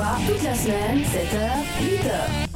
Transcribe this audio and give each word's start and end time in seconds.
Toute 0.00 0.42
la 0.42 0.54
semaine, 0.54 1.00
7h, 1.00 1.60
8h. 1.78 2.48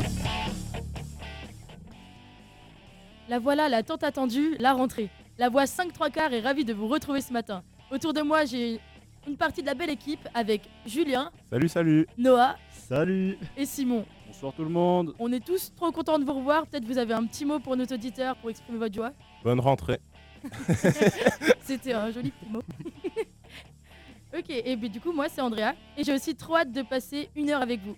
La 3.29 3.39
voilà, 3.39 3.69
la 3.69 3.83
tant 3.83 3.97
attendue, 3.97 4.57
la 4.59 4.73
rentrée. 4.73 5.11
La 5.37 5.51
voix 5.51 5.67
5 5.67 5.93
3 5.93 6.09
quarts 6.09 6.33
est 6.33 6.41
ravie 6.41 6.65
de 6.65 6.73
vous 6.73 6.89
retrouver 6.89 7.21
ce 7.21 7.35
matin. 7.35 7.63
Autour 7.91 8.15
de 8.15 8.23
moi, 8.23 8.47
j'ai 8.47 8.81
une 9.29 9.37
partie 9.37 9.61
de 9.61 9.67
la 9.67 9.75
belle 9.75 9.91
équipe 9.91 10.27
avec 10.33 10.63
Julien, 10.87 11.31
Salut, 11.51 11.69
salut. 11.69 12.07
Noah 12.17 12.57
Salut 12.71 13.37
et 13.59 13.67
Simon. 13.67 14.07
Bonsoir 14.27 14.55
tout 14.55 14.65
le 14.65 14.71
monde. 14.71 15.15
On 15.19 15.31
est 15.31 15.45
tous 15.45 15.71
trop 15.77 15.93
contents 15.93 16.19
de 16.19 16.25
vous 16.25 16.33
revoir. 16.33 16.67
Peut-être 16.67 16.87
vous 16.87 16.97
avez 16.97 17.13
un 17.13 17.27
petit 17.27 17.45
mot 17.45 17.59
pour 17.59 17.77
nos 17.77 17.85
auditeurs 17.85 18.37
pour 18.37 18.49
exprimer 18.49 18.79
votre 18.79 18.95
joie. 18.95 19.13
Bonne 19.43 19.61
rentrée. 19.61 20.01
C'était 21.61 21.93
un 21.93 22.11
joli 22.11 22.31
petit 22.31 22.51
mot. 22.51 22.63
ok, 24.37 24.51
et 24.51 24.77
bien 24.77 24.89
du 24.89 25.01
coup, 25.01 25.13
moi 25.13 25.29
c'est 25.29 25.41
Andrea 25.41 25.75
et 25.97 26.05
j'ai 26.05 26.13
aussi 26.13 26.35
trop 26.35 26.57
hâte 26.57 26.73
de 26.73 26.83
passer 26.83 27.29
une 27.37 27.51
heure 27.51 27.63
avec 27.63 27.81
vous. 27.81 27.97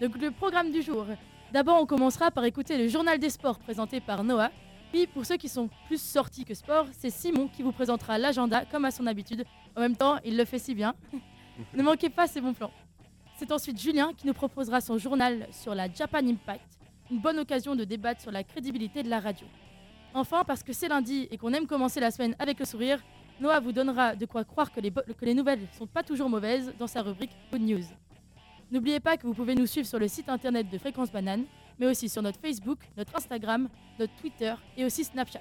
Donc 0.00 0.16
le 0.20 0.30
programme 0.30 0.70
du 0.70 0.82
jour. 0.82 1.06
D'abord, 1.52 1.82
on 1.82 1.86
commencera 1.86 2.30
par 2.30 2.44
écouter 2.44 2.78
le 2.78 2.88
journal 2.88 3.18
des 3.18 3.30
sports 3.30 3.58
présenté 3.58 4.00
par 4.00 4.22
Noah. 4.22 4.50
Puis 4.92 5.06
pour 5.06 5.24
ceux 5.26 5.36
qui 5.36 5.48
sont 5.48 5.68
plus 5.86 6.00
sortis 6.00 6.44
que 6.44 6.54
sport, 6.54 6.86
c'est 6.92 7.10
Simon 7.10 7.48
qui 7.48 7.62
vous 7.62 7.72
présentera 7.72 8.18
l'agenda 8.18 8.64
comme 8.64 8.84
à 8.84 8.90
son 8.90 9.06
habitude. 9.06 9.44
En 9.76 9.80
même 9.80 9.96
temps, 9.96 10.18
il 10.24 10.36
le 10.36 10.44
fait 10.44 10.58
si 10.58 10.74
bien. 10.74 10.94
ne 11.74 11.82
manquez 11.82 12.08
pas 12.08 12.26
ces 12.26 12.40
bons 12.40 12.54
plans. 12.54 12.72
C'est 13.36 13.52
ensuite 13.52 13.80
Julien 13.80 14.12
qui 14.16 14.26
nous 14.26 14.34
proposera 14.34 14.80
son 14.80 14.98
journal 14.98 15.46
sur 15.50 15.74
la 15.74 15.90
Japan 15.92 16.18
Impact, 16.18 16.78
une 17.10 17.18
bonne 17.20 17.38
occasion 17.38 17.74
de 17.74 17.84
débattre 17.84 18.20
sur 18.20 18.30
la 18.30 18.44
crédibilité 18.44 19.02
de 19.02 19.08
la 19.08 19.18
radio. 19.18 19.46
Enfin, 20.12 20.44
parce 20.44 20.62
que 20.62 20.72
c'est 20.72 20.88
lundi 20.88 21.28
et 21.30 21.38
qu'on 21.38 21.52
aime 21.52 21.66
commencer 21.66 22.00
la 22.00 22.10
semaine 22.10 22.34
avec 22.38 22.58
le 22.58 22.64
sourire, 22.64 23.00
Noah 23.40 23.58
vous 23.60 23.72
donnera 23.72 24.14
de 24.14 24.26
quoi 24.26 24.44
croire 24.44 24.70
que 24.70 24.80
les, 24.80 25.34
nouvelles 25.34 25.66
sont 25.78 25.86
pas 25.86 26.02
toujours 26.02 26.28
mauvaises 26.28 26.74
dans 26.78 26.86
sa 26.86 27.00
rubrique 27.00 27.30
Good 27.50 27.62
News. 27.62 27.84
N'oubliez 28.70 29.00
pas 29.00 29.16
que 29.16 29.26
vous 29.26 29.32
pouvez 29.32 29.54
nous 29.54 29.66
suivre 29.66 29.86
sur 29.86 29.98
le 29.98 30.08
site 30.08 30.28
internet 30.28 30.68
de 30.70 30.76
Fréquence 30.76 31.10
Banane, 31.10 31.44
mais 31.78 31.86
aussi 31.86 32.08
sur 32.10 32.20
notre 32.20 32.38
Facebook, 32.38 32.78
notre 32.98 33.16
Instagram, 33.16 33.68
notre 33.98 34.14
Twitter 34.16 34.54
et 34.76 34.84
aussi 34.84 35.04
Snapchat. 35.04 35.40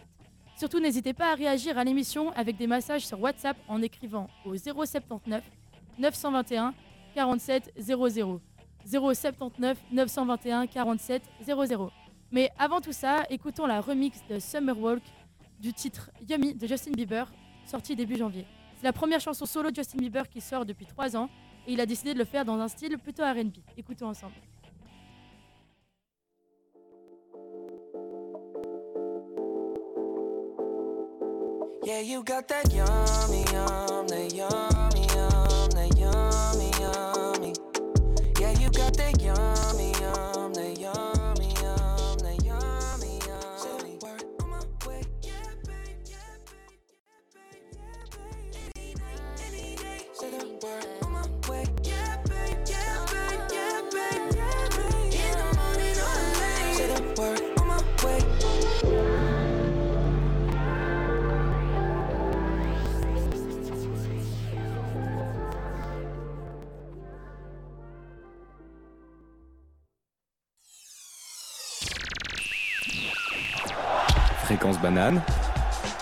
Surtout, 0.55 0.79
n'hésitez 0.79 1.13
pas 1.13 1.33
à 1.33 1.35
réagir 1.35 1.77
à 1.77 1.83
l'émission 1.83 2.31
avec 2.31 2.57
des 2.57 2.67
messages 2.67 3.05
sur 3.05 3.19
WhatsApp 3.21 3.57
en 3.67 3.81
écrivant 3.81 4.29
au 4.45 4.55
079 4.55 5.43
921 5.97 6.73
47 7.13 7.73
00. 7.77 8.41
079 8.85 9.77
921 9.91 10.67
47 10.67 11.21
00. 11.45 11.91
Mais 12.31 12.49
avant 12.57 12.79
tout 12.79 12.93
ça, 12.93 13.23
écoutons 13.29 13.65
la 13.65 13.81
remix 13.81 14.21
de 14.29 14.39
Summer 14.39 14.79
Walk 14.79 15.03
du 15.59 15.73
titre 15.73 16.09
Yummy 16.27 16.53
de 16.53 16.65
Justin 16.65 16.91
Bieber, 16.91 17.29
sorti 17.69 17.95
début 17.95 18.17
janvier. 18.17 18.45
C'est 18.77 18.85
la 18.85 18.93
première 18.93 19.19
chanson 19.19 19.45
solo 19.45 19.69
de 19.69 19.75
Justin 19.75 19.99
Bieber 19.99 20.27
qui 20.27 20.41
sort 20.41 20.65
depuis 20.65 20.85
3 20.85 21.15
ans 21.15 21.29
et 21.67 21.73
il 21.73 21.79
a 21.79 21.85
décidé 21.85 22.13
de 22.13 22.19
le 22.19 22.25
faire 22.25 22.43
dans 22.43 22.59
un 22.59 22.67
style 22.67 22.97
plutôt 22.97 23.23
RB. 23.23 23.57
Écoutons 23.77 24.07
ensemble. 24.07 24.33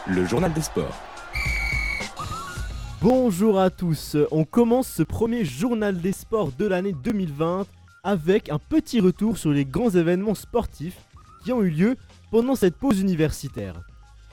Le 0.08 0.26
journal 0.26 0.52
des 0.54 0.62
sports. 0.62 0.96
Bonjour 3.00 3.60
à 3.60 3.70
tous, 3.70 4.18
on 4.32 4.44
commence 4.44 4.88
ce 4.88 5.04
premier 5.04 5.46
journal 5.46 6.02
des 6.02 6.12
sports 6.12 6.52
de 6.58 6.66
l'année 6.66 6.96
2020 7.04 7.68
avec 8.04 8.50
un 8.50 8.58
petit 8.58 9.00
retour 9.00 9.38
sur 9.38 9.52
les 9.52 9.66
grands 9.66 9.92
événements 9.92 10.34
sportifs 10.34 10.98
qui 11.44 11.54
ont 11.54 11.62
eu 11.62 11.70
lieu 11.70 11.96
pendant 12.32 12.56
cette 12.56 12.76
pause 12.76 13.00
universitaire. 13.00 13.82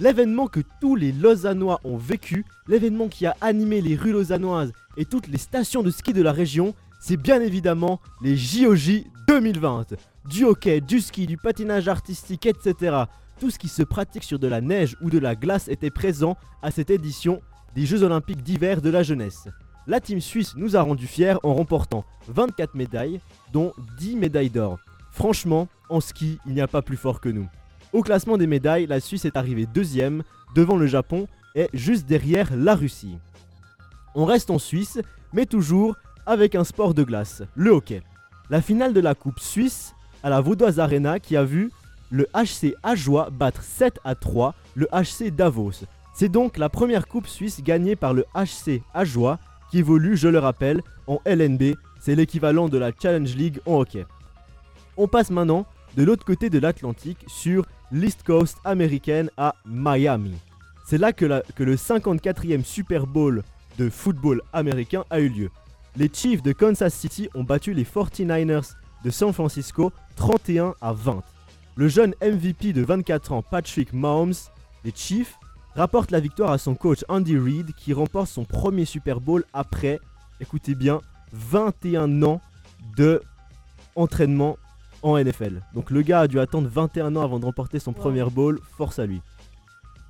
L'événement 0.00 0.46
que 0.46 0.60
tous 0.80 0.96
les 0.96 1.12
Lausannois 1.12 1.80
ont 1.84 1.98
vécu, 1.98 2.46
l'événement 2.66 3.08
qui 3.08 3.26
a 3.26 3.36
animé 3.42 3.82
les 3.82 3.96
rues 3.96 4.12
lausannoises 4.12 4.72
et 4.96 5.04
toutes 5.04 5.28
les 5.28 5.36
stations 5.36 5.82
de 5.82 5.90
ski 5.90 6.14
de 6.14 6.22
la 6.22 6.32
région, 6.32 6.74
c'est 7.00 7.18
bien 7.18 7.42
évidemment 7.42 8.00
les 8.22 8.34
JOJ 8.34 9.02
2020. 9.28 9.94
Du 10.30 10.44
hockey, 10.44 10.80
du 10.80 11.00
ski, 11.00 11.26
du 11.26 11.36
patinage 11.36 11.86
artistique, 11.86 12.46
etc. 12.46 13.04
Tout 13.40 13.50
ce 13.50 13.58
qui 13.58 13.68
se 13.68 13.82
pratique 13.82 14.24
sur 14.24 14.38
de 14.38 14.46
la 14.46 14.60
neige 14.60 14.96
ou 15.00 15.10
de 15.10 15.18
la 15.18 15.34
glace 15.34 15.68
était 15.68 15.90
présent 15.90 16.36
à 16.62 16.70
cette 16.70 16.90
édition 16.90 17.40
des 17.74 17.86
Jeux 17.86 18.02
Olympiques 18.02 18.42
d'hiver 18.42 18.80
de 18.80 18.90
la 18.90 19.02
jeunesse. 19.02 19.48
La 19.86 20.00
team 20.00 20.20
suisse 20.20 20.54
nous 20.56 20.76
a 20.76 20.82
rendu 20.82 21.06
fiers 21.06 21.36
en 21.42 21.54
remportant 21.54 22.04
24 22.28 22.74
médailles, 22.74 23.20
dont 23.52 23.72
10 23.98 24.16
médailles 24.16 24.50
d'or. 24.50 24.78
Franchement, 25.10 25.68
en 25.90 26.00
ski, 26.00 26.38
il 26.46 26.54
n'y 26.54 26.60
a 26.60 26.68
pas 26.68 26.82
plus 26.82 26.96
fort 26.96 27.20
que 27.20 27.28
nous. 27.28 27.48
Au 27.92 28.02
classement 28.02 28.38
des 28.38 28.46
médailles, 28.46 28.86
la 28.86 29.00
Suisse 29.00 29.24
est 29.24 29.36
arrivée 29.36 29.66
deuxième, 29.66 30.22
devant 30.54 30.76
le 30.76 30.86
Japon 30.86 31.28
et 31.54 31.68
juste 31.74 32.06
derrière 32.06 32.56
la 32.56 32.74
Russie. 32.74 33.18
On 34.14 34.24
reste 34.24 34.50
en 34.50 34.58
Suisse, 34.58 34.98
mais 35.32 35.46
toujours 35.46 35.96
avec 36.24 36.54
un 36.54 36.64
sport 36.64 36.94
de 36.94 37.02
glace, 37.02 37.42
le 37.54 37.72
hockey. 37.72 38.02
La 38.50 38.62
finale 38.62 38.94
de 38.94 39.00
la 39.00 39.14
Coupe 39.14 39.40
Suisse 39.40 39.94
à 40.22 40.30
la 40.30 40.40
Vaudoise 40.40 40.80
Arena 40.80 41.20
qui 41.20 41.36
a 41.36 41.44
vu 41.44 41.70
le 42.14 42.28
HC 42.32 42.76
Ajoie 42.84 43.28
battre 43.30 43.62
7 43.64 43.98
à 44.04 44.14
3 44.14 44.54
le 44.76 44.86
HC 44.92 45.34
Davos. 45.34 45.84
C'est 46.14 46.28
donc 46.28 46.58
la 46.58 46.68
première 46.68 47.08
coupe 47.08 47.26
suisse 47.26 47.60
gagnée 47.60 47.96
par 47.96 48.14
le 48.14 48.24
HC 48.36 48.82
Ajoie 48.94 49.40
qui 49.68 49.78
évolue, 49.78 50.16
je 50.16 50.28
le 50.28 50.38
rappelle, 50.38 50.80
en 51.08 51.20
LNB, 51.26 51.74
c'est 52.00 52.14
l'équivalent 52.14 52.68
de 52.68 52.78
la 52.78 52.92
Challenge 52.96 53.34
League 53.34 53.58
en 53.66 53.80
hockey. 53.80 54.06
On 54.96 55.08
passe 55.08 55.30
maintenant 55.30 55.66
de 55.96 56.04
l'autre 56.04 56.24
côté 56.24 56.50
de 56.50 56.60
l'Atlantique 56.60 57.24
sur 57.26 57.66
l'East 57.90 58.22
Coast 58.22 58.58
américaine 58.64 59.28
à 59.36 59.56
Miami. 59.66 60.34
C'est 60.86 60.98
là 60.98 61.12
que, 61.12 61.24
le 61.24 61.74
54e 61.74 62.62
Super 62.62 63.08
Bowl 63.08 63.42
de 63.76 63.90
football 63.90 64.40
américain 64.52 65.04
a 65.10 65.18
eu 65.18 65.28
lieu. 65.28 65.50
Les 65.96 66.08
Chiefs 66.12 66.44
de 66.44 66.52
Kansas 66.52 66.94
City 66.94 67.28
ont 67.34 67.42
battu 67.42 67.74
les 67.74 67.84
49ers 67.84 68.74
de 69.04 69.10
San 69.10 69.32
Francisco 69.32 69.92
31 70.14 70.74
à 70.80 70.92
20. 70.92 71.24
Le 71.76 71.88
jeune 71.88 72.14
MVP 72.22 72.72
de 72.72 72.82
24 72.82 73.32
ans 73.32 73.42
Patrick 73.42 73.92
Mahomes 73.92 74.34
des 74.84 74.92
Chiefs 74.94 75.38
rapporte 75.74 76.12
la 76.12 76.20
victoire 76.20 76.52
à 76.52 76.58
son 76.58 76.76
coach 76.76 77.04
Andy 77.08 77.36
Reid 77.36 77.72
qui 77.74 77.92
remporte 77.92 78.28
son 78.28 78.44
premier 78.44 78.84
Super 78.84 79.20
Bowl 79.20 79.44
après, 79.52 79.98
écoutez 80.40 80.76
bien, 80.76 81.00
21 81.32 82.22
ans 82.22 82.40
de 82.96 83.20
entraînement 83.96 84.56
en 85.02 85.18
NFL. 85.18 85.62
Donc 85.74 85.90
le 85.90 86.02
gars 86.02 86.20
a 86.20 86.28
dû 86.28 86.38
attendre 86.38 86.68
21 86.68 87.16
ans 87.16 87.22
avant 87.22 87.40
de 87.40 87.44
remporter 87.44 87.80
son 87.80 87.90
Wow. 87.90 88.00
premier 88.00 88.24
bowl, 88.24 88.60
force 88.76 89.00
à 89.00 89.06
lui. 89.06 89.20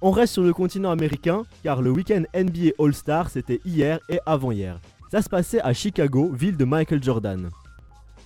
On 0.02 0.10
reste 0.10 0.34
sur 0.34 0.42
le 0.42 0.52
continent 0.52 0.90
américain 0.90 1.44
car 1.62 1.80
le 1.80 1.90
week-end 1.90 2.24
NBA 2.34 2.72
All-Star 2.78 3.30
c'était 3.30 3.60
hier 3.64 4.00
et 4.10 4.20
avant-hier. 4.26 4.78
Ça 5.10 5.22
se 5.22 5.30
passait 5.30 5.62
à 5.62 5.72
Chicago, 5.72 6.30
ville 6.30 6.58
de 6.58 6.64
Michael 6.66 7.02
Jordan. 7.02 7.48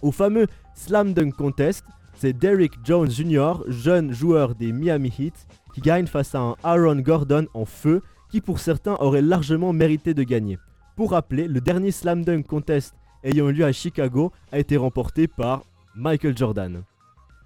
Au 0.03 0.11
fameux 0.11 0.49
Slam 0.75 1.13
Dunk 1.13 1.37
Contest, 1.37 1.85
c'est 2.19 2.33
Derrick 2.33 2.73
Jones 2.85 3.09
Jr., 3.09 3.63
jeune 3.69 4.13
joueur 4.13 4.57
des 4.57 4.73
Miami 4.73 5.13
Heat, 5.17 5.47
qui 5.73 5.81
gagne 5.81 6.09
face 6.09 6.35
à 6.35 6.41
un 6.41 6.57
Aaron 6.65 6.97
Gordon 6.97 7.47
en 7.55 7.65
feu 7.65 8.03
qui 8.29 8.41
pour 8.41 8.59
certains 8.59 8.97
aurait 8.99 9.23
largement 9.23 9.73
mérité 9.73 10.15
de 10.15 10.25
gagner. 10.25 10.59
Pour 10.97 11.13
rappeler, 11.13 11.47
le 11.47 11.61
dernier 11.61 11.93
Slam 11.93 12.25
Dunk 12.25 12.43
Contest 12.43 12.97
ayant 13.23 13.49
eu 13.49 13.53
lieu 13.53 13.65
à 13.65 13.71
Chicago 13.71 14.33
a 14.51 14.59
été 14.59 14.77
remporté 14.77 15.29
par 15.29 15.63
Michael 15.95 16.37
Jordan. 16.37 16.83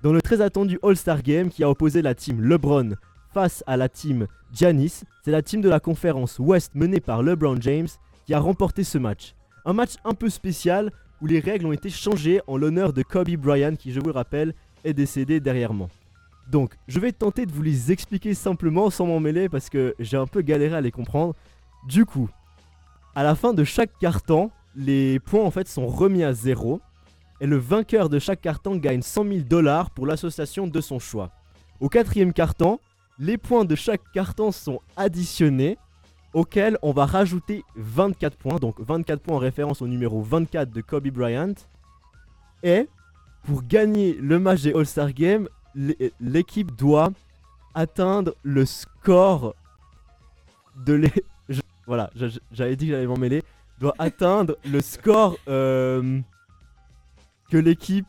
Dans 0.03 0.15
le 0.15 0.23
très 0.23 0.41
attendu 0.41 0.79
All-Star 0.83 1.23
Game 1.23 1.51
qui 1.51 1.63
a 1.63 1.69
opposé 1.69 2.01
la 2.01 2.15
team 2.15 2.41
LeBron 2.41 2.95
face 3.35 3.63
à 3.67 3.77
la 3.77 3.91
team 3.91 4.27
Giannis, 4.55 5.03
c'est 5.23 5.31
la 5.31 5.43
team 5.43 5.61
de 5.61 5.69
la 5.69 5.81
conférence 5.81 6.39
Ouest 6.39 6.75
menée 6.75 7.01
par 7.01 7.23
LeBron 7.23 7.61
James 7.61 7.89
qui 8.25 8.33
a 8.33 8.41
remporté 8.41 8.85
ce 8.85 8.97
match. 8.97 9.35
Un 9.67 9.75
match 9.75 9.97
un 10.05 10.15
peu 10.15 10.31
spécial 10.31 10.91
où 11.23 11.27
les 11.27 11.39
règles 11.39 11.67
ont 11.67 11.73
été 11.73 11.89
changées 11.89 12.41
en 12.49 12.57
l'honneur 12.57 12.93
de 12.93 13.03
Kobe 13.03 13.31
Bryant 13.37 13.77
qui, 13.77 13.93
je 13.93 14.01
vous 14.01 14.07
le 14.07 14.13
rappelle, 14.13 14.55
est 14.85 14.95
décédé 14.95 15.41
dernièrement. 15.41 15.89
Donc, 16.51 16.75
je 16.89 16.99
vais 17.01 17.13
tenter 17.13 17.47
de 17.47 17.53
vous 17.53 17.63
les 17.63 17.93
expliquer 17.93 18.35
simplement 18.35 18.91
sans 18.91 19.07
m'en 19.07 19.21
mêler 19.21 19.49
parce 19.49 19.71
que 19.71 19.95
j'ai 19.99 20.17
un 20.17 20.27
peu 20.27 20.43
galéré 20.43 20.77
à 20.77 20.81
les 20.81 20.91
comprendre. 20.91 21.35
Du 21.87 22.05
coup, 22.05 22.29
à 23.15 23.23
la 23.23 23.35
fin 23.35 23.55
de 23.55 23.65
chaque 23.65 23.97
carton, 23.99 24.51
les 24.75 25.19
points 25.21 25.45
en 25.45 25.51
fait 25.51 25.69
sont 25.69 25.87
remis 25.87 26.25
à 26.25 26.33
zéro. 26.33 26.81
et 27.41 27.47
le 27.47 27.57
vainqueur 27.57 28.09
de 28.09 28.21
chaque 28.21 28.41
carton 28.41 28.77
gagne 28.77 29.03
100 29.03 29.25
000 29.25 29.41
dollars 29.41 29.91
pour 29.91 30.07
l'association 30.07 30.69
de 30.69 30.81
son 30.81 31.01
choix. 31.01 31.31
Au 31.81 31.89
quatrième 31.89 32.33
carton, 32.33 32.79
les 33.19 33.37
points 33.37 33.65
de 33.65 33.75
chaque 33.75 34.03
carton 34.13 34.53
sont 34.53 34.81
additionnés, 34.97 35.77
auxquels 36.35 36.79
on 36.83 36.93
va 36.93 37.05
rajouter 37.05 37.65
24 37.77 38.37
points, 38.37 38.59
donc 38.59 38.81
24 38.81 39.21
points 39.21 39.37
en 39.37 39.41
référence 39.41 39.83
au 39.83 39.89
numéro 39.89 40.23
24 40.23 40.71
de 40.71 40.81
Kobe 40.81 41.09
Bryant. 41.09 41.55
Et 42.63 42.89
pour 43.45 43.63
gagner 43.65 44.15
le 44.15 44.39
match 44.39 44.63
des 44.63 44.73
All-Star 44.73 45.13
Games, 45.13 45.49
l'é- 45.75 46.13
l'équipe 46.21 46.75
doit 46.77 47.11
atteindre 47.75 48.35
le 48.43 48.65
score 48.67 49.55
de 50.85 51.03
je- 51.49 51.61
Voilà, 51.87 52.11
j'avais 52.53 52.77
dit 52.77 52.87
que 52.87 52.93
j'allais 52.93 53.07
m'en 53.07 53.17
mêler. 53.17 53.43
Doit 53.81 53.95
atteindre 53.99 54.57
le 54.65 54.81
score 54.81 55.37
euh, 55.49 56.21
que 57.51 57.57
l'équipe... 57.57 58.07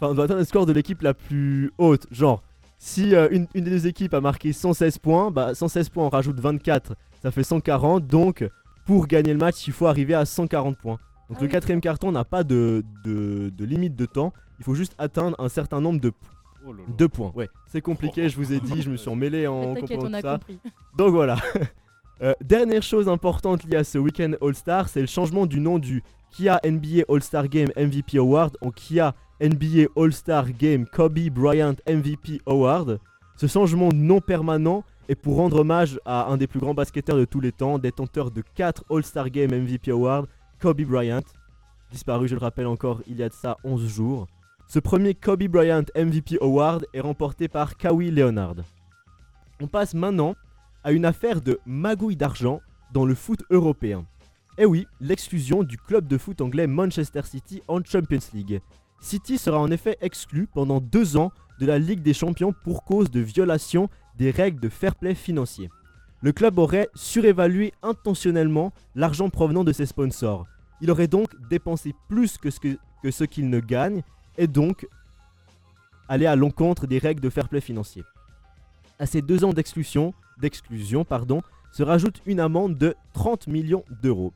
Enfin, 0.00 0.14
doit 0.14 0.24
atteindre 0.24 0.40
le 0.40 0.44
score 0.46 0.66
de 0.66 0.72
l'équipe 0.72 1.02
la 1.02 1.14
plus 1.14 1.72
haute. 1.78 2.06
Genre, 2.12 2.42
si 2.78 3.14
euh, 3.16 3.28
une, 3.32 3.48
une 3.54 3.64
des 3.64 3.70
deux 3.70 3.86
équipes 3.88 4.14
a 4.14 4.20
marqué 4.20 4.52
116 4.52 4.98
points, 4.98 5.30
bah 5.32 5.54
116 5.54 5.88
points 5.88 6.04
on 6.06 6.08
rajoute 6.08 6.38
24, 6.38 6.94
ça 7.22 7.32
fait 7.32 7.42
140. 7.42 8.06
Donc, 8.06 8.48
pour 8.86 9.08
gagner 9.08 9.32
le 9.32 9.38
match, 9.38 9.66
il 9.66 9.72
faut 9.72 9.86
arriver 9.86 10.14
à 10.14 10.24
140 10.24 10.78
points. 10.78 10.98
Donc 11.28 11.36
Ah 11.38 11.40
le 11.42 11.46
oui. 11.46 11.52
quatrième 11.52 11.80
carton 11.80 12.10
n'a 12.12 12.24
pas 12.24 12.42
de, 12.44 12.82
de- 13.04 13.50
de 13.50 13.64
limite 13.64 13.94
de 13.96 14.06
temps. 14.06 14.32
Il 14.58 14.64
faut 14.64 14.74
juste 14.74 14.94
atteindre 14.98 15.36
un 15.38 15.48
certain 15.48 15.80
nombre 15.80 16.00
de, 16.00 16.12
Oh 16.66 16.72
là 16.72 16.78
là. 16.78 16.94
de 16.96 17.06
points. 17.06 17.32
Ouais, 17.34 17.48
c'est 17.66 17.80
compliqué, 17.80 18.28
je 18.28 18.36
vous 18.36 18.52
ai 18.52 18.60
dit, 18.60 18.82
je 18.82 18.90
me 18.90 18.96
suis 18.96 19.08
emmêlé 19.10 19.46
en 19.46 19.74
comprenant 19.74 20.02
on 20.08 20.12
a 20.14 20.20
tout 20.22 20.26
ça. 20.28 20.38
compris. 20.38 20.58
Donc 20.98 21.10
voilà. 21.12 21.36
Euh, 22.20 22.32
dernière 22.42 22.82
chose 22.82 23.08
importante 23.08 23.62
liée 23.62 23.76
à 23.76 23.84
ce 23.84 23.96
week-end 23.96 24.32
All-Star, 24.42 24.88
c'est 24.88 25.00
le 25.00 25.06
changement 25.06 25.46
du 25.46 25.60
nom 25.60 25.78
du 25.78 26.02
Kia 26.32 26.58
NBA 26.64 27.04
All-Star 27.08 27.46
Game 27.46 27.68
MVP 27.76 28.18
Award 28.18 28.56
en 28.60 28.72
Kia 28.72 29.14
NBA 29.40 29.84
All-Star 29.96 30.50
Game 30.50 30.84
Kobe 30.86 31.20
Bryant 31.30 31.76
MVP 31.88 32.40
Award. 32.44 32.98
Ce 33.36 33.46
changement 33.46 33.90
non 33.94 34.20
permanent 34.20 34.82
est 35.08 35.14
pour 35.14 35.36
rendre 35.36 35.60
hommage 35.60 36.00
à 36.04 36.26
un 36.26 36.36
des 36.36 36.48
plus 36.48 36.58
grands 36.58 36.74
basketteurs 36.74 37.16
de 37.18 37.24
tous 37.24 37.38
les 37.38 37.52
temps, 37.52 37.78
détenteur 37.78 38.32
de 38.32 38.42
4 38.56 38.82
All-Star 38.90 39.30
Game 39.30 39.52
MVP 39.52 39.92
Awards, 39.92 40.26
Kobe 40.60 40.82
Bryant, 40.82 41.22
disparu, 41.92 42.26
je 42.26 42.34
le 42.34 42.40
rappelle 42.40 42.66
encore, 42.66 43.00
il 43.06 43.16
y 43.16 43.22
a 43.22 43.28
de 43.28 43.34
ça 43.34 43.58
11 43.62 43.86
jours. 43.86 44.26
Ce 44.66 44.80
premier 44.80 45.14
Kobe 45.14 45.44
Bryant 45.44 45.84
MVP 45.96 46.38
Award 46.40 46.84
est 46.92 47.00
remporté 47.00 47.46
par 47.46 47.76
Kawhi 47.76 48.10
Leonard. 48.10 48.56
On 49.60 49.68
passe 49.68 49.94
maintenant 49.94 50.34
à 50.82 50.90
une 50.90 51.04
affaire 51.04 51.40
de 51.40 51.60
magouille 51.64 52.16
d'argent 52.16 52.60
dans 52.92 53.06
le 53.06 53.14
foot 53.14 53.44
européen. 53.50 54.04
Eh 54.58 54.64
oui, 54.64 54.88
l'exclusion 55.00 55.62
du 55.62 55.78
club 55.78 56.08
de 56.08 56.18
foot 56.18 56.40
anglais 56.40 56.66
Manchester 56.66 57.22
City 57.22 57.62
en 57.68 57.82
Champions 57.84 58.18
League. 58.34 58.60
City 59.00 59.38
sera 59.38 59.60
en 59.60 59.70
effet 59.70 59.96
exclu 60.00 60.48
pendant 60.52 60.80
deux 60.80 61.16
ans 61.16 61.30
de 61.60 61.66
la 61.66 61.78
Ligue 61.78 62.02
des 62.02 62.14
Champions 62.14 62.52
pour 62.64 62.84
cause 62.84 63.10
de 63.12 63.20
violation 63.20 63.88
des 64.16 64.32
règles 64.32 64.58
de 64.58 64.68
fair 64.68 64.96
play 64.96 65.14
financier. 65.14 65.70
Le 66.20 66.32
club 66.32 66.58
aurait 66.58 66.88
surévalué 66.94 67.72
intentionnellement 67.82 68.72
l'argent 68.94 69.30
provenant 69.30 69.64
de 69.64 69.72
ses 69.72 69.86
sponsors. 69.86 70.46
Il 70.80 70.90
aurait 70.90 71.06
donc 71.06 71.28
dépensé 71.48 71.94
plus 72.08 72.38
que 72.38 72.50
ce 73.10 73.24
qu'il 73.24 73.50
ne 73.50 73.60
gagne 73.60 74.02
et 74.36 74.46
donc 74.46 74.86
aller 76.08 76.26
à 76.26 76.36
l'encontre 76.36 76.86
des 76.86 76.98
règles 76.98 77.20
de 77.20 77.30
fair 77.30 77.48
play 77.48 77.60
financier. 77.60 78.02
À 78.98 79.06
ces 79.06 79.22
deux 79.22 79.44
ans 79.44 79.52
d'exclusion, 79.52 80.12
d'exclusion 80.40 81.04
pardon, 81.04 81.42
se 81.72 81.82
rajoute 81.82 82.20
une 82.26 82.40
amende 82.40 82.76
de 82.76 82.94
30 83.12 83.46
millions 83.46 83.84
d'euros. 84.02 84.32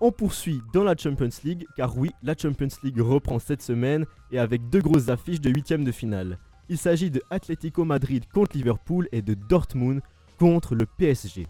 On 0.00 0.10
poursuit 0.10 0.62
dans 0.72 0.82
la 0.82 0.96
Champions 0.96 1.28
League, 1.44 1.66
car 1.76 1.96
oui, 1.96 2.10
la 2.22 2.34
Champions 2.34 2.68
League 2.82 2.98
reprend 3.00 3.38
cette 3.38 3.60
semaine 3.60 4.06
et 4.32 4.38
avec 4.38 4.70
deux 4.70 4.80
grosses 4.80 5.10
affiches 5.10 5.42
de 5.42 5.50
huitième 5.50 5.84
de 5.84 5.92
finale. 5.92 6.38
Il 6.70 6.78
s'agit 6.78 7.10
de 7.10 7.22
Atlético 7.30 7.84
Madrid 7.84 8.24
contre 8.32 8.56
Liverpool 8.56 9.08
et 9.12 9.20
de 9.20 9.34
Dortmund 9.34 10.00
contre 10.40 10.74
le 10.74 10.86
PSG. 10.86 11.46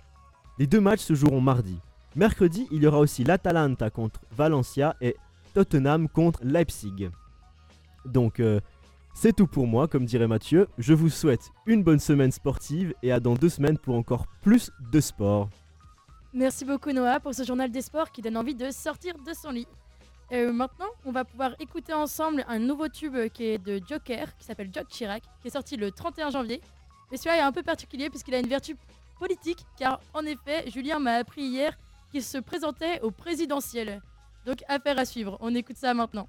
Les 0.59 0.67
deux 0.67 0.81
matchs 0.81 1.03
se 1.03 1.15
joueront 1.15 1.41
mardi. 1.41 1.79
Mercredi, 2.17 2.67
il 2.73 2.83
y 2.83 2.89
aura 2.89 2.99
aussi 2.99 3.23
l'Atalanta 3.23 3.89
contre 3.89 4.21
Valencia 4.33 4.97
et 5.01 5.17
Tottenham 5.55 6.09
contre 6.09 6.41
Leipzig. 6.43 7.09
Donc, 8.05 8.41
euh, 8.41 8.61
c'est 9.15 9.35
tout 9.35 9.47
pour 9.47 9.69
moi, 9.69 9.87
comme 9.87 10.07
dirait 10.07 10.27
Mathieu. 10.27 10.67
Je 10.77 10.93
vous 10.93 11.09
souhaite 11.09 11.53
une 11.67 11.85
bonne 11.85 12.01
semaine 12.01 12.33
sportive 12.33 12.93
et 13.05 13.13
à 13.13 13.21
dans 13.21 13.35
deux 13.35 13.49
semaines 13.49 13.79
pour 13.79 13.95
encore 13.95 14.27
plus 14.43 14.73
de 14.93 15.01
sport. 15.01 15.49
Merci 16.33 16.65
beaucoup 16.65 16.91
Noah 16.91 17.21
pour 17.21 17.33
ce 17.33 17.45
journal 17.45 17.71
des 17.71 17.83
sports 17.83 18.11
qui 18.11 18.23
donne 18.23 18.37
envie 18.37 18.57
de 18.57 18.73
sortir 18.73 19.15
de 19.25 19.33
son 19.33 19.51
lit. 19.51 19.69
Euh, 20.33 20.53
maintenant, 20.53 20.91
on 21.05 21.13
va 21.13 21.25
pouvoir 21.25 21.55
écouter 21.61 21.93
ensemble 21.93 22.45
un 22.49 22.59
nouveau 22.59 22.89
tube 22.89 23.17
qui 23.33 23.47
est 23.47 23.59
de 23.59 23.81
Joker, 23.89 24.37
qui 24.37 24.45
s'appelle 24.45 24.71
Jock 24.73 24.89
Chirac, 24.89 25.23
qui 25.41 25.49
est 25.49 25.53
sorti 25.53 25.77
le 25.77 25.93
31 25.93 26.31
janvier. 26.31 26.61
Et 27.13 27.17
celui-là 27.17 27.39
est 27.39 27.41
un 27.41 27.53
peu 27.53 27.63
particulier 27.63 28.11
puisqu'il 28.11 28.35
a 28.35 28.39
une 28.39 28.47
vertu 28.49 28.77
politique, 29.19 29.65
car 29.79 30.01
en 30.15 30.25
effet, 30.25 30.71
Julien 30.71 30.99
m'a 30.99 31.15
appris 31.15 31.43
hier 31.43 31.77
qu'il 32.11 32.23
se 32.23 32.39
présentait 32.39 33.01
au 33.03 33.11
présidentiel. 33.11 34.01
Donc 34.47 34.63
affaire 34.69 34.99
à 34.99 35.05
suivre, 35.05 35.37
on 35.41 35.55
écoute 35.55 35.77
ça 35.77 35.95
maintenant. 35.95 36.29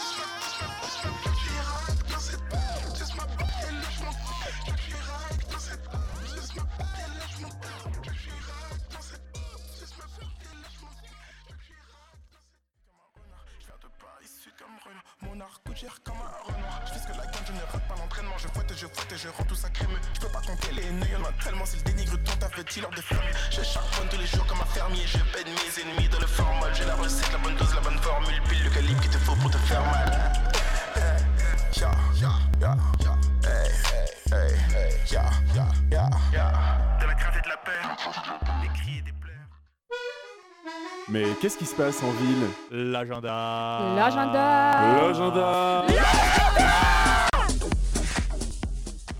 je 19.21 19.27
rends 19.29 19.43
tout 19.43 19.55
ça 19.55 19.69
crémeux 19.69 19.99
Je 20.15 20.19
peux 20.21 20.27
pas 20.27 20.41
compter 20.41 20.71
les 20.73 20.89
nœuds, 20.89 21.07
y'en 21.11 21.23
a 21.25 21.31
tellement 21.43 21.65
C'est 21.65 21.77
le 21.77 21.83
dénigre 21.83 22.17
dont 22.17 22.31
t'as 22.39 22.49
fait 22.49 22.65
il 22.75 22.85
des 22.95 23.01
fermiers 23.01 23.31
Je 23.51 23.61
charbonne 23.61 24.07
tous 24.09 24.17
les 24.17 24.25
jours 24.25 24.45
comme 24.47 24.61
un 24.61 24.65
fermier 24.65 25.03
Je 25.05 25.17
peine 25.17 25.53
mes 25.53 25.81
ennemis 25.81 26.09
dans 26.09 26.19
le 26.19 26.27
formol. 26.27 26.69
J'ai 26.73 26.85
la 26.85 26.95
recette, 26.95 27.31
la 27.31 27.37
bonne 27.37 27.55
dose, 27.55 27.75
la 27.75 27.81
bonne 27.81 27.99
formule 27.99 28.41
Pile 28.49 28.63
le 28.63 28.69
calibre 28.69 29.01
qu'il 29.01 29.11
te 29.11 29.17
faut 29.17 29.35
pour 29.35 29.51
te 29.51 29.57
faire 29.57 29.81
mal. 29.81 30.11
Ya, 31.77 31.91
ya, 32.15 32.31
ya, 32.59 32.75
ya 32.99 33.17
Hey, 33.43 33.71
hey, 34.31 34.53
hey, 34.75 34.93
De 36.99 37.05
la 37.05 37.13
crainte 37.13 37.35
et 37.37 37.41
de 37.41 37.49
la 37.49 37.57
peur 37.57 37.97
Des 38.61 38.67
cris 38.69 38.97
et 38.99 39.01
des 39.01 39.11
pleurs. 39.13 39.49
Mais 41.09 41.25
qu'est-ce 41.41 41.57
qui 41.57 41.65
se 41.65 41.75
passe 41.75 42.01
en 42.03 42.11
ville? 42.11 42.47
L'agenda. 42.71 43.95
L'agenda. 43.95 44.81
L'agenda 44.95 45.85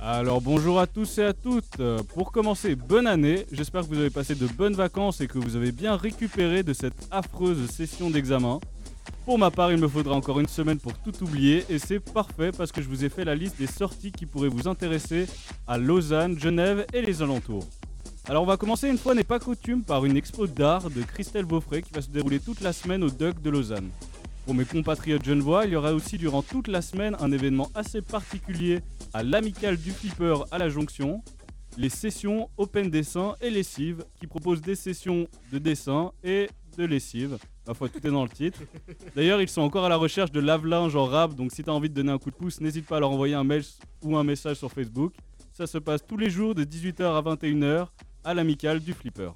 Alors 0.03 0.41
bonjour 0.41 0.79
à 0.79 0.87
tous 0.87 1.19
et 1.19 1.23
à 1.25 1.31
toutes. 1.31 1.79
Pour 2.15 2.31
commencer, 2.31 2.73
bonne 2.73 3.05
année. 3.05 3.45
J'espère 3.51 3.83
que 3.83 3.85
vous 3.85 3.99
avez 3.99 4.09
passé 4.09 4.33
de 4.33 4.47
bonnes 4.47 4.73
vacances 4.73 5.21
et 5.21 5.27
que 5.27 5.37
vous 5.37 5.55
avez 5.55 5.71
bien 5.71 5.95
récupéré 5.95 6.63
de 6.63 6.73
cette 6.73 7.07
affreuse 7.11 7.69
session 7.69 8.09
d'examen. 8.09 8.59
Pour 9.25 9.37
ma 9.37 9.51
part, 9.51 9.71
il 9.71 9.77
me 9.77 9.87
faudra 9.87 10.15
encore 10.15 10.39
une 10.39 10.47
semaine 10.47 10.79
pour 10.79 10.97
tout 10.97 11.13
oublier 11.21 11.65
et 11.69 11.77
c'est 11.77 11.99
parfait 11.99 12.51
parce 12.51 12.71
que 12.71 12.81
je 12.81 12.87
vous 12.87 13.05
ai 13.05 13.09
fait 13.09 13.25
la 13.25 13.35
liste 13.35 13.59
des 13.59 13.67
sorties 13.67 14.11
qui 14.11 14.25
pourraient 14.25 14.47
vous 14.47 14.67
intéresser 14.67 15.27
à 15.67 15.77
Lausanne, 15.77 16.39
Genève 16.39 16.87
et 16.93 17.03
les 17.03 17.21
alentours. 17.21 17.67
Alors 18.27 18.41
on 18.41 18.47
va 18.47 18.57
commencer 18.57 18.89
une 18.89 18.97
fois 18.97 19.13
n'est 19.13 19.23
pas 19.23 19.37
coutume 19.37 19.83
par 19.83 20.03
une 20.05 20.17
expo 20.17 20.47
d'art 20.47 20.89
de 20.89 21.03
Christelle 21.03 21.45
Beaufray 21.45 21.83
qui 21.83 21.93
va 21.93 22.01
se 22.01 22.09
dérouler 22.09 22.39
toute 22.39 22.61
la 22.61 22.73
semaine 22.73 23.03
au 23.03 23.11
Duc 23.11 23.39
de 23.39 23.51
Lausanne. 23.51 23.91
Pour 24.45 24.55
mes 24.55 24.65
compatriotes 24.65 25.23
genevois, 25.23 25.65
il 25.65 25.73
y 25.73 25.75
aura 25.75 25.93
aussi 25.93 26.17
durant 26.17 26.41
toute 26.41 26.67
la 26.67 26.81
semaine 26.81 27.15
un 27.19 27.31
événement 27.31 27.69
assez 27.75 28.01
particulier 28.01 28.79
à 29.13 29.23
l'amicale 29.23 29.77
du 29.77 29.91
Flipper 29.91 30.35
à 30.51 30.57
la 30.57 30.69
Jonction, 30.69 31.21
les 31.77 31.89
sessions 31.89 32.49
Open 32.57 32.89
Dessin 32.89 33.35
et 33.41 33.49
Lessive 33.49 34.05
qui 34.19 34.27
proposent 34.27 34.61
des 34.61 34.75
sessions 34.75 35.27
de 35.51 35.57
dessin 35.57 36.11
et 36.23 36.49
de 36.77 36.85
lessive. 36.85 37.37
Ma 37.67 37.73
foi, 37.73 37.89
tout 37.89 38.05
est 38.05 38.11
dans 38.11 38.23
le 38.23 38.29
titre. 38.29 38.59
D'ailleurs, 39.15 39.41
ils 39.41 39.49
sont 39.49 39.61
encore 39.61 39.85
à 39.85 39.89
la 39.89 39.97
recherche 39.97 40.31
de 40.31 40.39
lave-linge 40.39 40.95
en 40.95 41.05
rap, 41.05 41.35
donc 41.35 41.51
si 41.51 41.63
tu 41.63 41.69
as 41.69 41.73
envie 41.73 41.89
de 41.89 41.93
donner 41.93 42.11
un 42.11 42.17
coup 42.17 42.31
de 42.31 42.35
pouce, 42.35 42.61
n'hésite 42.61 42.85
pas 42.85 42.97
à 42.97 42.99
leur 42.99 43.11
envoyer 43.11 43.35
un 43.35 43.43
mail 43.43 43.63
ou 44.03 44.17
un 44.17 44.23
message 44.23 44.57
sur 44.57 44.71
Facebook. 44.71 45.13
Ça 45.51 45.67
se 45.67 45.77
passe 45.77 46.05
tous 46.05 46.17
les 46.17 46.29
jours 46.29 46.55
de 46.55 46.63
18h 46.63 47.03
à 47.03 47.21
21h 47.21 47.87
à 48.23 48.33
l'amicale 48.33 48.79
du 48.79 48.93
Flipper. 48.93 49.31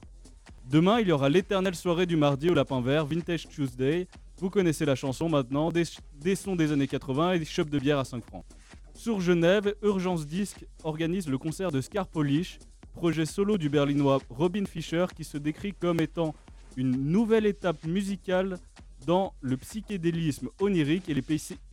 Demain, 0.70 1.00
il 1.00 1.08
y 1.08 1.12
aura 1.12 1.30
l'éternelle 1.30 1.76
soirée 1.76 2.06
du 2.06 2.16
mardi 2.16 2.50
au 2.50 2.54
Lapin 2.54 2.82
Vert, 2.82 3.06
Vintage 3.06 3.48
Tuesday. 3.48 4.08
Vous 4.40 4.50
connaissez 4.50 4.86
la 4.86 4.96
chanson 4.96 5.30
maintenant, 5.30 5.72
des, 5.72 5.84
des 6.20 6.36
sons 6.36 6.56
des 6.56 6.72
années 6.72 6.88
80 6.88 7.34
et 7.34 7.40
des 7.40 7.46
shops 7.46 7.70
de 7.70 7.80
bière 7.80 8.00
à 8.00 8.06
5 8.06 8.24
francs. 8.24 8.46
Sur 8.96 9.20
Genève, 9.20 9.76
Urgence 9.84 10.26
Disc 10.26 10.66
organise 10.84 11.28
le 11.28 11.38
concert 11.38 11.70
de 11.70 11.82
Scar 11.82 12.08
Polish, 12.08 12.60
projet 12.94 13.26
solo 13.26 13.58
du 13.58 13.70
berlinois 13.70 14.22
Robin 14.30 14.66
Fischer 14.66 15.06
qui 15.14 15.26
se 15.26 15.38
décrit 15.38 15.74
comme 15.74 16.00
étant 16.00 16.34
une 16.78 16.92
nouvelle 16.92 17.46
étape 17.46 17.84
musicale 17.84 18.58
dans 19.06 19.34
le 19.42 19.58
psychédélisme 19.58 20.48
onirique 20.62 21.10
et 21.10 21.14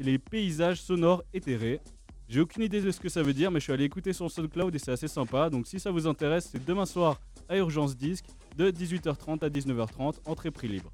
les, 0.00 0.18
paysages 0.18 0.82
sonores 0.82 1.22
éthérés. 1.32 1.80
J'ai 2.28 2.40
aucune 2.40 2.64
idée 2.64 2.80
de 2.80 2.90
ce 2.90 2.98
que 2.98 3.08
ça 3.08 3.22
veut 3.22 3.34
dire, 3.34 3.52
mais 3.52 3.60
je 3.60 3.64
suis 3.64 3.72
allé 3.72 3.84
écouter 3.84 4.12
sur 4.12 4.28
SoundCloud 4.28 4.74
et 4.74 4.78
c'est 4.78 4.92
assez 4.92 5.08
sympa. 5.08 5.48
Donc 5.48 5.68
si 5.68 5.78
ça 5.78 5.92
vous 5.92 6.08
intéresse, 6.08 6.48
c'est 6.50 6.64
demain 6.64 6.86
soir 6.86 7.20
à 7.48 7.56
Urgence 7.56 7.96
Disque 7.96 8.26
de 8.56 8.70
18h30 8.70 9.44
à 9.44 9.48
19h30, 9.48 10.16
entrée 10.26 10.50
prix 10.50 10.68
libre. 10.68 10.92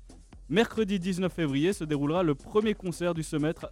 Mercredi 0.50 0.98
19 0.98 1.32
février 1.32 1.72
se 1.72 1.84
déroulera 1.84 2.22
le 2.22 2.34
premier 2.34 2.74
concert 2.74 3.14
du 3.14 3.22
semestre 3.22 3.70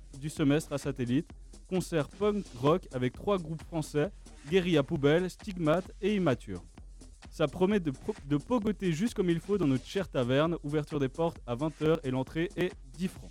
à 0.72 0.78
Satellite, 0.78 1.30
concert 1.66 2.08
punk 2.08 2.44
rock 2.61 2.87
avec 2.92 3.12
trois 3.14 3.38
groupes 3.38 3.62
français, 3.64 4.11
Guérilla 4.50 4.82
Poubelle, 4.82 5.28
Stigmate 5.30 5.90
et 6.00 6.14
Immature. 6.14 6.62
Ça 7.30 7.46
promet 7.49 7.80
de, 7.80 7.92
pogoter 8.38 8.92
juste 8.92 9.14
comme 9.14 9.28
il 9.28 9.40
faut 9.40 9.58
dans 9.58 9.66
notre 9.66 9.85
chère 9.87 10.08
taverne, 10.08 10.56
ouverture 10.64 10.99
des 10.99 11.08
portes 11.08 11.38
à 11.46 11.54
20h 11.54 11.99
et 12.04 12.11
l'entrée 12.11 12.49
est 12.56 12.73
10 12.96 13.08
francs. 13.08 13.30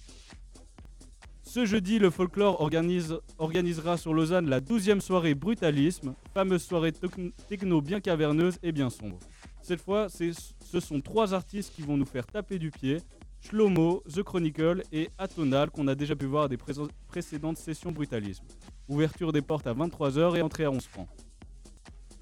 Ce 1.44 1.65
jeudi, 1.65 2.00
le 2.00 2.10
folklore 2.10 2.60
organise- 2.62 3.18
organisera 3.38 3.98
sur 3.98 4.13
Lausanne 4.13 4.50
la 4.50 4.60
12e 4.60 5.00
soirée 5.00 5.36
Brutalisme, 5.36 6.13
fameuse 6.34 6.63
soirée 6.63 6.92
tec- 6.92 7.34
techno 7.48 7.82
bien 7.82 8.01
caverneuse 8.01 8.60
et 8.62 8.72
bien 8.72 8.89
sombre. 8.89 9.18
Cette 9.62 9.82
fois, 9.82 10.08
ce 10.10 10.80
sont 10.80 11.00
trois 11.01 11.34
artistes 11.34 11.74
qui 11.74 11.82
vont 11.82 11.98
nous 11.98 12.06
faire 12.06 12.27
taper 12.27 12.60
du 12.60 12.72
pied 12.72 12.98
Shlomo, 13.46 14.02
The 14.12 14.24
Chronicle 14.24 14.82
et 14.92 15.10
Atonal 15.20 15.70
qu'on 15.70 15.88
a 15.88 15.94
déjà 15.94 16.16
pu 16.16 16.25
voir 16.25 16.46
à 16.46 16.48
des 16.48 16.58
précédentes 16.58 17.58
sessions 17.58 17.92
Brutalisme. 17.92 18.44
Ouverture 18.88 19.32
des 19.32 19.44
portes 19.44 19.68
à 19.68 19.74
23h 19.75 20.36
et 20.36 20.42
entrée 20.42 20.64
à 20.64 20.72
11 20.72 20.84
francs. 20.84 21.08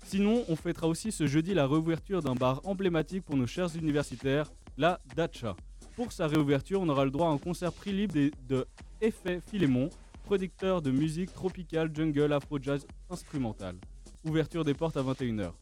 Sinon, 0.06 0.44
on 0.50 0.58
fêtera 0.58 0.88
aussi 0.88 1.14
ce 1.14 1.26
jeudi 1.26 1.54
la 1.54 1.66
réouverture 1.66 2.22
d'un 2.22 2.36
bar 2.36 2.60
emblématique 2.66 3.24
pour 3.24 3.38
nos 3.38 3.48
chers 3.48 3.74
universitaires, 3.78 4.52
la 4.78 5.00
Dacha. 5.16 5.56
Pour 5.96 6.12
sa 6.12 6.28
réouverture, 6.28 6.82
on 6.82 6.90
aura 6.90 7.06
le 7.06 7.12
droit 7.12 7.30
à 7.30 7.32
un 7.32 7.38
concert 7.38 7.72
prix 7.72 7.94
libre 7.94 8.16
de 8.46 8.66
Effet 9.00 9.40
Philémon, 9.50 9.90
producteur 10.26 10.82
de 10.82 10.92
musique 10.92 11.34
tropicale, 11.34 11.90
jungle, 11.96 12.34
afro-jazz 12.34 12.86
instrumental. 13.10 13.78
Ouverture 14.26 14.66
des 14.66 14.74
portes 14.74 14.98
à 14.98 15.02
21h. 15.02 15.54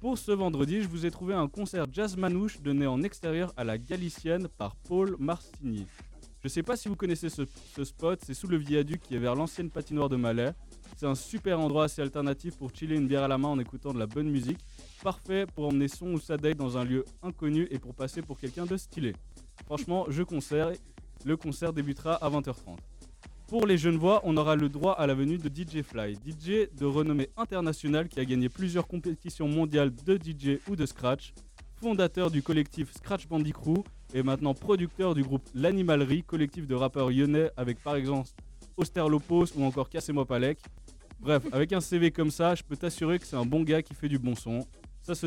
Pour 0.00 0.16
ce 0.16 0.30
vendredi, 0.30 0.80
je 0.80 0.86
vous 0.86 1.06
ai 1.06 1.10
trouvé 1.10 1.34
un 1.34 1.48
concert 1.48 1.86
jazz 1.90 2.16
manouche 2.16 2.60
donné 2.60 2.86
en 2.86 3.02
extérieur 3.02 3.52
à 3.56 3.64
la 3.64 3.78
Galicienne 3.78 4.46
par 4.46 4.76
Paul 4.76 5.16
Marcigny. 5.18 5.86
Je 6.40 6.46
sais 6.46 6.62
pas 6.62 6.76
si 6.76 6.88
vous 6.88 6.94
connaissez 6.94 7.28
ce, 7.28 7.42
ce 7.74 7.82
spot, 7.82 8.20
c'est 8.22 8.32
sous 8.32 8.46
le 8.46 8.58
viaduc 8.58 9.00
qui 9.00 9.16
est 9.16 9.18
vers 9.18 9.34
l'ancienne 9.34 9.70
patinoire 9.70 10.08
de 10.08 10.14
Malais. 10.14 10.52
C'est 10.96 11.06
un 11.06 11.16
super 11.16 11.58
endroit 11.58 11.84
assez 11.84 12.00
alternatif 12.00 12.56
pour 12.56 12.72
chiller 12.72 12.94
une 12.94 13.08
bière 13.08 13.24
à 13.24 13.28
la 13.28 13.38
main 13.38 13.48
en 13.48 13.58
écoutant 13.58 13.92
de 13.92 13.98
la 13.98 14.06
bonne 14.06 14.30
musique. 14.30 14.60
Parfait 15.02 15.46
pour 15.52 15.66
emmener 15.66 15.88
son 15.88 16.12
ou 16.12 16.20
sa 16.20 16.36
date 16.36 16.56
dans 16.56 16.78
un 16.78 16.84
lieu 16.84 17.04
inconnu 17.24 17.66
et 17.72 17.80
pour 17.80 17.92
passer 17.92 18.22
pour 18.22 18.38
quelqu'un 18.38 18.66
de 18.66 18.76
stylé. 18.76 19.16
Franchement, 19.66 20.06
je 20.10 20.22
conseille. 20.22 20.78
Le 21.24 21.36
concert 21.36 21.72
débutera 21.72 22.14
à 22.14 22.30
20h30. 22.30 22.76
Pour 23.48 23.66
les 23.66 23.78
jeunes 23.78 23.96
voix, 23.96 24.20
on 24.24 24.36
aura 24.36 24.56
le 24.56 24.68
droit 24.68 24.92
à 24.92 25.06
la 25.06 25.14
venue 25.14 25.38
de 25.38 25.48
DJ 25.48 25.80
Fly, 25.80 26.16
DJ 26.16 26.68
de 26.76 26.84
renommée 26.84 27.30
internationale 27.34 28.06
qui 28.06 28.20
a 28.20 28.24
gagné 28.26 28.50
plusieurs 28.50 28.86
compétitions 28.86 29.48
mondiales 29.48 29.90
de 30.04 30.16
DJ 30.16 30.60
ou 30.68 30.76
de 30.76 30.84
scratch, 30.84 31.32
fondateur 31.80 32.30
du 32.30 32.42
collectif 32.42 32.92
Scratch 32.92 33.26
Bandy 33.26 33.52
Crew 33.52 33.82
et 34.12 34.22
maintenant 34.22 34.52
producteur 34.52 35.14
du 35.14 35.22
groupe 35.22 35.48
L'Animalerie, 35.54 36.24
collectif 36.24 36.66
de 36.66 36.74
rappeurs 36.74 37.08
lyonnais 37.08 37.50
avec 37.56 37.82
par 37.82 37.96
exemple 37.96 38.28
Austerlopos 38.76 39.46
ou 39.56 39.64
encore 39.64 39.88
Cassez-moi 39.88 40.26
Palek. 40.26 40.58
Bref, 41.18 41.42
avec 41.50 41.72
un 41.72 41.80
CV 41.80 42.10
comme 42.10 42.30
ça, 42.30 42.54
je 42.54 42.62
peux 42.62 42.76
t'assurer 42.76 43.18
que 43.18 43.24
c'est 43.24 43.36
un 43.36 43.46
bon 43.46 43.62
gars 43.62 43.80
qui 43.80 43.94
fait 43.94 44.10
du 44.10 44.18
bon 44.18 44.34
son. 44.34 44.60
Ça 45.00 45.14
se, 45.14 45.26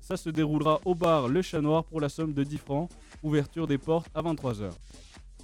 ça 0.00 0.18
se 0.18 0.28
déroulera 0.28 0.82
au 0.84 0.94
bar 0.94 1.28
Le 1.28 1.40
Chat 1.40 1.62
Noir 1.62 1.84
pour 1.84 2.02
la 2.02 2.10
somme 2.10 2.34
de 2.34 2.44
10 2.44 2.58
francs, 2.58 2.90
ouverture 3.22 3.66
des 3.66 3.78
portes 3.78 4.10
à 4.14 4.20
23h. 4.20 4.70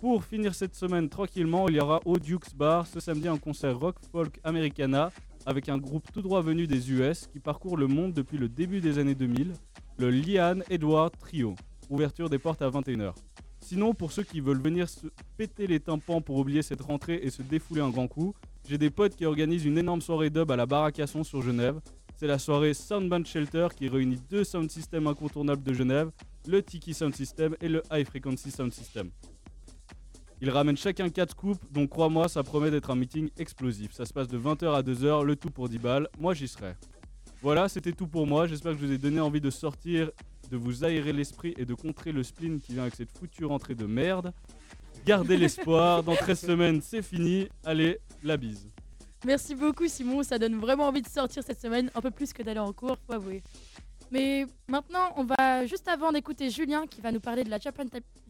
Pour 0.00 0.24
finir 0.24 0.54
cette 0.54 0.74
semaine 0.74 1.10
tranquillement, 1.10 1.68
il 1.68 1.74
y 1.74 1.80
aura 1.80 2.00
au 2.06 2.18
Duke's 2.18 2.54
Bar 2.54 2.86
ce 2.86 3.00
samedi 3.00 3.28
un 3.28 3.36
concert 3.36 3.78
rock 3.78 3.96
folk 4.10 4.40
americana 4.44 5.12
avec 5.44 5.68
un 5.68 5.76
groupe 5.76 6.10
tout 6.10 6.22
droit 6.22 6.40
venu 6.40 6.66
des 6.66 6.90
US 6.90 7.26
qui 7.26 7.38
parcourt 7.38 7.76
le 7.76 7.86
monde 7.86 8.14
depuis 8.14 8.38
le 8.38 8.48
début 8.48 8.80
des 8.80 8.98
années 8.98 9.14
2000, 9.14 9.52
le 9.98 10.10
Liane 10.10 10.64
Edward 10.70 11.12
Trio. 11.18 11.54
Ouverture 11.90 12.30
des 12.30 12.38
portes 12.38 12.62
à 12.62 12.70
21h. 12.70 13.12
Sinon, 13.60 13.92
pour 13.92 14.10
ceux 14.10 14.22
qui 14.22 14.40
veulent 14.40 14.62
venir 14.62 14.88
se 14.88 15.06
péter 15.36 15.66
les 15.66 15.80
tympans 15.80 16.22
pour 16.22 16.36
oublier 16.36 16.62
cette 16.62 16.80
rentrée 16.80 17.20
et 17.22 17.28
se 17.28 17.42
défouler 17.42 17.82
un 17.82 17.90
grand 17.90 18.08
coup, 18.08 18.34
j'ai 18.66 18.78
des 18.78 18.88
potes 18.88 19.16
qui 19.16 19.26
organisent 19.26 19.66
une 19.66 19.76
énorme 19.76 20.00
soirée 20.00 20.30
dub 20.30 20.50
à 20.50 20.56
la 20.56 20.64
Bar 20.64 20.84
à 20.84 20.92
Casson 20.92 21.24
sur 21.24 21.42
Genève. 21.42 21.78
C'est 22.16 22.26
la 22.26 22.38
soirée 22.38 22.72
Soundband 22.72 23.26
Shelter 23.26 23.68
qui 23.76 23.86
réunit 23.86 24.18
deux 24.30 24.44
sound 24.44 24.70
systems 24.70 25.08
incontournables 25.08 25.62
de 25.62 25.74
Genève, 25.74 26.10
le 26.48 26.62
Tiki 26.62 26.94
Sound 26.94 27.14
System 27.14 27.54
et 27.60 27.68
le 27.68 27.82
High 27.92 28.06
Frequency 28.06 28.50
Sound 28.50 28.72
System. 28.72 29.10
Ils 30.42 30.50
ramènent 30.50 30.76
chacun 30.76 31.10
4 31.10 31.32
scoops, 31.32 31.60
donc 31.70 31.90
crois-moi, 31.90 32.28
ça 32.28 32.42
promet 32.42 32.70
d'être 32.70 32.90
un 32.90 32.94
meeting 32.94 33.28
explosif. 33.36 33.92
Ça 33.92 34.06
se 34.06 34.12
passe 34.12 34.28
de 34.28 34.38
20h 34.38 34.74
à 34.74 34.82
2h, 34.82 35.24
le 35.24 35.36
tout 35.36 35.50
pour 35.50 35.68
10 35.68 35.78
balles. 35.78 36.08
Moi, 36.18 36.32
j'y 36.32 36.48
serai. 36.48 36.74
Voilà, 37.42 37.68
c'était 37.68 37.92
tout 37.92 38.06
pour 38.06 38.26
moi. 38.26 38.46
J'espère 38.46 38.72
que 38.72 38.78
je 38.80 38.86
vous 38.86 38.92
ai 38.92 38.98
donné 38.98 39.20
envie 39.20 39.40
de 39.40 39.50
sortir, 39.50 40.10
de 40.50 40.56
vous 40.56 40.84
aérer 40.84 41.12
l'esprit 41.12 41.54
et 41.58 41.64
de 41.64 41.74
contrer 41.74 42.12
le 42.12 42.22
spleen 42.22 42.58
qui 42.58 42.72
vient 42.72 42.82
avec 42.82 42.94
cette 42.94 43.16
foutue 43.16 43.44
rentrée 43.44 43.74
de 43.74 43.84
merde. 43.86 44.32
Gardez 45.06 45.36
l'espoir. 45.38 46.02
Dans 46.02 46.16
13 46.16 46.40
semaines, 46.40 46.80
c'est 46.82 47.02
fini. 47.02 47.48
Allez, 47.64 47.98
la 48.22 48.36
bise. 48.36 48.68
Merci 49.26 49.54
beaucoup 49.54 49.86
Simon, 49.86 50.22
ça 50.22 50.38
donne 50.38 50.56
vraiment 50.58 50.86
envie 50.86 51.02
de 51.02 51.08
sortir 51.08 51.42
cette 51.42 51.60
semaine, 51.60 51.90
un 51.94 52.00
peu 52.00 52.10
plus 52.10 52.32
que 52.32 52.42
d'aller 52.42 52.58
en 52.58 52.72
cours, 52.72 52.96
faut 53.06 53.12
avouer. 53.12 53.42
Mais 54.10 54.46
maintenant, 54.66 55.12
on 55.16 55.24
va 55.24 55.66
juste 55.66 55.86
avant 55.88 56.10
d'écouter 56.10 56.48
Julien 56.48 56.86
qui 56.86 57.02
va 57.02 57.12
nous 57.12 57.20
parler 57.20 57.44
de 57.44 57.50
la 57.50 57.58
Japan, 57.58 57.84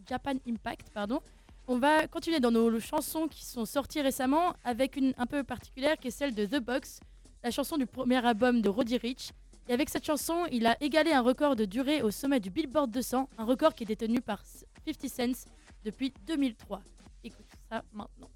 Japan 0.09 0.35
Impact, 0.49 0.89
pardon. 0.93 1.21
On 1.73 1.79
va 1.79 2.09
continuer 2.09 2.41
dans 2.41 2.51
nos 2.51 2.81
chansons 2.81 3.29
qui 3.29 3.45
sont 3.45 3.65
sorties 3.65 4.01
récemment 4.01 4.55
avec 4.65 4.97
une 4.97 5.15
un 5.19 5.27
peu 5.27 5.45
particulière 5.45 5.97
qui 5.99 6.09
est 6.09 6.11
celle 6.11 6.35
de 6.35 6.45
The 6.45 6.59
Box, 6.59 6.99
la 7.45 7.53
chanson 7.53 7.77
du 7.77 7.87
premier 7.87 8.27
album 8.27 8.61
de 8.61 8.69
Roddy 8.69 8.97
Rich. 8.97 9.31
Et 9.69 9.73
avec 9.73 9.89
cette 9.89 10.05
chanson, 10.05 10.47
il 10.51 10.67
a 10.67 10.77
égalé 10.83 11.13
un 11.13 11.21
record 11.21 11.55
de 11.55 11.65
durée 11.65 12.03
au 12.03 12.11
sommet 12.11 12.41
du 12.41 12.51
Billboard 12.51 12.91
200, 12.91 13.29
un 13.39 13.45
record 13.45 13.77
qui 13.77 13.85
est 13.85 13.87
détenu 13.87 14.21
par 14.21 14.43
50 14.85 15.09
Cent 15.09 15.49
depuis 15.85 16.13
2003. 16.27 16.83
Écoute 17.23 17.47
ça 17.71 17.85
maintenant. 17.93 18.31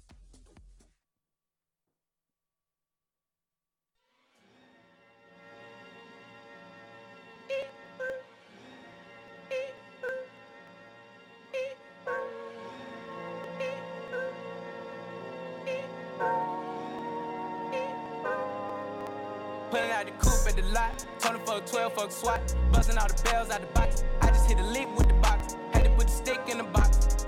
The. 20.91 21.05
Tony 21.19 21.39
fuck 21.45 21.65
12, 21.65 21.93
fuck 21.93 22.11
SWAT. 22.11 22.55
Busting 22.71 22.97
all 22.97 23.07
the 23.07 23.21
bells 23.23 23.49
out 23.49 23.61
the 23.61 23.67
box. 23.67 24.03
I 24.21 24.27
just 24.27 24.49
hit 24.49 24.59
a 24.59 24.63
lick 24.65 24.87
with 24.97 25.07
the 25.07 25.13
box. 25.15 25.55
Had 25.73 25.85
to 25.85 25.89
put 25.91 26.07
the 26.07 26.13
stick 26.13 26.41
in 26.49 26.57
the 26.57 26.63
box. 26.63 27.25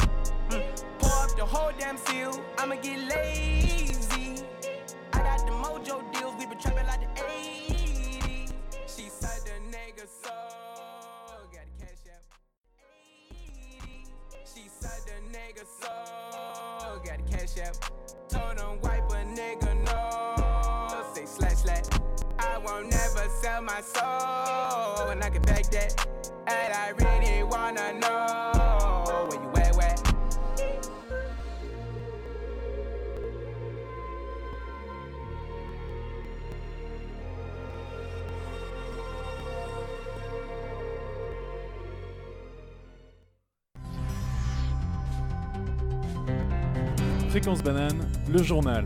Mm. 0.50 0.64
Pour 1.00 1.12
up 1.24 1.36
the 1.36 1.46
whole 1.46 1.72
damn 1.78 1.98
seal. 1.98 2.44
I'ma 2.58 2.76
get 2.76 3.00
lazy. 3.10 4.44
I 5.14 5.20
got 5.20 5.46
the 5.46 5.52
mojo 5.52 6.02
deals. 6.14 6.36
We 6.40 6.46
been 6.46 6.58
trapping 6.60 6.88
like 6.88 7.02
the 7.02 7.22
80s. 7.22 8.54
She 8.88 9.10
said 9.10 9.42
the 9.46 9.76
nigga 9.76 10.08
so. 10.24 10.32
Got 11.52 11.66
the 11.66 11.86
cash 11.86 12.04
out. 12.14 12.24
80. 13.32 14.06
She 14.46 14.70
said 14.80 15.02
the 15.06 15.38
nigga 15.38 15.66
so. 15.82 17.02
Got 17.06 17.26
the 17.26 17.32
cash 17.32 17.58
out. 17.60 17.78
Never 22.84 23.29
sell 23.41 23.62
my 23.62 23.81
soul. 23.81 25.10
And 25.10 25.24
I 25.24 25.29
can 25.29 25.41
that. 25.72 26.07
And 26.48 26.74
I 26.74 26.89
really 26.98 27.43
wanna 27.43 27.93
know 27.93 29.27
where 29.51 29.72
you 29.72 29.81
at? 29.81 29.98
Fréquence 47.29 47.62
banane, 47.62 48.01
le 48.29 48.43
journal. 48.43 48.84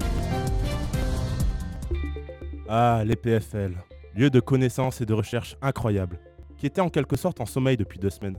Ah, 2.74 3.04
les 3.06 3.18
PFL, 3.18 3.76
lieu 4.16 4.30
de 4.30 4.40
connaissances 4.40 5.02
et 5.02 5.06
de 5.06 5.14
recherche 5.14 5.58
incroyable, 5.62 6.22
qui 6.58 6.66
était 6.66 6.80
en 6.80 6.88
quelque 6.88 7.18
sorte 7.18 7.42
en 7.42 7.46
sommeil 7.46 7.76
depuis 7.76 8.00
deux 8.00 8.10
semaines. 8.10 8.38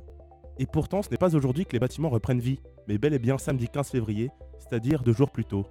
Et 0.59 0.65
pourtant, 0.65 1.03
ce 1.03 1.11
n'est 1.11 1.19
pas 1.19 1.37
aujourd'hui 1.37 1.67
que 1.67 1.75
les 1.75 1.79
bâtiments 1.79 2.09
reprennent 2.09 2.41
vie, 2.41 2.59
mais 2.89 2.97
bel 2.97 3.12
et 3.12 3.19
bien 3.19 3.37
samedi 3.37 3.69
15 3.69 3.91
février, 3.91 4.31
c'est-à-dire 4.59 5.03
deux 5.03 5.12
jours 5.12 5.31
plus 5.31 5.45
tôt. 5.45 5.67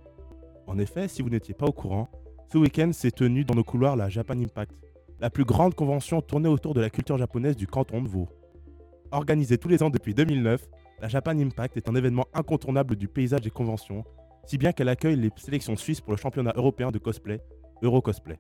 En 0.68 0.77
effet, 0.77 1.08
si 1.08 1.24
vous 1.24 1.32
n'étiez 1.32 1.56
pas 1.56 1.65
au 1.65 1.72
courant, 1.72 2.08
Ce 2.53 2.60
week-end 2.60 2.91
s'est 2.94 3.10
tenu 3.10 3.46
dans 3.46 3.56
nos 3.56 3.63
couloirs 3.63 3.96
la 3.96 4.10
Japan 4.10 4.39
Impact, 4.39 4.80
la 5.20 5.32
plus 5.32 5.44
grande 5.44 5.74
convention 5.74 6.22
tournée 6.22 6.50
autour 6.50 6.75
de 6.75 6.82
la 6.82 6.91
culture 6.91 7.18
japonaise 7.18 7.56
du 7.56 7.65
canton 7.65 8.03
de 8.03 8.10
Vaud. 8.10 8.30
Organisée 9.10 9.58
tous 9.58 9.70
les 9.70 9.82
ans 9.82 9.89
depuis 9.89 10.13
2009, 10.13 10.62
la 11.00 11.08
Japan 11.08 11.39
Impact 11.39 11.77
est 11.77 11.89
un 11.89 11.96
événement 11.96 12.27
incontournable 12.36 12.96
du 12.96 13.08
paysage 13.08 13.41
des 13.41 13.50
conventions, 13.50 14.03
si 14.46 14.60
bien 14.60 14.72
qu'elle 14.72 14.89
accueille 14.89 15.15
les 15.15 15.32
sélections 15.36 15.75
suisses 15.75 16.01
pour 16.01 16.12
le 16.12 16.18
championnat 16.18 16.53
européen 16.56 16.91
de 16.91 17.00
cosplay, 17.00 17.41
Eurocosplay. 17.82 18.38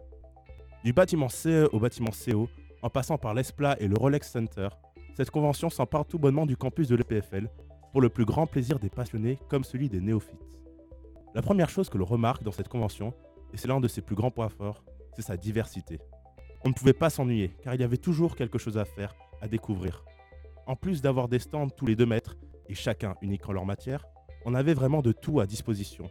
Du 0.83 0.93
bâtiment 0.93 1.29
CE 1.29 1.69
au 1.71 1.79
bâtiment 1.79 2.09
CO, 2.09 2.49
en 2.81 2.89
passant 2.89 3.19
par 3.19 3.35
l'ESPLA 3.35 3.79
et 3.79 3.87
le 3.87 3.95
Rolex 3.95 4.31
Center, 4.31 4.69
cette 5.15 5.29
convention 5.29 5.69
s'empare 5.69 6.05
tout 6.05 6.17
bonnement 6.17 6.47
du 6.47 6.57
campus 6.57 6.87
de 6.87 6.95
l'EPFL 6.95 7.49
pour 7.91 8.01
le 8.01 8.09
plus 8.09 8.25
grand 8.25 8.47
plaisir 8.47 8.79
des 8.79 8.89
passionnés 8.89 9.37
comme 9.47 9.63
celui 9.63 9.89
des 9.89 10.01
néophytes. 10.01 10.57
La 11.35 11.43
première 11.43 11.69
chose 11.69 11.87
que 11.87 11.99
l'on 11.99 12.05
remarque 12.05 12.41
dans 12.41 12.51
cette 12.51 12.67
convention, 12.67 13.13
et 13.53 13.57
c'est 13.57 13.67
l'un 13.67 13.79
de 13.79 13.87
ses 13.87 14.01
plus 14.01 14.15
grands 14.15 14.31
points 14.31 14.49
forts, 14.49 14.83
c'est 15.15 15.21
sa 15.21 15.37
diversité. 15.37 15.99
On 16.65 16.69
ne 16.69 16.73
pouvait 16.73 16.93
pas 16.93 17.11
s'ennuyer, 17.11 17.51
car 17.61 17.75
il 17.75 17.81
y 17.81 17.83
avait 17.83 17.97
toujours 17.97 18.35
quelque 18.35 18.57
chose 18.57 18.79
à 18.79 18.85
faire, 18.85 19.13
à 19.39 19.47
découvrir. 19.47 20.03
En 20.65 20.75
plus 20.75 21.03
d'avoir 21.03 21.27
des 21.27 21.39
stands 21.39 21.69
tous 21.69 21.85
les 21.85 21.95
deux 21.95 22.07
mètres, 22.07 22.37
et 22.69 22.73
chacun 22.73 23.15
unique 23.21 23.47
en 23.47 23.51
leur 23.51 23.67
matière, 23.67 24.07
on 24.45 24.55
avait 24.55 24.73
vraiment 24.73 25.03
de 25.03 25.11
tout 25.11 25.41
à 25.41 25.45
disposition. 25.45 26.09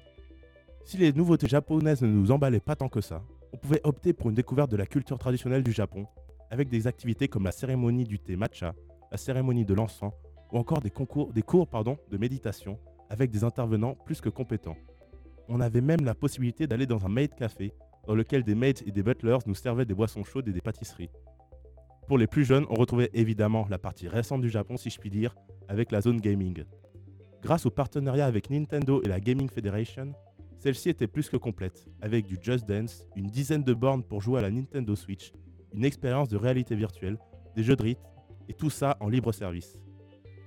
Si 0.84 0.96
les 0.96 1.12
nouveautés 1.12 1.48
japonaises 1.48 2.02
ne 2.02 2.08
nous 2.08 2.30
emballaient 2.30 2.60
pas 2.60 2.76
tant 2.76 2.88
que 2.88 3.00
ça, 3.00 3.24
on 3.52 3.56
pouvait 3.56 3.80
opter 3.84 4.12
pour 4.12 4.28
une 4.28 4.34
découverte 4.34 4.70
de 4.70 4.76
la 4.76 4.86
culture 4.86 5.18
traditionnelle 5.18 5.62
du 5.62 5.72
Japon, 5.72 6.06
avec 6.50 6.68
des 6.68 6.86
activités 6.86 7.28
comme 7.28 7.44
la 7.44 7.52
cérémonie 7.52 8.04
du 8.04 8.18
thé 8.18 8.36
matcha, 8.36 8.74
la 9.10 9.16
cérémonie 9.18 9.64
de 9.64 9.74
l'encens, 9.74 10.12
ou 10.52 10.58
encore 10.58 10.80
des, 10.80 10.90
concours, 10.90 11.32
des 11.32 11.42
cours 11.42 11.66
de 11.66 12.16
méditation, 12.16 12.78
avec 13.08 13.30
des 13.30 13.44
intervenants 13.44 13.94
plus 14.04 14.20
que 14.20 14.28
compétents. 14.28 14.76
On 15.48 15.60
avait 15.60 15.80
même 15.80 16.04
la 16.04 16.14
possibilité 16.14 16.66
d'aller 16.66 16.86
dans 16.86 17.04
un 17.04 17.08
maid 17.08 17.34
café, 17.34 17.72
dans 18.06 18.14
lequel 18.14 18.44
des 18.44 18.54
maids 18.54 18.82
et 18.86 18.92
des 18.92 19.02
butlers 19.02 19.38
nous 19.46 19.54
servaient 19.54 19.84
des 19.84 19.94
boissons 19.94 20.24
chaudes 20.24 20.48
et 20.48 20.52
des 20.52 20.60
pâtisseries. 20.60 21.10
Pour 22.06 22.18
les 22.18 22.26
plus 22.26 22.44
jeunes, 22.44 22.66
on 22.70 22.74
retrouvait 22.74 23.10
évidemment 23.14 23.66
la 23.68 23.78
partie 23.78 24.08
récente 24.08 24.40
du 24.40 24.48
Japon, 24.48 24.76
si 24.76 24.90
je 24.90 24.98
puis 24.98 25.10
dire, 25.10 25.34
avec 25.68 25.92
la 25.92 26.00
zone 26.00 26.20
gaming. 26.20 26.64
Grâce 27.42 27.66
au 27.66 27.70
partenariat 27.70 28.26
avec 28.26 28.50
Nintendo 28.50 29.00
et 29.02 29.08
la 29.08 29.20
Gaming 29.20 29.48
Federation, 29.48 30.12
celle-ci 30.60 30.90
était 30.90 31.06
plus 31.06 31.30
que 31.30 31.38
complète, 31.38 31.88
avec 32.02 32.26
du 32.26 32.36
Just 32.40 32.68
Dance, 32.68 33.06
une 33.16 33.28
dizaine 33.28 33.64
de 33.64 33.72
bornes 33.72 34.04
pour 34.04 34.20
jouer 34.20 34.40
à 34.40 34.42
la 34.42 34.50
Nintendo 34.50 34.94
Switch, 34.94 35.32
une 35.72 35.86
expérience 35.86 36.28
de 36.28 36.36
réalité 36.36 36.76
virtuelle, 36.76 37.18
des 37.56 37.62
jeux 37.62 37.76
de 37.76 37.82
rythme, 37.82 38.02
et 38.46 38.52
tout 38.52 38.68
ça 38.68 38.98
en 39.00 39.08
libre 39.08 39.32
service. 39.32 39.78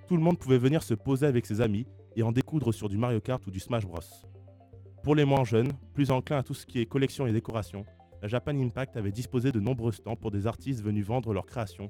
Tout 0.08 0.16
le 0.16 0.22
monde 0.22 0.38
pouvait 0.38 0.60
venir 0.60 0.84
se 0.84 0.94
poser 0.94 1.26
avec 1.26 1.48
ses 1.48 1.62
amis 1.62 1.88
et 2.16 2.22
en 2.22 2.32
découdre 2.32 2.72
sur 2.72 2.90
du 2.90 2.98
Mario 2.98 3.22
Kart 3.22 3.46
ou 3.48 3.50
du 3.50 3.60
Smash 3.60 3.88
Bros. 3.88 4.02
Pour 5.02 5.16
les 5.16 5.26
moins 5.26 5.46
jeunes, 5.46 5.72
plus 5.96 6.12
enclins 6.12 6.38
à 6.38 6.44
tout 6.44 6.54
ce 6.54 6.68
qui 6.68 6.80
est 6.80 6.86
collection 6.86 7.26
et 7.26 7.32
décoration, 7.32 7.84
la 8.22 8.28
Japan 8.28 8.52
Impact 8.52 8.96
avait 8.96 9.12
disposé 9.12 9.52
de 9.52 9.60
nombreux 9.60 9.94
stands 9.94 10.16
pour 10.16 10.30
des 10.30 10.46
artistes 10.46 10.84
venus 10.84 11.08
vendre 11.08 11.34
leurs 11.34 11.48
créations, 11.48 11.90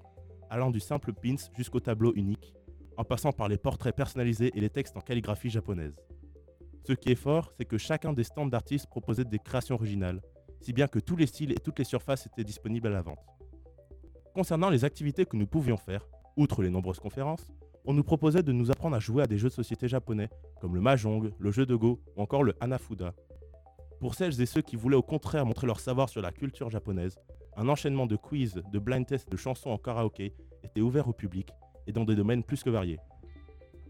allant 0.50 0.72
du 0.72 0.80
simple 0.80 1.12
pins 1.12 1.36
jusqu'au 1.58 1.82
tableau 1.82 2.14
unique, 2.16 2.54
en 2.96 3.04
passant 3.04 3.34
par 3.34 3.50
les 3.50 3.58
portraits 3.58 3.94
personnalisés 3.94 4.52
et 4.56 4.62
les 4.62 4.70
textes 4.70 4.96
en 4.96 5.02
calligraphie 5.02 5.50
japonaise. 5.50 6.00
Ce 6.86 6.94
qui 6.94 7.12
est 7.12 7.16
fort, 7.16 7.52
c'est 7.58 7.66
que 7.66 7.78
chacun 7.78 8.12
des 8.12 8.26
stands 8.26 8.46
d'artistes 8.46 8.88
proposait 8.88 9.24
des 9.24 9.40
créations 9.40 9.76
originales, 9.76 10.22
si 10.60 10.74
bien 10.74 10.88
que 10.88 11.00
tous 11.00 11.16
les 11.16 11.28
styles 11.28 11.52
et 11.52 11.60
toutes 11.64 11.80
les 11.80 11.86
surfaces 11.86 12.28
étaient 12.28 12.44
disponibles 12.44 12.88
à 12.88 12.92
la 12.92 13.02
vente. 13.02 13.26
Concernant 14.34 14.70
les 14.70 14.84
activités 14.84 15.26
que 15.26 15.38
nous 15.38 15.48
pouvions 15.48 15.78
faire, 15.78 16.08
outre 16.36 16.62
les 16.62 16.70
nombreuses 16.70 17.00
conférences, 17.00 17.48
on 17.86 17.94
nous 17.94 18.04
proposait 18.04 18.44
de 18.44 18.52
nous 18.52 18.72
apprendre 18.72 18.96
à 18.96 19.00
jouer 19.00 19.24
à 19.24 19.28
des 19.28 19.38
jeux 19.38 19.50
de 19.50 19.54
société 19.54 19.88
japonais, 19.88 20.30
comme 20.60 20.76
le 20.76 20.82
Mahjong, 20.82 21.34
le 21.38 21.52
jeu 21.52 21.66
de 21.66 21.76
Go 21.76 22.02
ou 22.16 22.22
encore 22.22 22.44
le 22.44 22.56
Hanafuda. 22.60 23.14
Pour 24.00 24.16
celles 24.16 24.42
et 24.42 24.46
ceux 24.46 24.62
qui 24.62 24.76
voulaient 24.76 24.98
au 24.98 25.04
contraire 25.04 25.46
montrer 25.46 25.68
leur 25.68 25.80
savoir 25.80 26.10
sur 26.10 26.22
la 26.22 26.32
culture 26.32 26.70
japonaise, 26.70 27.18
un 27.56 27.70
enchaînement 27.70 28.08
de 28.08 28.16
quiz, 28.16 28.62
de 28.72 28.80
blind 28.80 29.06
tests 29.06 29.30
de 29.30 29.38
chansons 29.38 29.70
en 29.70 29.78
karaoké 29.78 30.34
était 30.64 30.82
ouvert 30.82 31.08
au 31.08 31.14
public 31.14 31.50
et 31.88 31.92
dans 31.92 32.04
des 32.04 32.16
domaines 32.16 32.44
plus 32.44 32.64
que 32.64 32.70
variés. 32.70 33.00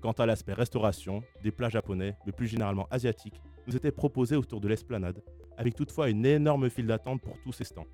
Quant 0.04 0.12
à 0.12 0.26
l'aspect 0.26 0.52
restauration, 0.52 1.24
des 1.44 1.52
plats 1.54 1.70
japonais, 1.70 2.18
mais 2.26 2.34
plus 2.34 2.48
généralement 2.48 2.90
asiatiques, 2.92 3.42
nous 3.66 3.78
étaient 3.78 3.94
proposés 3.94 4.36
autour 4.36 4.60
de 4.60 4.68
l'esplanade, 4.68 5.24
avec 5.56 5.76
toutefois 5.76 6.10
une 6.10 6.26
énorme 6.26 6.70
file 6.70 6.88
d'attente 6.88 7.22
pour 7.22 7.42
tous 7.42 7.54
ces 7.54 7.64
stands. 7.64 7.88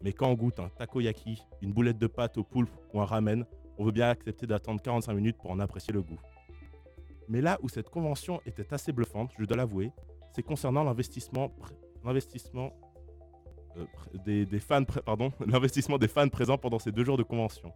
Mais 0.00 0.12
quand 0.12 0.28
on 0.28 0.34
goûte 0.34 0.60
un 0.60 0.68
takoyaki, 0.68 1.42
une 1.60 1.72
boulette 1.72 1.98
de 1.98 2.06
pâte 2.06 2.38
au 2.38 2.44
poulpe 2.44 2.70
ou 2.92 3.00
un 3.00 3.04
ramen, 3.04 3.44
on 3.78 3.84
veut 3.84 3.90
bien 3.90 4.10
accepter 4.10 4.46
d'attendre 4.46 4.80
45 4.80 5.12
minutes 5.12 5.36
pour 5.36 5.50
en 5.50 5.58
apprécier 5.58 5.92
le 5.92 6.02
goût. 6.02 6.20
Mais 7.26 7.40
là 7.40 7.58
où 7.62 7.68
cette 7.68 7.90
convention 7.90 8.40
était 8.46 8.72
assez 8.72 8.92
bluffante, 8.92 9.32
je 9.36 9.44
dois 9.44 9.56
l'avouer, 9.56 9.90
c'est 10.30 10.44
concernant 10.44 10.84
l'investissement, 10.84 11.50
des, 14.24 14.46
des 14.46 14.60
fans 14.60 14.84
présents 16.28 16.58
pendant 16.58 16.78
ces 16.78 16.92
deux 16.92 17.04
jours 17.04 17.16
de 17.16 17.24
convention. 17.24 17.72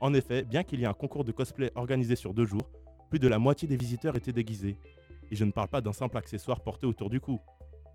En 0.00 0.14
effet, 0.14 0.42
bien 0.42 0.62
qu'il 0.62 0.80
y 0.80 0.84
ait 0.84 0.86
un 0.86 0.94
concours 0.94 1.24
de 1.24 1.32
cosplay 1.32 1.70
organisé 1.74 2.16
sur 2.16 2.32
deux 2.32 2.46
jours, 2.46 2.70
plus 3.14 3.20
de 3.20 3.28
la 3.28 3.38
moitié 3.38 3.68
des 3.68 3.76
visiteurs 3.76 4.16
étaient 4.16 4.32
déguisés. 4.32 4.76
Et 5.30 5.36
je 5.36 5.44
ne 5.44 5.52
parle 5.52 5.68
pas 5.68 5.80
d'un 5.80 5.92
simple 5.92 6.18
accessoire 6.18 6.60
porté 6.62 6.84
autour 6.84 7.10
du 7.10 7.20
cou. 7.20 7.40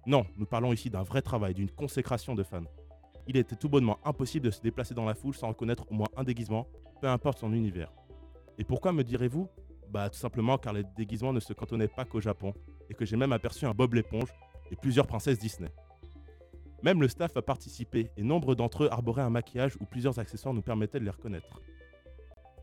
Non, 0.07 0.25
nous 0.37 0.45
parlons 0.45 0.71
ici 0.71 0.89
d'un 0.89 1.03
vrai 1.03 1.21
travail, 1.21 1.53
d'une 1.53 1.69
consécration 1.69 2.35
de 2.35 2.43
fans. 2.43 2.63
Il 3.27 3.35
était 3.35 3.57
tout 3.57 3.67
bonnement 3.67 3.99
impossible 4.05 4.45
de 4.45 4.51
se 4.51 4.61
déplacer 4.61 4.93
dans 4.93 5.03
la 5.03 5.15
foule 5.15 5.35
sans 5.35 5.49
reconnaître 5.49 5.85
au 5.91 5.93
moins 5.93 6.07
un 6.15 6.23
déguisement, 6.23 6.67
peu 7.01 7.09
importe 7.09 7.39
son 7.39 7.51
univers. 7.51 7.91
Et 8.57 8.63
pourquoi 8.63 8.93
me 8.93 9.03
direz-vous? 9.03 9.49
Bah 9.89 10.09
tout 10.09 10.17
simplement 10.17 10.57
car 10.57 10.71
les 10.71 10.85
déguisements 10.95 11.33
ne 11.33 11.41
se 11.41 11.51
cantonnaient 11.51 11.89
pas 11.89 12.05
qu'au 12.05 12.21
Japon, 12.21 12.53
et 12.89 12.93
que 12.93 13.03
j'ai 13.03 13.17
même 13.17 13.33
aperçu 13.33 13.65
un 13.65 13.73
Bob 13.73 13.95
l'éponge 13.95 14.29
et 14.71 14.77
plusieurs 14.77 15.05
princesses 15.05 15.37
Disney. 15.37 15.73
Même 16.81 17.01
le 17.01 17.09
staff 17.09 17.35
a 17.35 17.41
participé 17.41 18.09
et 18.15 18.23
nombre 18.23 18.55
d'entre 18.55 18.85
eux 18.85 18.89
arboraient 18.89 19.23
un 19.23 19.29
maquillage 19.29 19.75
ou 19.81 19.85
plusieurs 19.85 20.17
accessoires 20.17 20.53
nous 20.53 20.61
permettaient 20.61 21.01
de 21.01 21.03
les 21.03 21.11
reconnaître. 21.11 21.59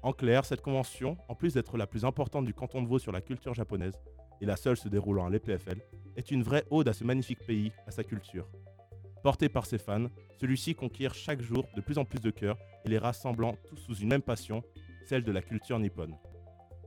En 0.06 0.12
clair, 0.12 0.44
cette 0.44 0.62
convention, 0.62 1.16
en 1.28 1.34
plus 1.34 1.54
d'être 1.54 1.76
la 1.76 1.88
plus 1.88 2.04
importante 2.04 2.44
du 2.44 2.54
canton 2.54 2.80
de 2.80 2.86
Vaud 2.86 3.00
sur 3.00 3.10
la 3.10 3.20
culture 3.20 3.54
japonaise, 3.54 3.98
et 4.40 4.46
la 4.46 4.54
seule 4.54 4.76
se 4.76 4.88
déroulant 4.88 5.26
à 5.26 5.30
l'EPFL, 5.30 5.82
est 6.14 6.30
une 6.30 6.44
vraie 6.44 6.62
ode 6.70 6.86
à 6.86 6.92
ce 6.92 7.02
magnifique 7.02 7.44
pays, 7.44 7.72
à 7.88 7.90
sa 7.90 8.04
culture. 8.04 8.46
Porté 9.24 9.48
par 9.48 9.66
ses 9.66 9.78
fans, 9.78 10.06
celui-ci 10.40 10.76
conquiert 10.76 11.12
chaque 11.12 11.42
jour 11.42 11.66
de 11.74 11.80
plus 11.80 11.98
en 11.98 12.04
plus 12.04 12.20
de 12.20 12.30
cœurs 12.30 12.56
et 12.84 12.88
les 12.88 12.98
rassemblant 12.98 13.56
tous 13.66 13.78
sous 13.78 13.96
une 13.96 14.10
même 14.10 14.22
passion, 14.22 14.62
celle 15.06 15.24
de 15.24 15.32
la 15.32 15.42
culture 15.42 15.80
nippone. 15.80 16.14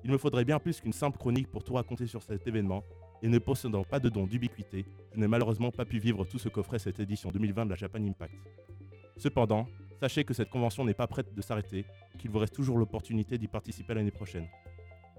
Il 0.06 0.12
me 0.12 0.18
faudrait 0.18 0.46
bien 0.46 0.60
plus 0.60 0.80
qu'une 0.80 0.94
simple 0.94 1.18
chronique 1.18 1.52
pour 1.52 1.66
tout 1.66 1.74
raconter 1.74 2.08
sur 2.08 2.24
cet 2.24 2.48
événement, 2.48 2.86
et 3.22 3.28
ne 3.28 3.38
possédant 3.38 3.84
pas 3.84 4.00
de 4.00 4.08
don 4.08 4.28
d'ubiquité, 4.28 4.86
je 5.14 5.20
n'ai 5.20 5.28
malheureusement 5.28 5.72
pas 5.72 5.84
pu 5.84 6.00
vivre 6.00 6.24
tout 6.24 6.40
ce 6.40 6.48
qu'offrait 6.48 6.80
cette 6.80 7.02
édition 7.02 7.32
2020 7.32 7.66
de 7.66 7.72
la 7.72 7.76
Japan 7.76 8.00
Impact. 8.02 8.36
Cependant, 9.18 9.68
sachez 10.00 10.24
que 10.24 10.34
cette 10.34 10.50
convention 10.50 10.86
n'est 10.86 10.94
pas 10.94 11.08
prête 11.08 11.34
de 11.34 11.42
s'arrêter, 11.42 11.86
qu'il 12.18 12.32
vous 12.32 12.40
reste 12.40 12.56
toujours 12.56 12.78
l'opportunité 12.78 13.38
d'y 13.38 13.48
participer 13.48 13.94
l'année 13.94 14.12
prochaine. 14.12 14.48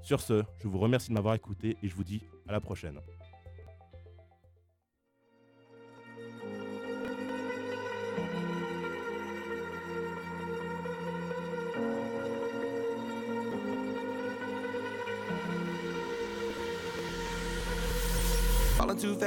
Sur 0.02 0.20
ce, 0.20 0.42
je 0.62 0.68
vous 0.68 0.78
remercie 0.78 1.08
de 1.08 1.14
m'avoir 1.14 1.34
écouté 1.34 1.76
et 1.82 1.88
je 1.88 1.94
vous 1.94 2.04
dis 2.04 2.22
à 2.48 2.52
la 2.52 2.60
prochaine. 2.60 2.98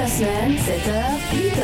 la 0.00 0.06
semaine, 0.06 0.52
7h, 0.56 1.18
8h. 1.34 1.60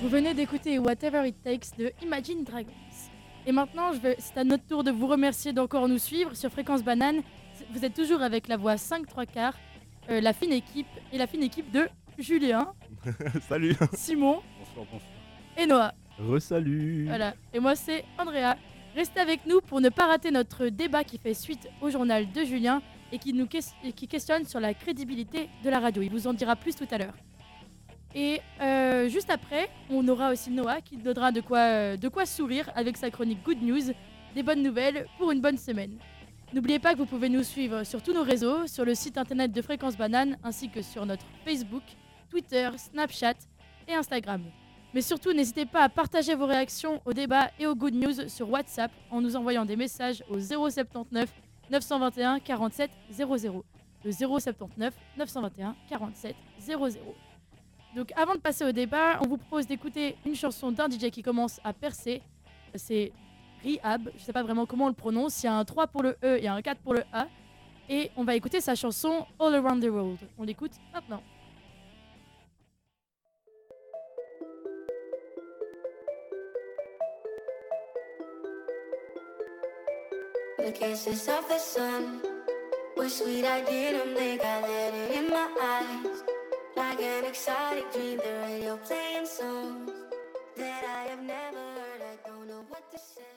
Vous 0.00 0.08
venez 0.08 0.34
d'écouter 0.34 0.78
Whatever 0.78 1.26
It 1.26 1.34
Takes 1.42 1.76
de 1.76 1.90
Imagine 2.00 2.44
Dragons. 2.44 2.70
Et 3.44 3.50
maintenant, 3.50 3.90
c'est 4.20 4.38
à 4.38 4.44
notre 4.44 4.64
tour 4.68 4.84
de 4.84 4.92
vous 4.92 5.08
remercier 5.08 5.52
d'encore 5.52 5.88
nous 5.88 5.98
suivre 5.98 6.36
sur 6.36 6.48
Fréquence 6.48 6.84
Banane. 6.84 7.22
Vous 7.72 7.84
êtes 7.84 7.94
toujours 7.94 8.22
avec 8.22 8.46
la 8.46 8.56
voix 8.56 8.76
5 8.76 9.08
3 9.08 9.26
quarts, 9.26 9.58
euh, 10.10 10.20
la 10.20 10.32
fine 10.32 10.52
équipe 10.52 10.86
et 11.12 11.18
la 11.18 11.26
fine 11.26 11.42
équipe 11.42 11.72
de 11.72 11.88
Julien, 12.16 12.72
Salut. 13.48 13.74
Simon 13.94 14.42
Bonsoir, 14.60 14.86
bonsoir. 14.92 15.00
et 15.58 15.66
Noah. 15.66 15.92
Resalut. 16.20 17.06
Voilà. 17.08 17.34
Et 17.52 17.58
moi, 17.58 17.74
c'est 17.74 18.04
Andrea. 18.16 18.54
Restez 18.94 19.18
avec 19.18 19.44
nous 19.44 19.60
pour 19.60 19.80
ne 19.80 19.88
pas 19.88 20.06
rater 20.06 20.30
notre 20.30 20.68
débat 20.68 21.02
qui 21.02 21.18
fait 21.18 21.34
suite 21.34 21.68
au 21.80 21.90
journal 21.90 22.30
de 22.30 22.44
Julien 22.44 22.80
et 23.14 23.18
qui 23.18 23.32
nous 23.32 23.46
qui 23.46 24.08
questionne 24.08 24.44
sur 24.44 24.58
la 24.58 24.74
crédibilité 24.74 25.48
de 25.62 25.70
la 25.70 25.78
radio. 25.78 26.02
Il 26.02 26.10
vous 26.10 26.26
en 26.26 26.32
dira 26.32 26.56
plus 26.56 26.74
tout 26.74 26.88
à 26.90 26.98
l'heure. 26.98 27.14
Et 28.12 28.40
euh, 28.60 29.08
juste 29.08 29.30
après, 29.30 29.70
on 29.88 30.06
aura 30.08 30.32
aussi 30.32 30.50
Noah 30.50 30.80
qui 30.80 30.96
donnera 30.96 31.30
de 31.30 31.40
quoi, 31.40 31.58
euh, 31.58 31.96
de 31.96 32.08
quoi 32.08 32.26
sourire 32.26 32.70
avec 32.74 32.96
sa 32.96 33.10
chronique 33.10 33.42
Good 33.44 33.62
News, 33.62 33.92
des 34.34 34.42
bonnes 34.42 34.62
nouvelles 34.62 35.06
pour 35.16 35.30
une 35.30 35.40
bonne 35.40 35.58
semaine. 35.58 35.96
N'oubliez 36.52 36.80
pas 36.80 36.92
que 36.92 36.98
vous 36.98 37.06
pouvez 37.06 37.28
nous 37.28 37.44
suivre 37.44 37.84
sur 37.84 38.02
tous 38.02 38.12
nos 38.12 38.22
réseaux, 38.22 38.66
sur 38.66 38.84
le 38.84 38.96
site 38.96 39.16
internet 39.16 39.52
de 39.52 39.62
Fréquence 39.62 39.96
Banane, 39.96 40.36
ainsi 40.42 40.68
que 40.68 40.82
sur 40.82 41.06
notre 41.06 41.24
Facebook, 41.44 41.82
Twitter, 42.30 42.68
Snapchat 42.76 43.34
et 43.86 43.94
Instagram. 43.94 44.42
Mais 44.92 45.02
surtout, 45.02 45.32
n'hésitez 45.32 45.66
pas 45.66 45.82
à 45.82 45.88
partager 45.88 46.34
vos 46.34 46.46
réactions 46.46 47.00
au 47.04 47.12
débat 47.12 47.50
et 47.60 47.66
aux 47.66 47.74
good 47.76 47.94
news 47.94 48.28
sur 48.28 48.50
WhatsApp 48.50 48.90
en 49.10 49.20
nous 49.20 49.36
envoyant 49.36 49.64
des 49.64 49.76
messages 49.76 50.22
au 50.28 50.38
079 50.38 51.28
921 51.70 52.40
47 52.40 52.90
00. 53.12 53.64
Le 54.04 54.12
079 54.12 54.94
921 55.16 55.74
47 55.88 56.36
00. 56.60 56.88
Donc 57.96 58.12
avant 58.16 58.34
de 58.34 58.40
passer 58.40 58.64
au 58.64 58.72
débat, 58.72 59.18
on 59.22 59.28
vous 59.28 59.36
propose 59.36 59.66
d'écouter 59.66 60.16
une 60.26 60.34
chanson 60.34 60.72
d'un 60.72 60.88
DJ 60.88 61.10
qui 61.10 61.22
commence 61.22 61.60
à 61.64 61.72
percer. 61.72 62.22
C'est 62.74 63.12
Rihab, 63.62 64.10
je 64.16 64.22
sais 64.22 64.32
pas 64.32 64.42
vraiment 64.42 64.66
comment 64.66 64.86
on 64.86 64.88
le 64.88 64.94
prononce, 64.94 65.42
il 65.42 65.46
y 65.46 65.48
a 65.48 65.54
un 65.54 65.64
3 65.64 65.86
pour 65.86 66.02
le 66.02 66.16
E 66.22 66.38
et 66.42 66.48
un 66.48 66.60
4 66.60 66.80
pour 66.80 66.92
le 66.92 67.04
A. 67.12 67.28
Et 67.88 68.10
on 68.16 68.24
va 68.24 68.34
écouter 68.34 68.60
sa 68.60 68.74
chanson 68.74 69.26
All 69.38 69.54
Around 69.54 69.82
the 69.82 69.88
World. 69.88 70.18
On 70.38 70.44
l'écoute 70.44 70.72
maintenant. 70.92 71.22
The 80.64 80.72
kisses 80.72 81.28
of 81.28 81.46
the 81.50 81.58
sun 81.58 82.22
were 82.96 83.10
sweet. 83.10 83.44
I 83.44 83.62
didn't 83.66 84.14
blink. 84.14 84.40
I 84.42 84.62
let 84.62 84.94
it 84.94 85.10
in 85.18 85.28
my 85.28 85.48
eyes, 85.60 86.22
like 86.74 87.00
an 87.02 87.26
exotic 87.26 87.92
dream. 87.92 88.16
The 88.16 88.32
radio 88.48 88.78
playing 88.78 89.26
songs 89.26 89.90
that 90.56 90.84
I 90.84 91.10
have 91.10 91.22
never 91.22 91.58
heard. 91.58 92.02
I 92.02 92.28
don't 92.28 92.48
know 92.48 92.64
what 92.70 92.90
to 92.92 92.98
say. 92.98 93.33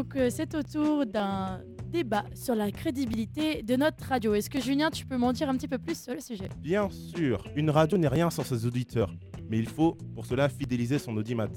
Donc 0.00 0.16
c'est 0.30 0.54
au 0.54 0.62
tour 0.62 1.04
d'un 1.04 1.60
débat 1.90 2.24
sur 2.34 2.54
la 2.54 2.70
crédibilité 2.70 3.62
de 3.62 3.76
notre 3.76 4.02
radio. 4.02 4.32
Est-ce 4.32 4.48
que 4.48 4.58
Julien, 4.58 4.88
tu 4.88 5.04
peux 5.04 5.18
m'en 5.18 5.30
dire 5.34 5.50
un 5.50 5.54
petit 5.58 5.68
peu 5.68 5.76
plus 5.76 6.00
sur 6.02 6.14
le 6.14 6.20
sujet? 6.20 6.48
Bien 6.58 6.88
sûr, 6.88 7.44
une 7.54 7.68
radio 7.68 7.98
n'est 7.98 8.08
rien 8.08 8.30
sans 8.30 8.42
ses 8.42 8.64
auditeurs, 8.64 9.14
mais 9.50 9.58
il 9.58 9.68
faut 9.68 9.98
pour 10.14 10.24
cela 10.24 10.48
fidéliser 10.48 10.98
son 10.98 11.14
audimat. 11.18 11.50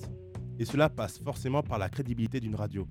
Et 0.59 0.65
cela 0.65 0.89
passe 0.89 1.19
forcément 1.19 1.63
par 1.63 1.77
la 1.77 1.87
crédibilité 1.87 2.41
d'une 2.41 2.55
radio. 2.55 2.85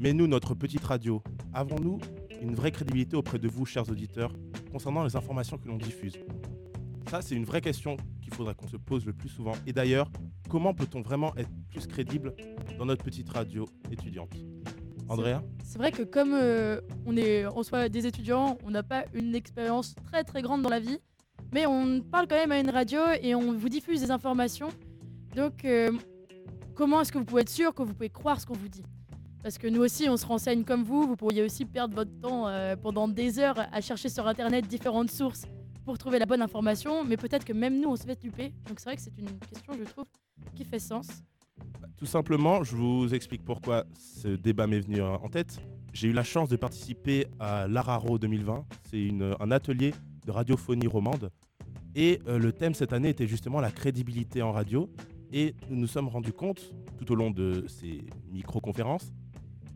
Mais 0.00 0.12
nous, 0.12 0.26
notre 0.26 0.56
petite 0.56 0.82
radio, 0.82 1.22
avons-nous 1.54 2.00
une 2.40 2.56
vraie 2.56 2.72
crédibilité 2.72 3.14
auprès 3.14 3.38
de 3.38 3.46
vous, 3.46 3.64
chers 3.64 3.88
auditeurs, 3.88 4.32
concernant 4.72 5.04
les 5.04 5.14
informations 5.14 5.58
que 5.58 5.68
l'on 5.68 5.76
diffuse? 5.76 6.18
Ça, 7.08 7.22
c'est 7.22 7.36
une 7.36 7.44
vraie 7.44 7.60
question 7.60 7.96
qu'il 8.20 8.34
faudra 8.34 8.52
qu'on 8.52 8.66
se 8.66 8.78
pose 8.78 9.06
le 9.06 9.12
plus 9.12 9.28
souvent. 9.28 9.52
Et 9.64 9.72
d'ailleurs, 9.72 10.10
comment 10.48 10.74
peut-on 10.74 11.02
vraiment 11.02 11.36
être 11.36 11.50
plus 11.70 11.86
crédible 11.86 12.34
dans 12.80 12.86
notre 12.86 13.04
petite 13.04 13.28
radio 13.28 13.64
étudiante? 13.92 14.34
Andrea 15.12 15.42
C'est 15.64 15.78
vrai 15.78 15.92
que 15.92 16.02
comme 16.02 16.32
euh, 16.34 16.80
on 17.06 17.16
est 17.16 17.46
en 17.46 17.62
soi 17.62 17.88
des 17.88 18.06
étudiants, 18.06 18.58
on 18.64 18.70
n'a 18.70 18.82
pas 18.82 19.04
une 19.12 19.34
expérience 19.34 19.94
très 20.06 20.24
très 20.24 20.42
grande 20.42 20.62
dans 20.62 20.68
la 20.68 20.80
vie, 20.80 20.98
mais 21.52 21.66
on 21.66 22.00
parle 22.00 22.26
quand 22.28 22.36
même 22.36 22.52
à 22.52 22.58
une 22.58 22.70
radio 22.70 23.00
et 23.20 23.34
on 23.34 23.52
vous 23.52 23.68
diffuse 23.68 24.00
des 24.00 24.10
informations. 24.10 24.68
Donc 25.36 25.64
euh, 25.64 25.90
comment 26.74 27.00
est-ce 27.00 27.12
que 27.12 27.18
vous 27.18 27.24
pouvez 27.24 27.42
être 27.42 27.50
sûr 27.50 27.74
que 27.74 27.82
vous 27.82 27.92
pouvez 27.92 28.10
croire 28.10 28.40
ce 28.40 28.46
qu'on 28.46 28.54
vous 28.54 28.68
dit? 28.68 28.84
Parce 29.42 29.58
que 29.58 29.66
nous 29.66 29.82
aussi 29.82 30.08
on 30.08 30.16
se 30.16 30.26
renseigne 30.26 30.64
comme 30.64 30.82
vous, 30.84 31.06
vous 31.06 31.16
pourriez 31.16 31.42
aussi 31.42 31.64
perdre 31.64 31.94
votre 31.94 32.16
temps 32.20 32.48
euh, 32.48 32.76
pendant 32.76 33.08
des 33.08 33.38
heures 33.38 33.66
à 33.72 33.80
chercher 33.80 34.08
sur 34.08 34.26
internet 34.26 34.66
différentes 34.66 35.10
sources 35.10 35.42
pour 35.84 35.98
trouver 35.98 36.18
la 36.20 36.26
bonne 36.26 36.42
information, 36.42 37.04
mais 37.04 37.16
peut-être 37.16 37.44
que 37.44 37.52
même 37.52 37.80
nous 37.80 37.88
on 37.88 37.96
se 37.96 38.04
fait 38.04 38.20
duper. 38.20 38.54
Donc 38.68 38.78
c'est 38.78 38.84
vrai 38.84 38.96
que 38.96 39.02
c'est 39.02 39.18
une 39.18 39.38
question 39.40 39.72
je 39.78 39.84
trouve 39.84 40.06
qui 40.54 40.64
fait 40.64 40.78
sens. 40.78 41.08
Tout 42.02 42.06
simplement, 42.06 42.64
je 42.64 42.74
vous 42.74 43.14
explique 43.14 43.44
pourquoi 43.44 43.84
ce 43.96 44.26
débat 44.26 44.66
m'est 44.66 44.80
venu 44.80 45.00
en 45.00 45.28
tête. 45.28 45.60
J'ai 45.92 46.08
eu 46.08 46.12
la 46.12 46.24
chance 46.24 46.48
de 46.48 46.56
participer 46.56 47.28
à 47.38 47.68
l'Araro 47.68 48.18
2020. 48.18 48.64
C'est 48.90 49.10
un 49.38 49.50
atelier 49.52 49.94
de 50.26 50.32
radiophonie 50.32 50.88
romande. 50.88 51.30
Et 51.94 52.18
euh, 52.26 52.40
le 52.40 52.52
thème 52.52 52.74
cette 52.74 52.92
année 52.92 53.10
était 53.10 53.28
justement 53.28 53.60
la 53.60 53.70
crédibilité 53.70 54.42
en 54.42 54.50
radio. 54.50 54.90
Et 55.32 55.54
nous 55.70 55.76
nous 55.76 55.86
sommes 55.86 56.08
rendus 56.08 56.32
compte, 56.32 56.74
tout 56.98 57.12
au 57.12 57.14
long 57.14 57.30
de 57.30 57.66
ces 57.68 58.04
micro-conférences, 58.32 59.12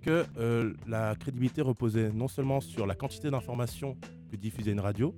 que 0.02 0.26
euh, 0.36 0.74
la 0.88 1.14
crédibilité 1.14 1.62
reposait 1.62 2.10
non 2.10 2.26
seulement 2.26 2.60
sur 2.60 2.88
la 2.88 2.96
quantité 2.96 3.30
d'informations 3.30 3.96
que 4.32 4.34
diffusait 4.34 4.72
une 4.72 4.80
radio. 4.80 5.14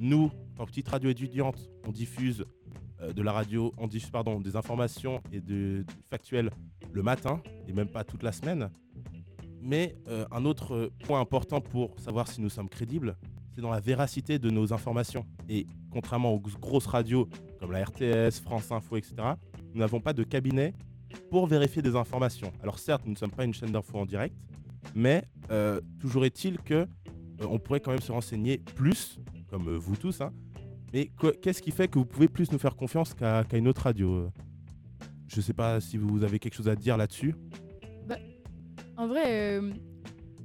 Nous, 0.00 0.32
en 0.58 0.66
petite 0.66 0.88
radio 0.88 1.08
étudiante, 1.08 1.70
on 1.86 1.92
diffuse 1.92 2.44
de 3.00 3.22
la 3.22 3.32
radio, 3.32 3.72
on 3.78 3.86
diffuse 3.86 4.10
pardon, 4.10 4.40
des 4.40 4.56
informations 4.56 5.20
et 5.32 5.40
de, 5.40 5.84
factuel 6.10 6.50
le 6.92 7.02
matin 7.02 7.40
et 7.66 7.72
même 7.72 7.88
pas 7.88 8.04
toute 8.04 8.22
la 8.22 8.32
semaine. 8.32 8.70
Mais 9.60 9.96
euh, 10.08 10.24
un 10.30 10.44
autre 10.44 10.74
euh, 10.74 10.92
point 11.04 11.20
important 11.20 11.60
pour 11.60 11.98
savoir 11.98 12.28
si 12.28 12.40
nous 12.40 12.48
sommes 12.48 12.68
crédibles, 12.68 13.16
c'est 13.54 13.60
dans 13.60 13.70
la 13.70 13.80
véracité 13.80 14.38
de 14.38 14.50
nos 14.50 14.72
informations. 14.72 15.26
Et 15.48 15.66
contrairement 15.90 16.32
aux 16.32 16.40
grosses 16.40 16.86
radios 16.86 17.28
comme 17.58 17.72
la 17.72 17.84
RTS, 17.84 18.40
France 18.42 18.70
Info, 18.70 18.96
etc., 18.96 19.14
nous 19.74 19.80
n'avons 19.80 20.00
pas 20.00 20.12
de 20.12 20.22
cabinet 20.22 20.74
pour 21.30 21.46
vérifier 21.46 21.82
des 21.82 21.96
informations. 21.96 22.52
Alors 22.62 22.78
certes, 22.78 23.02
nous 23.04 23.12
ne 23.12 23.16
sommes 23.16 23.30
pas 23.30 23.44
une 23.44 23.54
chaîne 23.54 23.72
d'info 23.72 23.98
en 23.98 24.06
direct, 24.06 24.36
mais 24.94 25.24
euh, 25.50 25.80
toujours 26.00 26.24
est-il 26.24 26.58
que 26.58 26.74
euh, 26.74 26.86
on 27.48 27.58
pourrait 27.58 27.80
quand 27.80 27.90
même 27.90 28.00
se 28.00 28.12
renseigner 28.12 28.58
plus, 28.58 29.18
comme 29.48 29.68
euh, 29.68 29.76
vous 29.76 29.96
tous, 29.96 30.20
hein, 30.20 30.32
mais 30.92 31.06
que- 31.18 31.34
qu'est-ce 31.36 31.62
qui 31.62 31.70
fait 31.70 31.88
que 31.88 31.98
vous 31.98 32.06
pouvez 32.06 32.28
plus 32.28 32.50
nous 32.52 32.58
faire 32.58 32.76
confiance 32.76 33.14
qu'à 33.14 33.44
qu'à 33.44 33.56
une 33.56 33.68
autre 33.68 33.82
radio 33.82 34.12
euh? 34.14 34.30
Je 35.28 35.40
sais 35.40 35.52
pas 35.52 35.80
si 35.80 35.96
vous 35.98 36.24
avez 36.24 36.38
quelque 36.38 36.54
chose 36.54 36.68
à 36.68 36.74
dire 36.76 36.96
là-dessus. 36.96 37.34
En 38.96 39.06
vrai, 39.06 39.22
euh, 39.26 39.72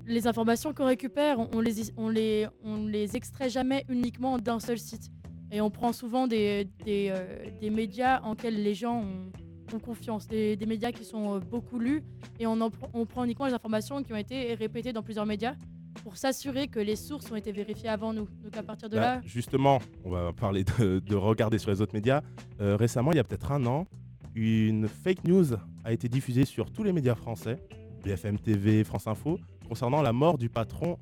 les 0.05 0.27
informations 0.27 0.73
qu'on 0.73 0.85
récupère, 0.85 1.39
on 1.39 1.59
les, 1.59 1.91
on, 1.97 2.09
les, 2.09 2.47
on 2.63 2.85
les 2.85 3.15
extrait 3.15 3.49
jamais 3.49 3.83
uniquement 3.89 4.37
d'un 4.37 4.59
seul 4.59 4.77
site. 4.77 5.09
Et 5.51 5.59
on 5.61 5.71
prend 5.71 5.91
souvent 5.93 6.27
des, 6.27 6.67
des, 6.85 7.09
euh, 7.11 7.45
des 7.59 7.69
médias 7.71 8.21
en 8.21 8.31
lesquels 8.33 8.61
les 8.61 8.75
gens 8.75 9.01
ont, 9.01 9.79
confiance, 9.79 10.27
des, 10.27 10.55
des 10.55 10.67
médias 10.67 10.91
qui 10.91 11.03
sont 11.03 11.39
beaucoup 11.39 11.79
lus, 11.79 12.03
et 12.39 12.45
on, 12.45 12.59
on 12.93 13.05
prend 13.07 13.23
uniquement 13.23 13.47
les 13.47 13.53
informations 13.53 14.03
qui 14.03 14.13
ont 14.13 14.17
été 14.17 14.53
répétées 14.53 14.93
dans 14.93 15.01
plusieurs 15.01 15.25
médias 15.25 15.55
pour 16.03 16.17
s'assurer 16.17 16.67
que 16.67 16.79
les 16.79 16.95
sources 16.95 17.31
ont 17.31 17.35
été 17.35 17.51
vérifiées 17.51 17.89
avant 17.89 18.13
nous. 18.13 18.27
Donc 18.43 18.55
à 18.57 18.63
partir 18.63 18.89
de 18.89 18.95
Bah, 18.95 19.15
là, 19.15 19.21
Justement, 19.25 19.79
on 20.03 20.09
va 20.09 20.33
parler 20.33 20.63
de, 20.63 20.99
de 20.99 21.15
regarder 21.15 21.57
sur 21.57 21.71
les 21.71 21.81
autres 21.81 21.93
médias. 21.93 22.21
Euh, 22.61 22.75
récemment, 22.75 23.11
il 23.11 23.15
y 23.15 23.19
a 23.19 23.23
peut-être 23.23 23.51
un 23.51 23.65
an, 23.65 23.87
une 24.35 24.87
fake 24.87 25.23
news 25.25 25.45
a 25.83 25.93
été 25.93 26.09
diffusée 26.09 26.45
sur 26.45 26.71
tous 26.71 26.83
les 26.83 26.91
médias 26.91 27.15
français, 27.15 27.57
BFM 28.03 28.37
TV, 28.37 28.83
France 28.83 29.07
Info, 29.07 29.39
concernant 29.67 30.01
la 30.01 30.13
mort 30.13 30.37
du 30.37 30.49
patron 30.49 30.97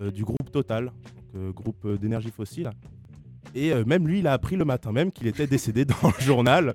euh, 0.00 0.10
du 0.10 0.24
groupe 0.24 0.50
Total, 0.50 0.86
donc, 0.86 0.94
euh, 1.34 1.52
groupe 1.52 2.00
d'énergie 2.00 2.30
fossile. 2.30 2.70
Et 3.54 3.72
même 3.84 4.06
lui, 4.08 4.18
il 4.18 4.26
a 4.26 4.32
appris 4.32 4.56
le 4.56 4.64
matin 4.64 4.90
même 4.92 5.12
qu'il 5.12 5.26
était 5.26 5.46
décédé 5.46 5.84
dans 5.84 6.08
le 6.08 6.24
journal. 6.24 6.74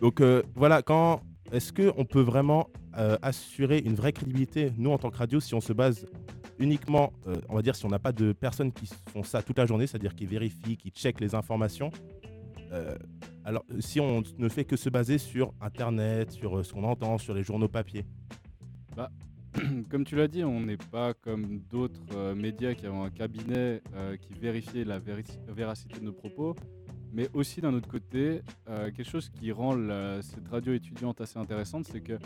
Donc 0.00 0.22
voilà, 0.54 0.82
quand 0.82 1.20
est-ce 1.52 1.72
qu'on 1.72 2.04
peut 2.04 2.20
vraiment 2.20 2.68
euh, 2.96 3.16
assurer 3.22 3.78
une 3.78 3.94
vraie 3.94 4.12
crédibilité, 4.12 4.72
nous 4.76 4.90
en 4.90 4.98
tant 4.98 5.10
que 5.10 5.16
radio, 5.16 5.40
si 5.40 5.54
on 5.54 5.60
se 5.60 5.72
base 5.72 6.06
uniquement, 6.58 7.12
euh, 7.26 7.36
on 7.48 7.56
va 7.56 7.62
dire, 7.62 7.76
si 7.76 7.84
on 7.86 7.88
n'a 7.88 7.98
pas 7.98 8.12
de 8.12 8.32
personnes 8.32 8.72
qui 8.72 8.88
font 9.12 9.22
ça 9.22 9.42
toute 9.42 9.58
la 9.58 9.66
journée, 9.66 9.86
c'est-à-dire 9.86 10.14
qui 10.14 10.26
vérifient, 10.26 10.76
qui 10.76 10.90
checkent 10.90 11.20
les 11.20 11.34
informations, 11.34 11.90
euh, 12.72 12.96
alors 13.44 13.64
si 13.80 13.98
on 14.00 14.22
ne 14.36 14.48
fait 14.48 14.64
que 14.64 14.76
se 14.76 14.90
baser 14.90 15.18
sur 15.18 15.54
Internet, 15.60 16.32
sur 16.32 16.58
euh, 16.58 16.62
ce 16.62 16.72
qu'on 16.72 16.84
entend, 16.84 17.18
sur 17.18 17.34
les 17.34 17.42
journaux 17.42 17.68
papier? 17.68 18.04
Bah, 18.96 19.10
comme 19.90 20.04
tu 20.04 20.16
l'as 20.16 20.28
dit, 20.28 20.44
on 20.44 20.60
n'est 20.60 20.76
pas 20.76 21.14
comme 21.14 21.60
d'autres 21.70 22.00
euh, 22.14 22.34
médias 22.34 22.74
qui 22.74 22.86
ont 22.86 23.04
un 23.04 23.10
cabinet 23.10 23.82
euh, 23.94 24.16
qui 24.16 24.34
vérifiait 24.34 24.84
la 24.84 24.98
véracité 24.98 25.98
de 25.98 26.04
nos 26.04 26.12
propos, 26.12 26.54
mais 27.12 27.28
aussi 27.32 27.60
d'un 27.60 27.74
autre 27.74 27.88
côté, 27.88 28.42
euh, 28.68 28.90
quelque 28.90 29.08
chose 29.08 29.28
qui 29.30 29.50
rend 29.52 29.74
cette 30.20 30.48
radio 30.48 30.74
étudiante 30.74 31.20
assez 31.20 31.38
intéressante, 31.38 31.86
c'est 31.86 32.00
que 32.00 32.18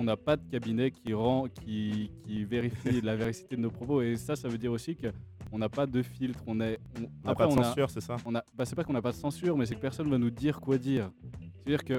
on 0.00 0.04
n'a 0.04 0.16
pas 0.16 0.36
de 0.36 0.42
cabinet 0.50 0.90
qui 0.90 1.12
rend, 1.12 1.46
qui, 1.48 2.10
qui 2.24 2.42
vérifie 2.44 3.02
la 3.02 3.14
véracité 3.16 3.54
de 3.56 3.60
nos 3.60 3.70
propos. 3.70 4.00
Et 4.00 4.16
ça, 4.16 4.34
ça 4.34 4.48
veut 4.48 4.56
dire 4.56 4.72
aussi 4.72 4.96
que 4.96 5.08
on 5.52 5.58
n'a 5.58 5.68
pas 5.68 5.84
de 5.86 6.00
filtre. 6.02 6.40
On 6.46 6.58
est, 6.60 6.78
on, 6.98 7.02
On 7.24 7.28
n'a 7.28 7.34
pas 7.34 7.46
de 7.46 7.50
censure, 7.64 7.90
c'est 7.90 8.00
ça? 8.00 8.16
on 8.24 8.34
a, 8.34 8.42
bah, 8.56 8.64
c'est 8.64 8.74
pas 8.74 8.82
qu'on 8.84 8.94
n'a 8.94 9.02
pas 9.02 9.10
de 9.12 9.16
censure, 9.16 9.56
mais 9.58 9.66
c'est 9.66 9.74
que 9.74 9.80
personne 9.80 10.08
va 10.08 10.16
nous 10.16 10.30
dire 10.30 10.58
quoi 10.60 10.78
dire. 10.78 11.10
C'est-à-dire 11.52 11.84
que 11.84 11.98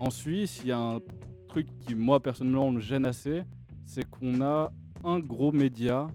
en 0.00 0.10
Suisse, 0.10 0.60
il 0.64 0.68
y 0.68 0.72
a 0.72 0.78
un 0.78 0.98
truc 1.46 1.68
qui, 1.78 1.94
moi, 1.94 2.20
personnellement, 2.20 2.70
me 2.72 2.80
gêne 2.80 3.06
assez, 3.06 3.42
c'est 3.86 4.08
qu'on 4.10 4.40
a 4.40 4.72
un 5.04 5.20
gros 5.20 5.52
média, 5.52 6.08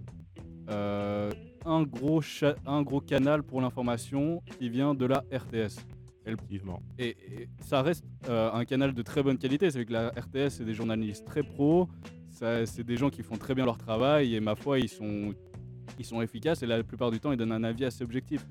euh, 0.69 1.31
un, 1.65 1.83
gros 1.83 2.21
cha- 2.21 2.55
un 2.65 2.81
gros 2.81 2.99
canal 3.01 3.41
pour 3.43 3.61
l'information 3.61 4.41
qui 4.59 4.69
vient 4.69 4.93
de 4.93 5.05
la 5.05 5.23
RTS. 5.31 5.77
Et, 6.97 7.09
et- 7.09 7.49
ça 7.61 7.81
reste 7.81 8.05
euh, 8.29 8.51
un 8.51 8.65
canal 8.65 8.93
de 8.93 9.01
très 9.01 9.21
bonne 9.23 9.37
qualité. 9.37 9.69
C'est 9.71 9.85
que 9.85 9.93
la 9.93 10.09
RTS, 10.09 10.49
c'est 10.49 10.65
des 10.65 10.73
journalistes 10.73 11.25
très 11.25 11.43
pros, 11.43 11.87
c'est 12.31 12.83
des 12.83 12.97
gens 12.97 13.09
qui 13.09 13.23
font 13.23 13.37
très 13.37 13.55
bien 13.55 13.65
leur 13.65 13.77
travail, 13.77 14.35
et 14.35 14.39
ma 14.39 14.55
foi, 14.55 14.79
ils 14.79 14.89
sont, 14.89 15.33
ils 15.99 16.05
sont 16.05 16.21
efficaces, 16.21 16.61
et 16.63 16.65
la 16.65 16.83
plupart 16.83 17.11
du 17.11 17.19
temps, 17.19 17.31
ils 17.31 17.37
donnent 17.37 17.51
un 17.53 17.63
avis 17.63 17.85
assez 17.85 18.03
objectif. 18.03 18.45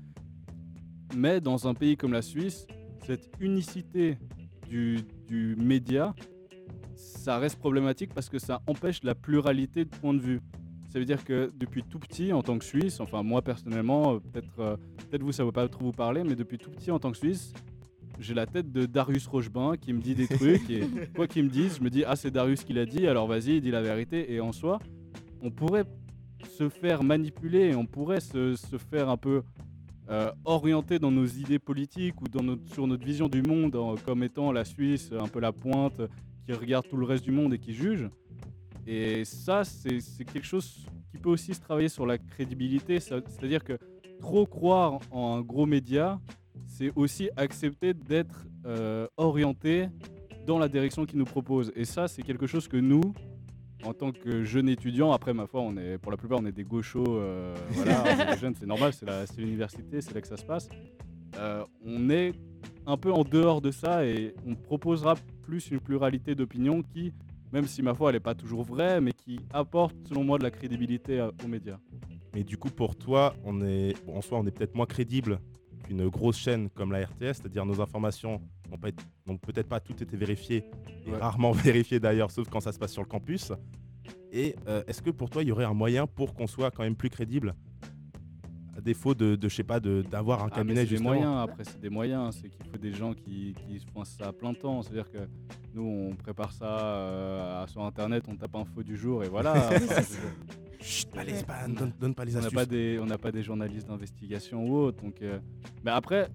Mais 1.15 1.39
dans 1.39 1.67
un 1.67 1.73
pays 1.73 1.95
comme 1.95 2.11
la 2.13 2.21
Suisse, 2.21 2.65
cette 3.05 3.29
unicité 3.39 4.17
du, 4.67 4.97
du 5.27 5.55
média, 5.57 6.15
ça 6.95 7.37
reste 7.37 7.59
problématique 7.59 8.13
parce 8.13 8.29
que 8.29 8.39
ça 8.39 8.61
empêche 8.67 9.03
la 9.03 9.13
pluralité 9.15 9.85
de 9.85 9.89
points 9.89 10.13
de 10.13 10.19
vue. 10.21 10.41
Ça 10.95 10.99
veut 10.99 11.05
dire 11.05 11.25
que 11.25 11.51
depuis 11.59 11.83
tout 11.83 11.99
petit, 11.99 12.31
en 12.31 12.41
tant 12.41 12.57
que 12.57 12.63
Suisse, 12.63 13.01
enfin 13.01 13.21
moi 13.21 13.41
personnellement, 13.41 14.13
euh, 14.13 14.19
peut-être 14.19 14.59
euh, 14.59 14.77
peut-être 15.09 15.23
vous 15.23 15.33
ça 15.33 15.43
ne 15.43 15.49
va 15.49 15.51
pas 15.51 15.67
trop 15.67 15.83
vous 15.83 15.91
parler, 15.91 16.23
mais 16.23 16.35
depuis 16.35 16.57
tout 16.57 16.69
petit 16.71 16.89
en 16.89 16.99
tant 16.99 17.11
que 17.11 17.17
Suisse, 17.17 17.53
j'ai 18.17 18.33
la 18.33 18.45
tête 18.45 18.71
de 18.71 18.85
Darius 18.85 19.27
Rochebin 19.27 19.75
qui 19.75 19.91
me 19.91 19.99
dit 19.99 20.15
des 20.15 20.25
trucs 20.29 20.69
et 20.69 20.85
quoi 21.13 21.27
qu'il 21.27 21.43
me 21.43 21.49
dise, 21.49 21.79
je 21.79 21.83
me 21.83 21.89
dis 21.89 22.05
ah 22.05 22.15
c'est 22.15 22.31
Darius 22.31 22.63
qui 22.63 22.71
l'a 22.71 22.85
dit, 22.85 23.07
alors 23.07 23.27
vas-y, 23.27 23.59
dis 23.59 23.71
la 23.71 23.81
vérité. 23.81 24.31
Et 24.33 24.39
en 24.39 24.53
soi, 24.53 24.79
on 25.41 25.51
pourrait 25.51 25.83
se 26.57 26.69
faire 26.69 27.03
manipuler, 27.03 27.71
et 27.71 27.75
on 27.75 27.85
pourrait 27.85 28.21
se, 28.21 28.55
se 28.55 28.77
faire 28.77 29.09
un 29.09 29.17
peu 29.17 29.41
euh, 30.09 30.31
orienter 30.45 30.97
dans 30.97 31.11
nos 31.11 31.25
idées 31.25 31.59
politiques 31.59 32.21
ou 32.21 32.29
dans 32.29 32.41
notre, 32.43 32.73
sur 32.73 32.87
notre 32.87 33.05
vision 33.05 33.27
du 33.27 33.41
monde 33.41 33.75
en- 33.75 33.95
comme 33.95 34.23
étant 34.23 34.53
la 34.53 34.63
Suisse 34.63 35.11
un 35.11 35.27
peu 35.27 35.41
la 35.41 35.51
pointe 35.51 35.99
qui 36.45 36.53
regarde 36.53 36.87
tout 36.87 36.95
le 36.95 37.05
reste 37.05 37.25
du 37.25 37.31
monde 37.31 37.53
et 37.53 37.59
qui 37.59 37.73
juge. 37.73 38.07
Et 38.87 39.25
ça, 39.25 39.63
c'est 39.63 39.99
quelque 40.25 40.45
chose 40.45 40.85
qui 41.11 41.17
peut 41.17 41.29
aussi 41.29 41.53
se 41.53 41.61
travailler 41.61 41.89
sur 41.89 42.05
la 42.05 42.17
crédibilité. 42.17 42.99
C'est-à-dire 42.99 43.63
que 43.63 43.77
trop 44.19 44.45
croire 44.45 44.99
en 45.11 45.37
un 45.37 45.41
gros 45.41 45.65
média, 45.65 46.19
c'est 46.67 46.91
aussi 46.95 47.29
accepter 47.35 47.93
d'être 47.93 48.45
euh, 48.65 49.07
orienté 49.17 49.87
dans 50.45 50.59
la 50.59 50.67
direction 50.67 51.05
qu'il 51.05 51.19
nous 51.19 51.25
propose. 51.25 51.71
Et 51.75 51.85
ça, 51.85 52.07
c'est 52.07 52.21
quelque 52.21 52.47
chose 52.47 52.67
que 52.67 52.77
nous, 52.77 53.13
en 53.83 53.93
tant 53.93 54.11
que 54.11 54.43
jeunes 54.43 54.69
étudiants, 54.69 55.11
après 55.11 55.33
ma 55.33 55.47
foi, 55.47 55.61
on 55.61 55.75
est, 55.77 55.97
pour 55.97 56.11
la 56.11 56.17
plupart, 56.17 56.39
on 56.41 56.45
est 56.45 56.51
des 56.51 56.63
gauchos, 56.63 57.03
euh, 57.07 57.55
voilà, 57.71 58.03
on 58.05 58.21
est 58.21 58.33
des 58.33 58.39
jeunes, 58.39 58.55
c'est 58.55 58.65
normal, 58.65 58.93
c'est 58.93 59.37
l'université, 59.37 60.01
c'est 60.01 60.13
là 60.13 60.21
que 60.21 60.27
ça 60.27 60.37
se 60.37 60.45
passe. 60.45 60.69
Euh, 61.37 61.63
on 61.85 62.09
est 62.09 62.33
un 62.85 62.97
peu 62.97 63.11
en 63.11 63.23
dehors 63.23 63.61
de 63.61 63.71
ça 63.71 64.05
et 64.05 64.35
on 64.45 64.55
proposera 64.55 65.15
plus 65.41 65.69
une 65.71 65.79
pluralité 65.79 66.35
d'opinions 66.35 66.81
qui, 66.81 67.13
même 67.55 67.67
si 67.67 67.81
ma 67.81 67.93
foi, 67.93 68.09
elle 68.09 68.17
n'est 68.17 68.19
pas 68.19 68.35
toujours 68.35 68.63
vraie, 68.63 68.99
mais 68.99 69.13
qui 69.13 69.39
apporte, 69.53 69.95
selon 70.09 70.25
moi, 70.25 70.37
de 70.37 70.43
la 70.43 70.51
crédibilité 70.51 71.21
à- 71.21 71.31
aux 71.43 71.47
médias. 71.47 71.77
Mais 72.33 72.43
du 72.43 72.57
coup, 72.57 72.69
pour 72.69 72.97
toi, 72.97 73.33
on 73.45 73.61
est, 73.65 73.93
bon, 74.05 74.17
en 74.17 74.21
soi, 74.21 74.37
on 74.39 74.45
est 74.45 74.51
peut-être 74.51 74.75
moins 74.75 74.85
crédible 74.85 75.39
qu'une 75.85 76.05
grosse 76.09 76.35
chaîne 76.37 76.69
comme 76.69 76.91
la 76.91 77.05
RTS, 77.05 77.35
c'est-à-dire 77.37 77.65
nos 77.65 77.79
informations 77.79 78.41
n'ont 79.25 79.37
peut-être 79.37 79.69
pas 79.69 79.79
toutes 79.79 80.01
été 80.01 80.17
vérifiées, 80.17 80.65
et 81.07 81.11
Ouais. 81.11 81.17
rarement 81.17 81.51
vérifiées 81.53 82.01
d'ailleurs, 82.01 82.29
sauf 82.29 82.49
quand 82.49 82.59
ça 82.59 82.73
se 82.73 82.77
passe 82.77 82.91
sur 82.91 83.01
le 83.03 83.07
campus. 83.07 83.53
Et 84.33 84.53
euh, 84.67 84.83
est-ce 84.87 85.01
que 85.01 85.11
pour 85.11 85.29
toi, 85.29 85.41
il 85.41 85.47
y 85.47 85.51
aurait 85.53 85.63
un 85.63 85.73
moyen 85.73 86.07
pour 86.07 86.33
qu'on 86.33 86.47
soit 86.47 86.71
quand 86.71 86.83
même 86.83 86.97
plus 86.97 87.09
crédible 87.09 87.55
défaut 88.85 89.13
de, 89.15 89.35
de 89.35 89.49
je 89.49 89.55
sais 89.55 89.63
pas, 89.63 89.79
d'avoir 89.79 90.43
un 90.43 90.49
Ah, 90.51 90.55
cabinet 90.55 90.85
des 90.85 90.99
moyens, 90.99 91.35
après 91.43 91.63
c'est 91.65 91.79
des 91.81 91.89
moyens, 91.89 92.37
c'est 92.39 92.49
qu'il 92.49 92.65
faut 92.71 92.77
des 92.77 92.93
gens 92.93 93.13
qui, 93.13 93.53
qui 93.67 93.79
font 93.93 94.05
ça 94.05 94.27
à 94.27 94.31
plein 94.31 94.53
temps. 94.53 94.81
C'est-à-dire 94.83 95.09
que 95.11 95.27
nous 95.73 95.83
on 96.11 96.15
prépare 96.15 96.51
ça 96.53 96.65
euh, 96.67 97.67
sur 97.67 97.83
internet, 97.83 98.23
on 98.29 98.35
tape 98.35 98.55
info 98.55 98.83
du 98.83 98.95
jour 98.95 99.23
et 99.23 99.27
voilà. 99.29 99.53
Chut, 100.79 101.09
pas 101.09 101.23
les 101.23 101.35
spams, 101.37 101.73
donne- 101.73 101.93
donne 101.99 102.13
pas 102.13 102.25
les 102.25 102.33
on 102.35 102.39
n'a 102.39 102.45
astuces. 102.45 102.55
pas 102.55 102.65
des, 102.67 102.99
on 103.01 103.05
n'a 103.07 103.17
pas 103.17 103.31
des 103.31 103.41
journalistes 103.41 103.87
d'investigation 103.87 104.67
ou 104.67 104.75
autre. 104.77 105.01
Donc, 105.03 105.19
euh, 105.21 105.39
mais 105.83 105.91
après 105.91 106.29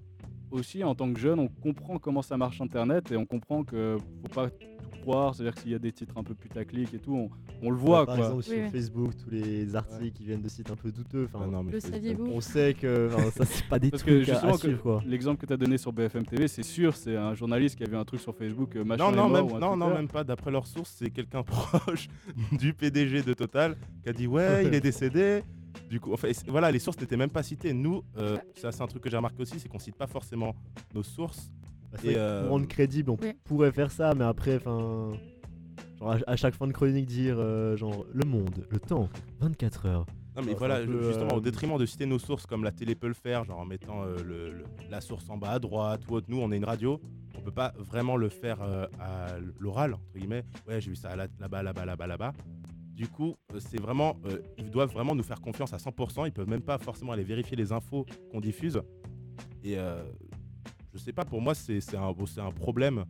aussi 0.51 0.83
en 0.83 0.93
tant 0.93 1.11
que 1.13 1.17
jeune, 1.19 1.39
on 1.39 1.47
comprend 1.47 1.97
comment 1.99 2.21
ça 2.21 2.35
marche 2.35 2.59
internet 2.59 3.09
et 3.13 3.15
on 3.17 3.25
comprend 3.25 3.63
que 3.63 3.97
faut 4.23 4.27
pas 4.33 4.49
croire. 4.91 5.33
C'est-à-dire 5.35 5.55
que 5.55 5.61
s'il 5.61 5.71
y 5.71 5.75
a 5.75 5.79
des 5.79 5.91
titres 5.91 6.17
un 6.17 6.23
peu 6.23 6.33
putaclic 6.35 6.93
et 6.93 6.99
tout, 6.99 7.15
on, 7.15 7.29
on 7.61 7.69
le 7.69 7.75
voit 7.77 8.05
Par 8.05 8.15
quoi. 8.15 8.25
exemple, 8.25 8.43
sur 8.43 8.69
Facebook, 8.71 9.11
tous 9.23 9.29
les 9.31 9.75
articles 9.75 10.11
qui 10.17 10.23
viennent 10.25 10.41
de 10.41 10.49
sites 10.49 10.69
un 10.71 10.75
peu 10.75 10.91
douteux. 10.91 11.27
Enfin, 11.33 11.47
non, 11.47 11.63
mais 11.63 11.71
Le 11.71 11.79
Facebook- 11.79 11.93
saviez-vous 11.95 12.25
on 12.25 12.41
sait 12.41 12.73
que 12.73 13.09
ça, 13.35 13.45
c'est 13.45 13.65
pas 13.67 13.79
des 13.79 13.89
Parce 13.91 14.03
que 14.03 14.11
trucs 14.23 14.29
à, 14.29 14.31
à 14.31 14.35
justement, 14.35 14.53
que 14.53 14.59
suivre, 14.59 14.81
quoi. 14.81 15.03
l'exemple 15.05 15.39
que 15.41 15.45
tu 15.45 15.53
as 15.53 15.57
donné 15.57 15.77
sur 15.77 15.91
BFM 15.93 16.25
TV, 16.25 16.47
c'est 16.47 16.63
sûr, 16.63 16.95
c'est 16.95 17.15
un 17.15 17.33
journaliste 17.33 17.75
qui 17.77 17.83
a 17.83 17.87
vu 17.87 17.95
un 17.95 18.05
truc 18.05 18.19
sur 18.21 18.35
Facebook, 18.35 18.75
euh, 18.75 18.83
machin 18.83 19.11
Non, 19.11 19.11
non, 19.11 19.29
même, 19.29 19.45
ou 19.51 19.55
un 19.55 19.75
non, 19.75 19.93
même 19.93 20.07
pas. 20.07 20.23
D'après 20.23 20.51
leurs 20.51 20.67
sources, 20.67 20.95
c'est 20.97 21.09
quelqu'un 21.09 21.43
proche 21.43 22.07
du 22.51 22.73
PDG 22.73 23.21
de 23.23 23.33
Total 23.33 23.75
qui 24.03 24.09
a 24.09 24.13
dit 24.13 24.27
ouais, 24.27 24.65
il 24.65 24.73
est 24.73 24.81
décédé. 24.81 25.43
Du 25.89 25.99
coup, 25.99 26.13
enfin, 26.13 26.29
voilà, 26.47 26.69
les 26.71 26.79
sources 26.79 26.99
n'étaient 26.99 27.17
même 27.17 27.29
pas 27.29 27.43
citées. 27.43 27.73
Nous, 27.73 28.01
euh, 28.17 28.37
ça 28.55 28.71
c'est 28.71 28.81
un 28.81 28.87
truc 28.87 29.01
que 29.03 29.09
j'ai 29.09 29.17
remarqué 29.17 29.41
aussi, 29.41 29.59
c'est 29.59 29.67
qu'on 29.69 29.79
cite 29.79 29.95
pas 29.95 30.07
forcément 30.07 30.53
nos 30.93 31.03
sources. 31.03 31.49
Bah, 31.91 31.97
que 32.01 32.07
euh, 32.07 32.41
Pour 32.43 32.51
rendre 32.51 32.67
crédible, 32.67 33.09
on 33.11 33.17
Oui. 33.21 33.33
pourrait 33.43 33.71
faire 33.71 33.91
ça, 33.91 34.13
mais 34.15 34.23
après, 34.25 34.57
enfin. 34.57 35.11
Genre 35.99 36.11
à, 36.11 36.17
à 36.31 36.35
chaque 36.35 36.55
fin 36.55 36.65
de 36.67 36.71
chronique, 36.71 37.05
dire 37.05 37.35
euh, 37.37 37.75
genre 37.77 38.05
le 38.11 38.25
monde, 38.25 38.65
le 38.69 38.79
temps, 38.79 39.07
24 39.39 39.85
heures. 39.85 40.05
Non 40.35 40.41
mais 40.45 40.53
voilà, 40.53 40.79
peu, 40.79 41.03
justement, 41.03 41.33
euh, 41.33 41.37
au 41.37 41.41
détriment 41.41 41.77
de 41.77 41.85
citer 41.85 42.05
nos 42.05 42.17
sources 42.17 42.45
comme 42.45 42.63
la 42.63 42.71
télé 42.71 42.95
peut 42.95 43.09
le 43.09 43.13
faire, 43.13 43.43
genre 43.43 43.59
en 43.59 43.65
mettant 43.65 44.03
euh, 44.03 44.15
le- 44.23 44.51
le- 44.51 44.63
la 44.89 45.01
source 45.01 45.29
en 45.29 45.35
bas 45.37 45.49
à 45.51 45.59
droite 45.59 46.03
ou 46.09 46.13
autre, 46.15 46.27
nous 46.29 46.39
on 46.39 46.51
est 46.53 46.57
une 46.57 46.63
radio, 46.65 47.01
on 47.37 47.41
peut 47.41 47.51
pas 47.51 47.73
vraiment 47.77 48.15
le 48.15 48.29
faire 48.29 48.61
euh, 48.61 48.87
à 48.99 49.27
l'oral, 49.59 49.93
entre 49.95 50.03
guillemets. 50.15 50.43
Ouais, 50.67 50.79
j'ai 50.79 50.89
vu 50.91 50.95
ça 50.95 51.15
là- 51.17 51.27
là-bas, 51.39 51.61
là-bas, 51.63 51.85
là-bas, 51.85 52.07
là-bas. 52.07 52.31
Du 52.95 53.07
coup, 53.09 53.35
euh, 53.53 53.59
c'est 53.59 53.79
vraiment, 53.81 54.17
euh, 54.25 54.39
ils 54.57 54.71
doivent 54.71 54.91
vraiment 54.93 55.13
nous 55.15 55.23
faire 55.23 55.41
confiance 55.41 55.73
à 55.73 55.77
100%, 55.79 56.25
ils 56.25 56.31
peuvent 56.31 56.49
même 56.49 56.61
pas 56.61 56.77
forcément 56.77 57.11
aller 57.11 57.23
vérifier 57.25 57.57
les 57.57 57.73
infos 57.73 58.05
qu'on 58.31 58.39
diffuse. 58.39 58.81
Et 59.63 59.77
euh, 59.77 60.01
je 60.93 60.97
sais 60.97 61.13
pas, 61.13 61.25
pour 61.25 61.41
moi 61.41 61.53
c'est 61.55 61.79
un, 61.95 62.09
un 62.09 62.51
problème 62.51 63.05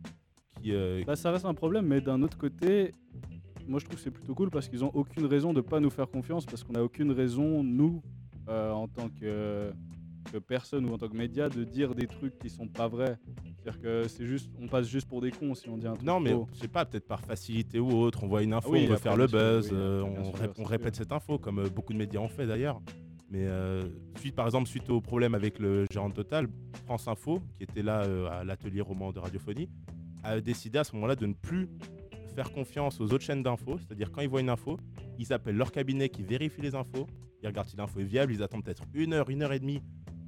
qui... 0.60 0.72
euh, 0.72 1.02
Bah, 1.06 1.16
ça 1.16 1.30
reste 1.30 1.44
un 1.44 1.54
problème, 1.54 1.86
mais 1.86 2.00
d'un 2.00 2.22
autre 2.22 2.38
côté, 2.38 2.92
moi 3.66 3.78
je 3.80 3.84
trouve 3.84 3.96
que 3.96 4.02
c'est 4.02 4.10
plutôt 4.10 4.34
cool 4.34 4.50
parce 4.50 4.68
qu'ils 4.68 4.84
ont 4.84 4.90
aucune 4.94 5.26
raison 5.26 5.52
de 5.52 5.60
pas 5.60 5.80
nous 5.80 5.90
faire 5.90 6.08
confiance 6.10 6.46
parce 6.46 6.62
qu'on 6.64 6.72
n'a 6.74 6.82
aucune 6.84 7.10
raison, 7.12 7.62
nous, 7.62 8.02
euh, 8.48 8.70
en 8.72 8.88
tant 8.88 9.08
que, 9.08 9.72
que 10.32 10.38
personne 10.38 10.84
ou 10.88 10.92
en 10.94 10.98
tant 10.98 11.08
que 11.08 11.16
média, 11.16 11.48
de 11.48 11.64
dire 11.64 11.94
des 11.94 12.06
trucs 12.06 12.38
qui 12.38 12.50
sont 12.50 12.68
pas 12.68 12.88
vrais. 12.88 13.16
C'est-à-dire 13.64 13.80
que 13.80 14.08
c'est 14.08 14.26
juste, 14.26 14.50
on 14.60 14.66
passe 14.66 14.88
juste 14.88 15.06
pour 15.08 15.20
des 15.20 15.30
cons 15.30 15.54
si 15.54 15.68
on 15.68 15.76
dit 15.76 15.86
un 15.86 15.94
truc. 15.94 16.04
Non, 16.04 16.18
mais 16.18 16.34
je 16.52 16.58
sais 16.58 16.68
pas, 16.68 16.84
peut-être 16.84 17.06
par 17.06 17.20
facilité 17.20 17.78
ou 17.78 17.90
autre, 17.92 18.24
on 18.24 18.26
voit 18.26 18.42
une 18.42 18.52
info, 18.52 18.70
Ah 18.70 18.72
oui, 18.72 18.86
on 18.88 18.90
veut 18.90 18.96
faire 18.96 19.16
le 19.16 19.28
buzz, 19.28 19.68
oui, 19.70 19.78
euh, 19.78 20.02
on, 20.02 20.24
sûr, 20.34 20.52
on 20.58 20.64
répète 20.64 20.96
cette 20.96 21.12
info, 21.12 21.38
comme 21.38 21.68
beaucoup 21.68 21.92
de 21.92 21.98
médias 21.98 22.18
ont 22.20 22.28
fait 22.28 22.46
d'ailleurs. 22.46 22.80
Mais 23.32 23.46
euh, 23.46 23.88
suite, 24.18 24.34
par 24.34 24.44
exemple, 24.44 24.68
suite 24.68 24.90
au 24.90 25.00
problème 25.00 25.34
avec 25.34 25.58
le 25.58 25.86
gérant 25.90 26.10
Total, 26.10 26.46
France 26.84 27.08
Info, 27.08 27.40
qui 27.56 27.62
était 27.64 27.82
là 27.82 28.02
euh, 28.02 28.28
à 28.28 28.44
l'atelier 28.44 28.82
roman 28.82 29.10
de 29.10 29.18
radiophonie, 29.18 29.70
a 30.22 30.38
décidé 30.42 30.78
à 30.78 30.84
ce 30.84 30.94
moment-là 30.96 31.16
de 31.16 31.24
ne 31.24 31.32
plus 31.32 31.70
faire 32.34 32.52
confiance 32.52 33.00
aux 33.00 33.04
autres 33.04 33.24
chaînes 33.24 33.42
d'infos. 33.42 33.78
C'est-à-dire, 33.78 34.12
quand 34.12 34.20
ils 34.20 34.28
voient 34.28 34.42
une 34.42 34.50
info, 34.50 34.78
ils 35.18 35.32
appellent 35.32 35.56
leur 35.56 35.72
cabinet 35.72 36.10
qui 36.10 36.22
vérifie 36.22 36.60
les 36.60 36.74
infos, 36.74 37.06
ils 37.42 37.46
regardent 37.46 37.68
si 37.68 37.76
l'info 37.76 38.00
est 38.00 38.04
viable, 38.04 38.34
ils 38.34 38.42
attendent 38.42 38.64
peut-être 38.64 38.84
une 38.92 39.14
heure, 39.14 39.30
une 39.30 39.42
heure 39.42 39.54
et 39.54 39.60
demie 39.60 39.80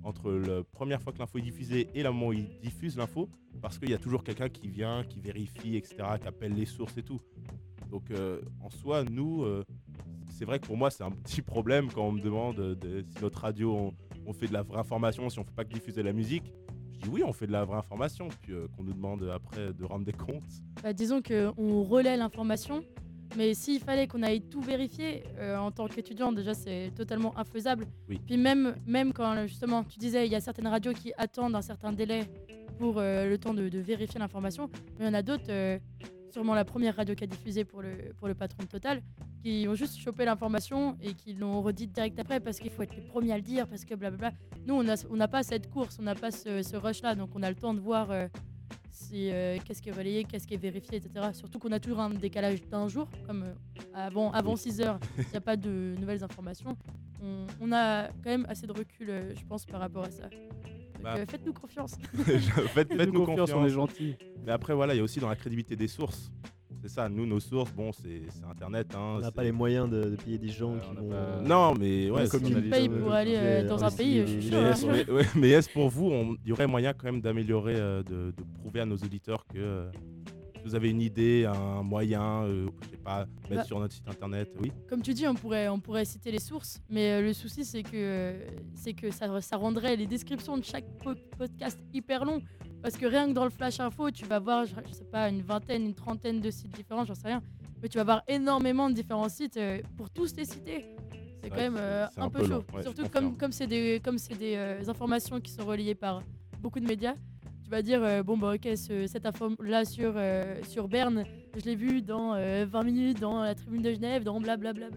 entre 0.02 0.32
la 0.32 0.64
première 0.64 1.02
fois 1.02 1.12
que 1.12 1.18
l'info 1.18 1.38
est 1.38 1.42
diffusée 1.42 1.88
et 1.94 2.02
le 2.02 2.10
moment 2.10 2.28
où 2.28 2.32
ils 2.32 2.58
diffusent 2.62 2.96
l'info, 2.96 3.28
parce 3.60 3.78
qu'il 3.78 3.90
y 3.90 3.94
a 3.94 3.98
toujours 3.98 4.24
quelqu'un 4.24 4.48
qui 4.48 4.68
vient, 4.68 5.04
qui 5.04 5.20
vérifie, 5.20 5.76
etc., 5.76 5.96
qui 6.20 6.26
appelle 6.26 6.54
les 6.54 6.66
sources 6.66 6.96
et 6.96 7.02
tout. 7.02 7.20
Donc 7.90 8.10
euh, 8.10 8.40
en 8.60 8.70
soi, 8.70 9.04
nous, 9.04 9.44
c'est 10.34 10.44
vrai 10.44 10.58
que 10.58 10.66
pour 10.66 10.76
moi, 10.76 10.90
c'est 10.90 11.04
un 11.04 11.10
petit 11.10 11.42
problème 11.42 11.88
quand 11.92 12.06
on 12.08 12.12
me 12.12 12.20
demande 12.20 12.58
euh, 12.58 12.74
de- 12.74 13.04
si 13.08 13.22
notre 13.22 13.40
radio, 13.40 13.72
on, 13.74 13.94
on 14.26 14.32
fait 14.32 14.46
de 14.46 14.52
la 14.52 14.62
vraie 14.62 14.78
information, 14.80 15.28
si 15.30 15.38
on 15.38 15.44
fait 15.44 15.54
pas 15.54 15.64
que 15.64 15.72
diffuser 15.72 16.02
la 16.02 16.12
musique. 16.12 16.52
Je 16.94 17.00
dis 17.02 17.08
oui, 17.08 17.22
on 17.24 17.32
fait 17.32 17.46
de 17.46 17.52
la 17.52 17.64
vraie 17.64 17.78
information, 17.78 18.28
puis 18.42 18.52
euh, 18.52 18.66
qu'on 18.76 18.82
nous 18.82 18.92
demande 18.94 19.22
après 19.34 19.72
de 19.72 19.84
rendre 19.84 20.04
des 20.04 20.12
comptes. 20.12 20.42
Bah, 20.82 20.92
disons 20.92 21.20
qu'on 21.22 21.82
relaie 21.82 22.16
l'information, 22.16 22.82
mais 23.36 23.54
s'il 23.54 23.80
fallait 23.80 24.06
qu'on 24.06 24.22
aille 24.22 24.40
tout 24.42 24.60
vérifier, 24.60 25.22
euh, 25.38 25.56
en 25.56 25.70
tant 25.70 25.86
qu'étudiant, 25.88 26.32
déjà 26.32 26.54
c'est 26.54 26.90
totalement 26.96 27.36
infaisable. 27.38 27.86
Oui. 28.08 28.20
Puis 28.26 28.36
même, 28.36 28.74
même 28.86 29.12
quand 29.12 29.46
justement 29.46 29.84
tu 29.84 29.98
disais, 29.98 30.26
il 30.26 30.32
y 30.32 30.36
a 30.36 30.40
certaines 30.40 30.68
radios 30.68 30.92
qui 30.92 31.12
attendent 31.16 31.54
un 31.54 31.62
certain 31.62 31.92
délai 31.92 32.24
pour 32.78 32.98
euh, 32.98 33.28
le 33.28 33.38
temps 33.38 33.54
de, 33.54 33.68
de 33.68 33.78
vérifier 33.78 34.18
l'information, 34.18 34.68
mais 34.98 35.04
il 35.04 35.06
y 35.06 35.10
en 35.10 35.14
a 35.14 35.22
d'autres, 35.22 35.44
euh, 35.50 35.78
sûrement 36.34 36.54
la 36.54 36.64
première 36.64 36.96
radio 36.96 37.14
qui 37.14 37.22
a 37.22 37.26
diffusé 37.28 37.64
pour 37.64 37.80
le, 37.80 38.12
pour 38.18 38.26
le 38.26 38.34
patron 38.34 38.64
de 38.64 38.68
Total, 38.68 39.00
qui 39.40 39.66
ont 39.68 39.76
juste 39.76 39.96
chopé 39.96 40.24
l'information 40.24 40.96
et 41.00 41.14
qui 41.14 41.32
l'ont 41.32 41.62
redite 41.62 41.92
direct 41.92 42.18
après 42.18 42.40
parce 42.40 42.58
qu'il 42.58 42.70
faut 42.70 42.82
être 42.82 42.96
les 42.96 43.02
premiers 43.02 43.32
à 43.32 43.36
le 43.36 43.42
dire, 43.42 43.68
parce 43.68 43.84
que 43.84 43.94
blablabla. 43.94 44.32
Nous, 44.66 44.74
on 44.74 44.82
n'a 44.82 44.96
on 45.10 45.16
n'a 45.16 45.28
pas 45.28 45.44
cette 45.44 45.70
course, 45.70 45.96
on 46.00 46.02
n'a 46.02 46.16
pas 46.16 46.32
ce, 46.32 46.76
rush-là, 46.76 47.14
donc 47.14 47.30
on 47.36 47.42
a 47.44 47.48
le 47.48 47.54
temps 47.54 47.72
de 47.72 47.78
voir 47.78 48.10
euh, 48.10 48.26
si, 48.90 49.30
euh, 49.30 49.58
qu'est-ce 49.64 49.80
qui 49.80 49.90
est 49.90 49.92
relayé, 49.92 50.24
qu'est-ce 50.24 50.48
qui 50.48 50.54
est 50.54 50.64
vérifié, 50.70 50.96
etc. 50.96 51.28
Surtout 51.34 51.60
qu'on 51.60 51.70
a 51.70 51.78
toujours 51.78 52.00
un 52.00 52.10
décalage 52.10 52.60
d'un 52.62 52.88
jour, 52.88 53.06
comme 53.28 53.44
euh, 53.44 53.54
avant, 53.94 54.32
avant 54.32 54.56
6 54.56 54.80
heures, 54.80 54.98
il 55.16 55.30
n'y 55.30 55.36
a 55.36 55.40
pas 55.40 55.56
de 55.56 55.94
nouvelles 56.00 56.24
informations. 56.24 56.76
On, 57.60 57.72
a 57.72 58.08
quand 58.08 58.30
même 58.30 58.46
assez 58.48 58.66
de 58.66 58.72
recul, 58.72 59.06
je 59.34 59.44
pense, 59.46 59.64
par 59.64 59.80
rapport 59.80 60.04
à 60.04 60.10
ça. 60.10 60.28
Bah. 61.04 61.14
euh, 61.18 61.24
faites-nous 61.28 61.52
confiance. 61.52 61.96
Faites- 62.74 62.92
Faites-nous 62.94 63.24
confiance, 63.24 63.52
on 63.52 63.64
est 63.64 63.70
gentil. 63.70 64.16
Mais 64.44 64.52
après, 64.52 64.74
voilà, 64.74 64.94
il 64.94 64.98
y 64.98 65.00
a 65.00 65.04
aussi 65.04 65.20
dans 65.20 65.28
la 65.28 65.36
crédibilité 65.36 65.76
des 65.76 65.88
sources. 65.88 66.30
C'est 66.82 66.88
ça, 66.90 67.08
nous, 67.08 67.24
nos 67.24 67.40
sources, 67.40 67.72
bon, 67.72 67.92
c'est 67.92 68.22
Internet. 68.50 68.88
Hein, 68.94 69.14
On 69.16 69.20
n'a 69.20 69.30
pas 69.32 69.42
les 69.42 69.52
moyens 69.52 69.88
de, 69.88 70.02
de 70.10 70.16
payer 70.16 70.36
des 70.36 70.48
gens 70.48 70.76
qui 70.78 70.94
vont. 70.94 71.08
pas- 71.08 71.40
Non, 71.42 71.74
mais 71.74 72.10
ouais, 72.10 72.28
Comme 72.28 72.44
ils 72.44 72.68
payes 72.68 72.90
pour 72.90 73.10
aller 73.12 73.36
euh, 73.36 73.62
mais 73.62 73.68
dans 73.68 73.82
un 73.84 73.90
pays, 73.90 74.18
euh, 74.20 74.26
je 74.26 74.38
suis 74.40 74.50
Mais 74.50 74.56
hein. 74.56 74.74
mais- 75.06 75.10
ouais, 75.10 75.24
mais 75.34 75.48
est-ce 75.50 75.70
pour 75.70 75.88
vous, 75.88 76.10
on- 76.10 76.36
il 76.44 76.48
y 76.50 76.52
aurait 76.52 76.66
moyen 76.66 76.92
quand 76.92 77.06
même 77.06 77.22
d'améliorer, 77.22 77.76
euh, 77.76 78.02
de, 78.02 78.32
de 78.36 78.44
prouver 78.60 78.80
à 78.80 78.84
nos 78.86 78.96
auditeurs 78.96 79.46
que 79.46 79.56
euh, 79.56 79.90
vous 80.64 80.74
avez 80.74 80.90
une 80.90 81.00
idée, 81.02 81.44
un 81.46 81.82
moyen, 81.82 82.42
euh, 82.44 82.66
je 82.82 82.88
sais 82.90 82.96
pas, 82.96 83.26
mettre 83.50 83.62
Bah. 83.62 83.64
sur 83.64 83.78
notre 83.80 83.92
site 83.94 84.08
internet, 84.08 84.50
oui 84.60 84.72
Comme 84.88 85.02
tu 85.02 85.12
dis, 85.14 85.26
on 85.28 85.34
pourrait, 85.34 85.68
on 85.68 85.78
pourrait 85.78 86.04
citer 86.04 86.30
les 86.30 86.38
sources, 86.40 86.80
mais 86.88 87.12
euh, 87.12 87.20
le 87.22 87.32
souci, 87.32 87.64
c'est 87.64 87.82
que, 87.82 87.90
euh, 87.94 88.46
c'est 88.74 88.94
que 88.94 89.10
ça, 89.10 89.40
ça 89.40 89.56
rendrait 89.56 89.96
les 89.96 90.06
descriptions 90.06 90.56
de 90.56 90.64
chaque 90.64 90.86
po- 91.02 91.14
podcast 91.38 91.78
hyper 91.92 92.24
long. 92.24 92.40
Parce 92.82 92.96
que 92.98 93.06
rien 93.06 93.26
que 93.28 93.32
dans 93.32 93.44
le 93.44 93.50
Flash 93.50 93.80
Info, 93.80 94.10
tu 94.10 94.26
vas 94.26 94.38
voir, 94.40 94.66
je, 94.66 94.74
je 94.88 94.92
sais 94.92 95.04
pas, 95.04 95.28
une 95.30 95.40
vingtaine, 95.42 95.84
une 95.84 95.94
trentaine 95.94 96.40
de 96.40 96.50
sites 96.50 96.74
différents, 96.74 97.04
j'en 97.04 97.14
sais 97.14 97.28
rien. 97.28 97.42
Mais 97.82 97.88
tu 97.88 97.96
vas 97.98 98.04
voir 98.04 98.22
énormément 98.28 98.88
de 98.90 98.94
différents 98.94 99.28
sites 99.30 99.56
euh, 99.56 99.80
pour 99.96 100.10
tous 100.10 100.34
les 100.36 100.44
citer. 100.44 100.84
C'est 101.42 101.50
quand 101.50 101.56
même 101.56 101.76
euh, 101.78 102.06
un, 102.16 102.22
un 102.24 102.30
peu 102.30 102.40
peu 102.40 102.48
chaud. 102.48 102.64
ouais, 102.74 102.82
Surtout 102.82 103.06
comme 103.10 103.36
comme 103.36 103.52
c'est 103.52 103.66
des, 103.66 104.00
comme 104.02 104.16
c'est 104.18 104.36
des 104.38 104.54
euh, 104.56 104.80
informations 104.88 105.40
qui 105.40 105.50
sont 105.52 105.64
relayées 105.66 105.94
par 105.94 106.22
beaucoup 106.60 106.80
de 106.80 106.86
médias. 106.86 107.14
Tu 107.64 107.70
vas 107.70 107.82
dire, 107.82 108.02
euh, 108.04 108.22
bon, 108.22 108.36
bah 108.36 108.52
ok, 108.54 108.76
ce- 108.76 109.06
cette 109.06 109.24
info-là 109.26 109.84
sur, 109.84 110.12
euh, 110.16 110.56
sur 110.68 110.86
Berne, 110.86 111.24
je 111.56 111.64
l'ai 111.64 111.74
vu 111.76 112.02
dans 112.02 112.34
euh, 112.34 112.66
20 112.68 112.82
minutes 112.84 113.20
dans 113.20 113.42
la 113.42 113.54
tribune 113.54 113.80
de 113.82 113.90
Genève, 113.92 114.22
dans 114.22 114.38
blablabla. 114.40 114.88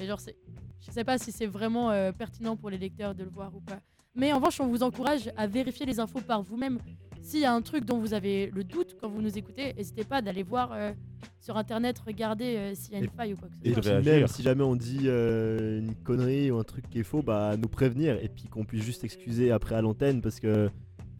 Et 0.00 0.06
genre, 0.06 0.18
c'est, 0.20 0.36
je 0.80 0.90
sais 0.90 1.04
pas 1.04 1.18
si 1.18 1.30
c'est 1.32 1.46
vraiment 1.46 1.90
euh, 1.90 2.10
pertinent 2.12 2.56
pour 2.56 2.70
les 2.70 2.78
lecteurs 2.78 3.14
de 3.14 3.24
le 3.24 3.30
voir 3.30 3.54
ou 3.54 3.60
pas. 3.60 3.78
Mais 4.14 4.32
en 4.32 4.36
revanche, 4.36 4.58
on 4.60 4.66
vous 4.68 4.82
encourage 4.82 5.30
à 5.36 5.46
vérifier 5.46 5.84
les 5.84 6.00
infos 6.00 6.20
par 6.20 6.42
vous-même. 6.42 6.78
S'il 7.20 7.40
y 7.40 7.44
a 7.44 7.52
un 7.52 7.62
truc 7.62 7.84
dont 7.84 7.98
vous 7.98 8.14
avez 8.14 8.50
le 8.52 8.64
doute 8.64 8.96
quand 9.00 9.08
vous 9.08 9.22
nous 9.22 9.38
écoutez, 9.38 9.74
n'hésitez 9.74 10.02
pas 10.04 10.20
d'aller 10.22 10.42
voir 10.42 10.70
euh, 10.72 10.92
sur 11.40 11.56
internet, 11.56 11.98
regarder 12.00 12.56
euh, 12.56 12.74
s'il 12.74 12.94
y 12.94 12.96
a 12.96 12.98
une 12.98 13.04
Et- 13.04 13.08
faille 13.16 13.34
ou 13.34 13.36
quoi 13.36 13.48
que 13.48 13.54
ce 13.62 13.68
Et 13.70 13.72
soit. 13.74 13.82
réagir. 13.92 14.12
même 14.14 14.26
si 14.26 14.42
jamais 14.42 14.64
on 14.64 14.74
dit 14.76 15.02
euh, 15.04 15.78
une 15.78 15.94
connerie 15.94 16.50
ou 16.50 16.56
un 16.58 16.64
truc 16.64 16.88
qui 16.90 16.98
est 16.98 17.04
faux, 17.04 17.22
bah 17.22 17.56
nous 17.56 17.68
prévenir 17.68 18.18
et 18.22 18.28
puis 18.28 18.44
qu'on 18.48 18.64
puisse 18.64 18.82
juste 18.82 19.04
excuser 19.04 19.52
après 19.52 19.76
à 19.76 19.82
l'antenne 19.82 20.20
parce 20.20 20.40
que 20.40 20.68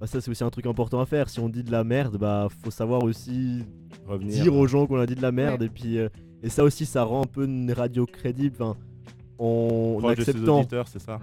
bah, 0.03 0.09
ça 0.09 0.21
c'est 0.21 0.33
aussi 0.33 0.43
un 0.43 0.51
truc 0.51 0.67
important 0.67 1.01
à 1.01 1.07
faire. 1.07 1.29
Si 1.29 1.39
on 1.39 1.49
dit 1.49 1.63
de 1.63 1.71
la 1.71 1.85
merde, 1.85 2.17
bah 2.17 2.49
faut 2.65 2.73
savoir 2.73 3.05
aussi 3.05 3.65
Revenir. 4.05 4.43
dire 4.43 4.53
aux 4.57 4.67
gens 4.67 4.89
qu'on 4.89 4.99
a 4.99 5.07
dit 5.07 5.15
de 5.15 5.23
la 5.23 5.31
merde 5.31 5.61
Ouais. 5.61 5.67
et 5.69 5.71
puis 5.71 5.99
euh, 5.99 6.09
et 6.43 6.49
ça 6.49 6.65
aussi 6.65 6.87
ça 6.87 7.05
rend 7.05 7.23
un 7.23 7.27
peu 7.27 7.45
une 7.45 7.71
radio 7.71 8.05
crédible. 8.05 8.57
Enfin, 8.61 8.77
en 9.39 9.99
proche 10.01 10.19
acceptant 10.19 10.59
Ouais. 10.63 10.67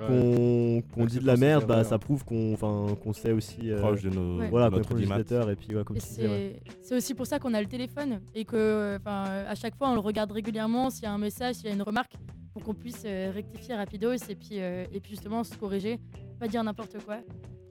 qu'on 0.07 0.81
qu'on 0.93 1.05
dit 1.05 1.19
de 1.19 1.25
la 1.27 1.35
merde, 1.35 1.65
bah 1.67 1.83
ça 1.83 1.99
prouve 1.99 2.23
qu'on 2.23 2.53
enfin 2.53 2.95
qu'on 3.03 3.11
sait 3.11 3.33
aussi 3.33 3.69
euh, 3.69 3.79
Proche 3.81 4.01
de 4.01 4.11
nos, 4.11 4.37
Ouais. 4.39 4.45
de 4.45 4.49
voilà 4.49 4.69
notre 4.69 4.97
et 4.97 5.55
puis 5.57 5.75
ouais, 5.75 5.83
ouais. 5.89 5.99
c'est 5.99 6.61
c'est 6.81 6.95
aussi 6.95 7.13
pour 7.15 7.27
ça 7.27 7.37
qu'on 7.37 7.53
a 7.53 7.61
le 7.61 7.67
téléphone 7.67 8.21
et 8.33 8.45
que 8.45 8.95
enfin 8.97 9.23
à 9.45 9.55
chaque 9.55 9.75
fois 9.75 9.89
on 9.89 9.93
le 9.93 9.99
regarde 9.99 10.31
régulièrement 10.31 10.89
s'il 10.89 11.03
y 11.03 11.07
a 11.07 11.11
un 11.11 11.17
message, 11.17 11.55
s'il 11.55 11.65
y 11.67 11.69
a 11.69 11.73
une 11.75 11.81
remarque 11.81 12.13
pour 12.53 12.63
qu'on 12.63 12.73
puisse 12.73 13.03
euh, 13.05 13.29
rectifier 13.33 13.75
rapidos 13.75 14.13
et 14.29 14.35
puis 14.35 14.61
euh, 14.61 14.85
et 14.93 15.01
puis 15.01 15.11
justement 15.11 15.43
se 15.43 15.55
corriger, 15.57 15.99
pas 16.39 16.47
dire 16.47 16.63
n'importe 16.63 16.95
quoi. 17.05 17.17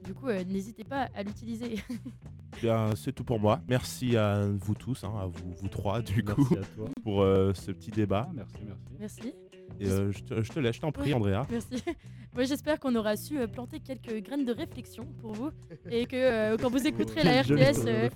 Du 0.08 0.14
coup, 0.14 0.28
euh, 0.28 0.42
n'hésitez 0.44 0.84
pas 0.84 1.10
à 1.14 1.22
l'utiliser. 1.22 1.84
Bien, 2.62 2.96
c'est 2.96 3.12
tout 3.12 3.24
pour 3.24 3.38
moi. 3.38 3.60
Merci 3.68 4.16
à 4.16 4.46
vous 4.46 4.74
tous, 4.74 5.04
hein, 5.04 5.12
à 5.20 5.26
vous, 5.26 5.52
vous 5.60 5.68
trois, 5.68 6.00
du 6.00 6.24
Merci 6.24 6.42
coup, 6.46 6.56
pour 7.04 7.20
euh, 7.20 7.52
ce 7.52 7.72
petit 7.72 7.90
débat. 7.90 8.26
Ah, 8.26 8.32
merci, 8.34 8.56
merci. 8.64 8.82
Merci. 8.98 9.34
Et 9.78 9.86
euh, 9.86 10.10
je, 10.10 10.20
te, 10.20 10.42
je 10.42 10.50
te 10.50 10.58
laisse, 10.60 10.76
je 10.76 10.80
t'en 10.80 10.92
prie, 10.92 11.10
Ouais. 11.10 11.14
Andrea. 11.14 11.46
Merci. 11.50 11.84
Moi, 12.32 12.44
j'espère 12.44 12.80
qu'on 12.80 12.96
aura 12.96 13.16
su 13.16 13.38
euh, 13.38 13.46
planter 13.46 13.80
quelques 13.80 14.22
graines 14.24 14.46
de 14.46 14.52
réflexion 14.52 15.04
pour 15.20 15.32
vous 15.32 15.50
et 15.90 16.06
que 16.06 16.16
euh, 16.16 16.56
quand 16.56 16.70
vous 16.70 16.86
écouterez 16.86 17.22
la 17.22 17.42
RTS, 17.42 17.84
euh, 17.86 18.08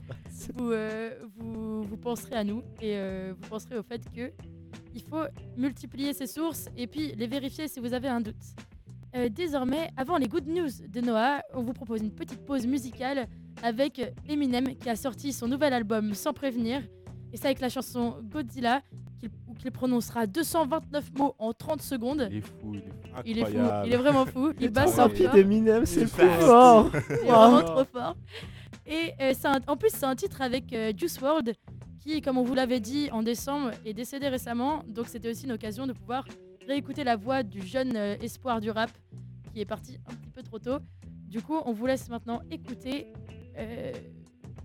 vous, 0.56 0.70
euh, 0.72 1.10
vous, 1.36 1.82
vous 1.82 1.96
penserez 1.98 2.36
à 2.36 2.44
nous 2.44 2.62
et 2.80 2.96
euh, 2.96 3.34
vous 3.38 3.48
penserez 3.50 3.76
au 3.76 3.82
fait 3.82 4.00
que 4.16 4.32
il 4.94 5.02
faut 5.02 5.24
multiplier 5.58 6.14
ces 6.14 6.26
sources 6.26 6.70
et 6.74 6.86
puis 6.86 7.12
les 7.16 7.26
vérifier 7.26 7.68
si 7.68 7.80
vous 7.80 7.92
avez 7.92 8.08
un 8.08 8.22
doute. 8.22 8.56
Euh, 9.14 9.28
désormais, 9.28 9.90
avant 9.96 10.16
les 10.16 10.26
good 10.26 10.46
news 10.46 10.70
de 10.88 11.00
Noah, 11.02 11.42
on 11.54 11.62
vous 11.62 11.74
propose 11.74 12.00
une 12.00 12.12
petite 12.12 12.44
pause 12.46 12.66
musicale 12.66 13.26
avec 13.62 14.00
Eminem 14.28 14.74
qui 14.76 14.88
a 14.88 14.96
sorti 14.96 15.32
son 15.34 15.48
nouvel 15.48 15.74
album 15.74 16.14
sans 16.14 16.32
prévenir 16.32 16.80
et 17.32 17.36
ça 17.36 17.48
avec 17.48 17.60
la 17.60 17.68
chanson 17.68 18.16
Godzilla 18.22 18.80
qu'il 19.20 19.28
où 19.46 19.54
qu'il 19.54 19.70
prononcera 19.70 20.26
229 20.26 21.12
mots 21.18 21.34
en 21.38 21.52
30 21.52 21.82
secondes. 21.82 22.26
Il 22.30 22.38
est 22.38 22.40
fou, 22.40 22.72
il 22.74 22.78
est. 22.78 22.82
Il 23.26 23.38
est 23.38 23.44
fou, 23.44 23.48
Incroyable. 23.58 23.86
il 23.88 23.92
est 23.92 23.96
vraiment 23.98 24.24
fou. 24.26 24.52
Il 24.58 24.70
bat 24.70 24.86
rapide 24.86 25.26
record. 25.26 25.36
Eminem, 25.38 25.84
c'est 25.86 26.06
plus 26.10 26.28
fort. 26.40 26.90
Il 26.94 27.14
est 27.14 27.16
vraiment 27.30 27.62
trop 27.62 27.84
fort. 27.84 28.16
Et 28.86 29.12
euh, 29.20 29.32
c'est 29.38 29.46
un- 29.46 29.60
en 29.66 29.76
plus, 29.76 29.90
c'est 29.92 30.06
un 30.06 30.16
titre 30.16 30.40
avec 30.40 30.72
euh, 30.72 30.92
Juice 30.96 31.18
WRLD, 31.20 31.54
qui, 32.00 32.20
comme 32.22 32.38
on 32.38 32.42
vous 32.42 32.54
l'avait 32.54 32.80
dit 32.80 33.10
en 33.12 33.22
décembre, 33.22 33.70
est 33.84 33.92
décédé 33.92 34.28
récemment. 34.28 34.82
Donc 34.88 35.06
c'était 35.08 35.28
aussi 35.30 35.44
une 35.44 35.52
occasion 35.52 35.86
de 35.86 35.92
pouvoir 35.92 36.24
réécouter 36.66 37.04
la 37.04 37.16
voix 37.16 37.42
du 37.42 37.66
jeune 37.66 37.96
euh, 37.96 38.16
espoir 38.20 38.60
du 38.60 38.70
rap, 38.70 38.90
qui 39.52 39.60
est 39.60 39.66
parti 39.66 39.98
un 40.06 40.14
petit 40.14 40.30
peu 40.30 40.42
trop 40.42 40.58
tôt. 40.58 40.78
Du 41.28 41.40
coup, 41.42 41.60
on 41.64 41.72
vous 41.72 41.86
laisse 41.86 42.08
maintenant 42.08 42.42
écouter 42.50 43.12
euh, 43.56 43.92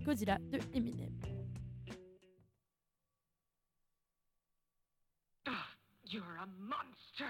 Godzilla 0.04 0.38
de 0.50 0.58
Eminem. 0.74 1.12
You're 6.10 6.22
a 6.42 6.46
monster. 6.58 7.26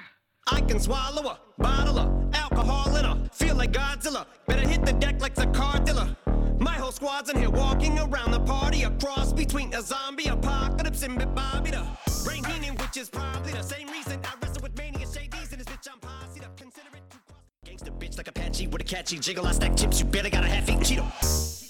I 0.47 0.61
can 0.61 0.79
swallow 0.79 1.29
a 1.29 1.41
bottle 1.59 1.99
of 1.99 2.33
alcohol 2.33 2.95
in 2.95 3.05
her. 3.05 3.29
Feel 3.33 3.57
like 3.57 3.73
Godzilla. 3.73 4.25
Better 4.47 4.69
hit 4.69 4.87
the 4.87 4.93
deck 4.93 5.21
like 5.21 5.35
the 5.35 5.47
car 5.47 5.81
dealer. 5.81 6.17
My 6.61 6.75
whole 6.75 6.93
squad's 6.93 7.29
in 7.29 7.37
here 7.39 7.51
walking 7.51 7.99
around 7.99 8.31
the 8.31 8.39
party. 8.39 8.85
A 8.85 8.91
cross 8.91 9.33
between 9.33 9.75
a 9.75 9.83
zombie 9.83 10.29
apocalypse 10.29 11.03
and 11.03 11.19
Bobby 11.35 11.73
the 11.73 11.85
brain 12.25 12.43
meaning, 12.49 12.77
which 12.77 12.97
is 12.97 13.09
probably 13.11 13.51
the 13.51 13.63
same 13.63 13.89
reason 13.89 14.21
I 14.25 14.48
wrestle 14.59 14.63
with 14.63 14.79
mania 14.79 15.07
shades 15.07 15.53
and 15.53 15.61
this 15.61 15.67
bitch 15.67 15.89
I'm 15.93 15.99
posse 16.01 16.45
up. 16.45 16.57
Consider 16.57 16.89
it 16.95 17.03
too. 17.11 17.19
Gangsta 17.67 17.99
bitch 17.99 18.17
like 18.17 18.29
Apache 18.29 18.67
with 18.69 18.81
a 18.81 18.85
catchy 18.85 19.19
jiggle. 19.19 19.47
I 19.47 19.53
stack 19.53 19.77
chips. 19.77 20.01
You 20.01 20.07
better 20.07 20.31
got 20.31 20.45
a 20.45 20.49
half 20.49 20.69
eat 20.69 20.79
Cheeto. 20.79 21.68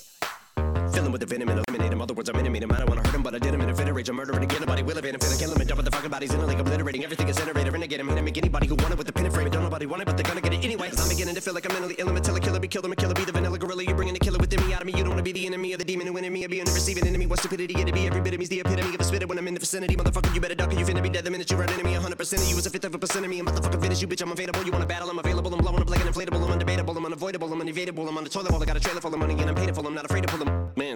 Fill 0.92 1.06
him 1.06 1.12
with 1.12 1.20
the 1.20 1.26
venom 1.26 1.48
and 1.48 1.60
eliminate 1.60 1.92
him. 1.92 2.00
Other 2.00 2.14
words, 2.14 2.28
I'm 2.28 2.36
intimate 2.36 2.62
him. 2.62 2.72
I 2.72 2.78
don't 2.78 2.88
wanna 2.88 3.02
hurt 3.02 3.14
him, 3.14 3.22
but 3.22 3.34
I 3.34 3.38
did 3.38 3.54
him 3.54 3.60
in 3.60 3.70
a 3.70 3.74
fit 3.74 3.88
of 3.88 3.94
rage. 3.94 4.08
I'm 4.08 4.16
murdering 4.16 4.42
again. 4.42 4.60
Nobody 4.60 4.82
will 4.82 4.98
evade 4.98 5.14
him. 5.14 5.20
Finna 5.20 5.38
kill 5.38 5.52
him 5.52 5.60
and 5.60 5.68
dump 5.68 5.84
the 5.84 5.90
fucking 5.90 6.10
bodies 6.10 6.34
in 6.34 6.40
a 6.40 6.46
lake, 6.46 6.58
obliterating 6.58 7.04
everything 7.04 7.28
is 7.28 7.36
incinerator. 7.38 7.70
Renegade 7.70 8.00
him. 8.00 8.08
Hit 8.08 8.18
him. 8.18 8.24
Make 8.24 8.38
anybody 8.38 8.66
who 8.66 8.74
want 8.76 8.92
it 8.92 8.98
with 8.98 9.06
the 9.06 9.12
pin 9.12 9.26
and 9.26 9.34
frame. 9.34 9.50
Don't 9.50 9.62
nobody 9.62 9.86
want 9.86 10.02
it, 10.02 10.06
but 10.06 10.16
they're 10.16 10.24
gonna 10.24 10.40
get 10.40 10.52
it 10.52 10.64
anyway. 10.64 10.90
I'm 10.96 11.08
beginning 11.08 11.34
to 11.34 11.40
feel 11.40 11.54
like 11.54 11.66
I'm 11.66 11.72
mentally 11.72 11.94
ill. 11.98 12.08
I'm 12.08 12.16
a 12.16 12.20
killer, 12.20 12.40
killer, 12.40 12.60
be 12.60 12.68
killed. 12.68 12.84
I'm 12.84 12.92
a 12.92 12.96
killer, 12.96 13.14
be 13.14 13.24
the 13.24 13.32
vanilla 13.32 13.58
gorilla. 13.58 13.82
You're 13.84 13.94
bringing 13.94 14.14
the 14.14 14.20
killer 14.20 14.38
within 14.38 14.66
me 14.66 14.74
out 14.74 14.80
of 14.80 14.86
me. 14.86 14.92
You 14.96 15.04
don't 15.04 15.10
wanna 15.10 15.22
be 15.22 15.32
the 15.32 15.46
enemy 15.46 15.72
of 15.72 15.78
the 15.78 15.84
demon 15.84 16.06
who 16.06 16.12
me. 16.12 16.44
Or 16.44 16.48
being 16.48 16.64
the 16.64 16.72
receiving 16.72 17.06
enemy. 17.06 17.26
What 17.26 17.40
stupidity 17.40 17.74
it'd 17.80 17.94
be. 17.94 18.06
Every 18.06 18.20
bit 18.20 18.34
of 18.34 18.40
me's 18.40 18.48
the 18.48 18.60
epitome 18.60 18.94
of 18.94 19.00
a 19.00 19.04
spitter 19.04 19.26
when 19.26 19.38
I'm 19.38 19.48
in 19.48 19.54
the 19.54 19.60
vicinity. 19.60 19.96
Motherfucker, 19.96 20.34
you 20.34 20.40
better 20.40 20.54
duck 20.54 20.72
or 20.72 20.78
you 20.78 20.84
finna 20.84 21.02
be 21.02 21.10
dead 21.10 21.24
the 21.24 21.30
minute 21.30 21.50
you 21.50 21.56
run 21.56 21.68
into 21.68 21.84
me. 21.84 21.94
100% 21.94 22.42
of 22.42 22.48
you 22.48 22.56
is 22.56 22.66
a 22.66 22.70
fifth 22.70 22.84
of 22.84 22.94
a 22.94 22.98
percent 22.98 23.24
of 23.24 23.30
me. 23.30 23.38
I'm 23.40 23.46
motherfucking 23.46 23.80
finish 23.82 24.00
you, 24.00 24.08
bitch. 24.08 24.22
I'm 24.22 24.32
available. 24.32 24.62
You 24.64 24.72
wanna 24.72 24.86
battle? 24.86 25.10
I'm 25.10 25.18
available. 25.18 25.52
I'm 25.52 25.60
blowing 25.60 25.82
up 25.82 25.90
like 25.90 26.00
an 26.00 26.08
inflatable. 26.12 26.42
I'm 26.48 26.58
undebatable. 26.58 26.96
I'm 26.96 27.04
unavoidable. 27.04 27.52
I'm 27.52 27.60
unevadable. 27.60 28.08
I'm 28.08 28.16
on 28.16 28.24
the 28.24 28.30
toilet 28.30 28.50
bowl. 28.50 28.62
I 28.62 28.66
got 28.66 28.76
a 28.76 28.80
trailer 28.80 29.00
full 29.00 29.12
of 29.12 29.20
money 29.20 29.34
and 29.34 29.50
I'm 29.50 29.54
paid 29.54 29.74
for. 29.74 29.86
I'm 29.86 29.94
not 29.94 30.06
afraid 30.06 30.22
to 30.22 30.28
pull 30.28 30.44
them. 30.44 30.70
Man, 30.76 30.87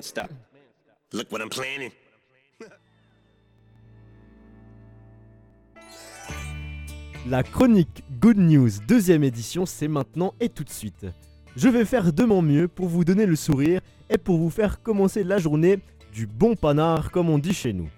La 7.26 7.42
chronique 7.42 8.02
Good 8.20 8.38
News 8.38 8.70
deuxième 8.88 9.22
édition, 9.22 9.64
c'est 9.64 9.88
maintenant 9.88 10.34
et 10.40 10.48
tout 10.48 10.64
de 10.64 10.70
suite. 10.70 11.06
Je 11.54 11.68
vais 11.68 11.84
faire 11.84 12.12
de 12.12 12.24
mon 12.24 12.42
mieux 12.42 12.66
pour 12.66 12.88
vous 12.88 13.04
donner 13.04 13.26
le 13.26 13.36
sourire 13.36 13.80
et 14.10 14.18
pour 14.18 14.38
vous 14.38 14.50
faire 14.50 14.82
commencer 14.82 15.22
la 15.22 15.38
journée 15.38 15.78
du 16.12 16.26
bon 16.26 16.56
panard 16.56 17.10
comme 17.10 17.30
on 17.30 17.38
dit 17.38 17.54
chez 17.54 17.72
nous. 17.72 17.88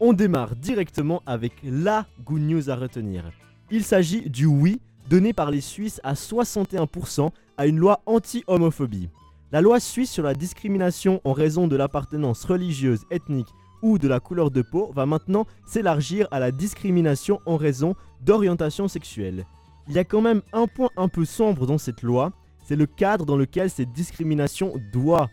On 0.00 0.12
démarre 0.12 0.56
directement 0.56 1.22
avec 1.24 1.52
la 1.62 2.06
Good 2.24 2.40
News 2.40 2.70
à 2.70 2.74
retenir. 2.74 3.30
Il 3.70 3.84
s'agit 3.84 4.28
du 4.28 4.46
oui 4.46 4.80
donné 5.08 5.32
par 5.32 5.50
les 5.50 5.60
Suisses 5.60 6.00
à 6.02 6.14
61% 6.14 7.30
à 7.56 7.66
une 7.66 7.78
loi 7.78 8.00
anti-homophobie. 8.06 9.08
La 9.54 9.60
loi 9.60 9.78
suisse 9.78 10.10
sur 10.10 10.24
la 10.24 10.34
discrimination 10.34 11.20
en 11.22 11.32
raison 11.32 11.68
de 11.68 11.76
l'appartenance 11.76 12.44
religieuse, 12.44 13.04
ethnique 13.12 13.54
ou 13.82 13.98
de 13.98 14.08
la 14.08 14.18
couleur 14.18 14.50
de 14.50 14.62
peau 14.62 14.90
va 14.92 15.06
maintenant 15.06 15.46
s'élargir 15.64 16.26
à 16.32 16.40
la 16.40 16.50
discrimination 16.50 17.40
en 17.46 17.56
raison 17.56 17.94
d'orientation 18.20 18.88
sexuelle. 18.88 19.46
Il 19.86 19.94
y 19.94 20.00
a 20.00 20.02
quand 20.02 20.22
même 20.22 20.42
un 20.52 20.66
point 20.66 20.90
un 20.96 21.06
peu 21.06 21.24
sombre 21.24 21.68
dans 21.68 21.78
cette 21.78 22.02
loi, 22.02 22.32
c'est 22.64 22.74
le 22.74 22.86
cadre 22.86 23.24
dans 23.24 23.36
lequel 23.36 23.70
cette 23.70 23.92
discrimination 23.92 24.74
doit 24.92 25.30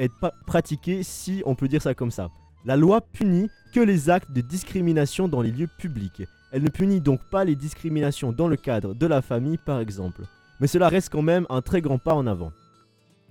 être 0.00 0.32
pratiquée 0.48 1.04
si 1.04 1.40
on 1.46 1.54
peut 1.54 1.68
dire 1.68 1.80
ça 1.80 1.94
comme 1.94 2.10
ça. 2.10 2.28
La 2.64 2.76
loi 2.76 3.00
punit 3.00 3.50
que 3.72 3.78
les 3.78 4.10
actes 4.10 4.32
de 4.32 4.40
discrimination 4.40 5.28
dans 5.28 5.42
les 5.42 5.52
lieux 5.52 5.70
publics. 5.78 6.24
Elle 6.50 6.64
ne 6.64 6.70
punit 6.70 7.00
donc 7.00 7.20
pas 7.30 7.44
les 7.44 7.54
discriminations 7.54 8.32
dans 8.32 8.48
le 8.48 8.56
cadre 8.56 8.94
de 8.96 9.06
la 9.06 9.22
famille 9.22 9.58
par 9.58 9.78
exemple. 9.78 10.22
Mais 10.58 10.66
cela 10.66 10.88
reste 10.88 11.10
quand 11.12 11.22
même 11.22 11.46
un 11.50 11.62
très 11.62 11.80
grand 11.80 11.98
pas 11.98 12.14
en 12.14 12.26
avant. 12.26 12.50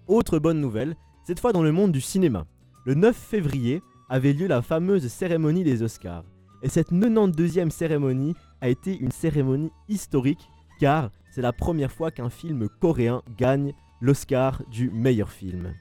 Autre 0.10 0.40
bonne 0.40 0.60
nouvelle, 0.60 0.96
cette 1.24 1.40
fois 1.40 1.54
dans 1.54 1.62
le 1.62 1.72
monde 1.72 1.92
du 1.92 2.02
cinéma. 2.02 2.48
Le 2.84 2.96
9 2.96 3.16
février 3.16 3.84
avait 4.10 4.34
lieu 4.34 4.48
la 4.48 4.64
fameuse 4.64 5.08
cérémonie 5.08 5.64
des 5.64 5.84
Oscars. 5.84 6.24
Et 6.64 6.68
cette 6.68 6.92
92e 6.92 7.70
cérémonie 7.70 8.34
a 8.60 8.70
été 8.70 8.98
une 8.98 9.12
cérémonie 9.12 9.70
historique 9.88 10.50
car 10.80 11.12
c'est 11.30 11.44
la 11.44 11.54
première 11.54 11.92
fois 11.92 12.10
qu'un 12.10 12.32
film 12.32 12.70
coréen 12.82 13.22
gagne 13.38 13.72
l'Oscar 14.02 14.64
du 14.72 14.90
meilleur 14.90 15.30
film. 15.30 15.76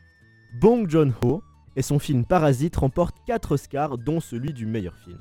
Bong 0.61 0.87
Joon-ho 0.91 1.43
et 1.75 1.81
son 1.81 1.99
film 1.99 2.27
Parasite 2.27 2.77
remportent 2.77 3.17
4 3.27 3.53
Oscars 3.53 3.97
dont 3.97 4.21
celui 4.21 4.53
du 4.53 4.67
meilleur 4.67 4.99
film. 4.99 5.21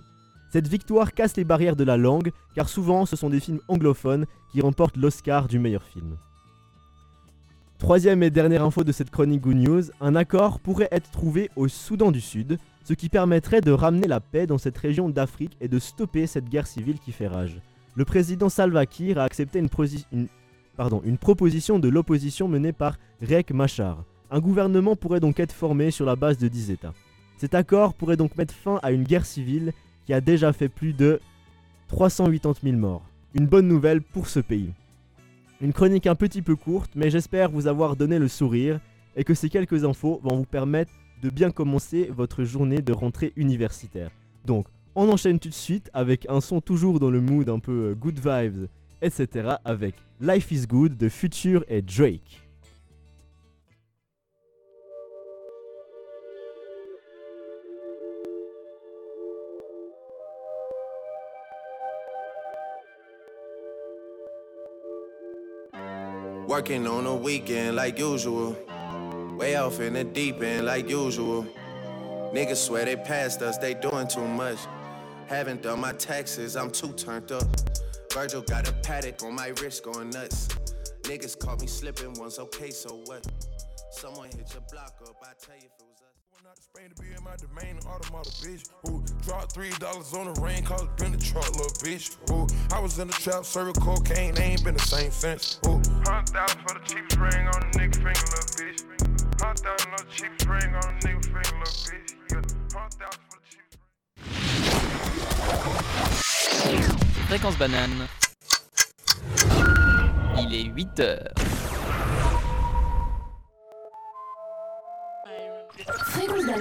Cette 0.51 0.67
victoire 0.67 1.13
casse 1.13 1.37
les 1.37 1.45
barrières 1.45 1.77
de 1.77 1.85
la 1.85 1.95
langue 1.95 2.33
car 2.55 2.67
souvent 2.67 3.05
ce 3.05 3.15
sont 3.15 3.29
des 3.29 3.39
films 3.39 3.61
anglophones 3.69 4.25
qui 4.51 4.59
remportent 4.59 4.97
l'Oscar 4.97 5.47
du 5.47 5.59
meilleur 5.59 5.83
film. 5.83 6.17
Troisième 7.87 8.21
et 8.21 8.29
dernière 8.29 8.65
info 8.65 8.83
de 8.83 8.91
cette 8.91 9.11
chronique 9.11 9.43
Good 9.43 9.55
News, 9.55 9.83
un 10.01 10.13
accord 10.17 10.59
pourrait 10.59 10.89
être 10.91 11.09
trouvé 11.09 11.49
au 11.55 11.69
Soudan 11.69 12.11
du 12.11 12.19
Sud, 12.19 12.57
ce 12.83 12.93
qui 12.93 13.07
permettrait 13.07 13.61
de 13.61 13.71
ramener 13.71 14.09
la 14.09 14.19
paix 14.19 14.45
dans 14.45 14.57
cette 14.57 14.77
région 14.77 15.07
d'Afrique 15.07 15.55
et 15.61 15.69
de 15.69 15.79
stopper 15.79 16.27
cette 16.27 16.49
guerre 16.49 16.67
civile 16.67 16.99
qui 16.99 17.13
fait 17.13 17.29
rage. 17.29 17.61
Le 17.95 18.03
président 18.03 18.49
Salva 18.49 18.85
Kiir 18.85 19.17
a 19.19 19.23
accepté 19.23 19.57
une, 19.57 19.69
proposition 21.17 21.79
de 21.79 21.87
l'opposition 21.87 22.49
menée 22.49 22.73
par 22.73 22.97
Riek 23.21 23.51
Machar. 23.51 24.03
Un 24.31 24.41
gouvernement 24.41 24.97
pourrait 24.97 25.21
donc 25.21 25.39
être 25.39 25.53
formé 25.53 25.89
sur 25.89 26.05
la 26.05 26.17
base 26.17 26.37
de 26.37 26.49
10 26.49 26.71
États. 26.71 26.93
Cet 27.37 27.55
accord 27.55 27.93
pourrait 27.93 28.17
donc 28.17 28.35
mettre 28.35 28.53
fin 28.53 28.81
à 28.83 28.91
une 28.91 29.03
guerre 29.05 29.25
civile 29.25 29.71
qui 30.05 30.13
a 30.13 30.19
déjà 30.19 30.51
fait 30.51 30.67
plus 30.67 30.91
de 30.91 31.21
380 31.87 32.59
000 32.63 32.75
morts. 32.75 33.05
Une 33.33 33.47
bonne 33.47 33.69
nouvelle 33.69 34.01
pour 34.01 34.27
ce 34.27 34.41
pays. 34.41 34.73
Une 35.59 35.73
chronique 35.73 36.05
un 36.05 36.13
petit 36.13 36.43
peu 36.43 36.55
courte, 36.55 36.91
mais 36.95 37.09
j'espère 37.09 37.49
vous 37.49 37.65
avoir 37.65 37.95
donné 37.95 38.19
le 38.19 38.27
sourire 38.27 38.79
et 39.15 39.23
que 39.23 39.33
ces 39.33 39.49
quelques 39.49 39.85
infos 39.85 40.21
vont 40.23 40.37
vous 40.37 40.45
permettre 40.45 40.91
de 41.23 41.31
bien 41.31 41.49
commencer 41.49 42.11
votre 42.15 42.43
journée 42.43 42.83
de 42.83 42.93
rentrée 42.93 43.33
universitaire. 43.35 44.11
Donc, 44.45 44.67
on 44.93 45.09
enchaîne 45.09 45.39
tout 45.39 45.49
de 45.49 45.53
suite 45.55 45.89
avec 45.95 46.27
un 46.29 46.41
son 46.41 46.61
toujours 46.61 46.99
dans 46.99 47.09
le 47.09 47.21
mood 47.21 47.49
un 47.49 47.57
peu 47.57 47.89
euh, 47.89 47.95
good 47.95 48.19
vibes, 48.19 48.67
etc. 49.01 49.55
avec 49.65 49.95
Life 50.21 50.51
is 50.51 50.67
Good 50.67 50.95
de 50.95 51.09
Future 51.09 51.65
et 51.67 51.81
Drake. 51.81 52.46
Working 66.47 66.87
on 66.87 67.05
a 67.05 67.13
weekend 67.13 67.75
like 67.75 67.99
usual. 67.99 68.55
Way 69.37 69.57
off 69.57 69.81
in 69.81 69.93
the 69.93 70.05
deep 70.05 70.41
end 70.41 70.65
like 70.65 70.89
usual. 70.89 71.45
Niggas 72.33 72.65
swear 72.65 72.85
they 72.85 72.95
passed 72.95 73.41
us, 73.41 73.57
they 73.57 73.73
doing 73.73 74.07
too 74.07 74.25
much. 74.25 74.57
Haven't 75.27 75.61
done 75.61 75.81
my 75.81 75.91
taxes, 75.91 76.55
I'm 76.55 76.71
too 76.71 76.93
turned 76.93 77.33
up. 77.33 77.43
Virgil 78.13 78.41
got 78.43 78.69
a 78.69 78.71
paddock 78.71 79.21
on 79.23 79.35
my 79.35 79.49
wrist 79.61 79.83
going 79.83 80.09
nuts. 80.11 80.47
Niggas 81.01 81.37
caught 81.37 81.59
me 81.59 81.67
slipping 81.67 82.13
once, 82.13 82.39
okay, 82.39 82.71
so 82.71 82.95
what? 83.07 83.27
Someone 83.97 84.29
hit 84.29 84.53
your 84.53 84.61
block 84.71 84.93
up, 85.07 85.17
I 85.23 85.33
tell 85.43 85.55
you 85.55 85.65
if 85.65 85.73
it 85.73 85.87
was 85.89 85.97
us. 86.45 86.59
Spain 86.69 86.89
to 86.95 87.01
be 87.01 87.07
in 87.17 87.23
my 87.23 87.35
domain, 87.35 87.79
automata 87.87 88.29
bitch. 88.29 88.69
Who 88.85 89.03
dropped 89.23 89.53
three 89.53 89.71
dollars 89.79 90.13
on 90.13 90.31
the 90.31 90.39
rain, 90.39 90.63
cause 90.63 90.87
been 90.97 91.13
the 91.13 91.17
truck, 91.17 91.49
little 91.57 91.65
bitch. 91.81 92.15
Who 92.29 92.45
I 92.75 92.79
was 92.79 92.99
in 92.99 93.07
the 93.07 93.13
trap, 93.13 93.43
serving 93.43 93.73
cocaine, 93.81 94.35
they 94.35 94.43
ain't 94.43 94.63
been 94.63 94.75
the 94.75 94.83
same 94.85 95.09
since. 95.09 95.59
Who 95.65 95.81
Hundred 96.05 96.29
thousand 96.29 96.61
for 96.61 96.75
the 96.77 96.85
cheapest 96.85 97.17
ring 97.17 97.47
on 97.47 97.63
a 97.63 97.65
nigga 97.73 97.95
finger, 97.95 98.21
little 98.29 98.53
bitch. 98.53 98.85
Hundred 99.41 99.65
thousand 99.65 99.89
for 99.89 100.05
the 100.05 100.11
cheapest 100.13 100.45
ring 100.45 100.75
on 100.75 100.83
a 100.83 100.93
nigga 101.01 101.25
finger, 101.25 101.57
little 101.57 101.73
bitch. 101.89 102.13
Yeah, 102.29 102.45
hundred 102.77 103.01
thousand 103.01 103.23
for 103.25 103.41
the 103.41 103.49
cheapest. 103.49 103.81
Fréquence 107.27 107.57
banane. 107.57 108.07
Il 110.37 110.53
est 110.53 110.69
8 110.69 110.99
heures. 110.99 111.46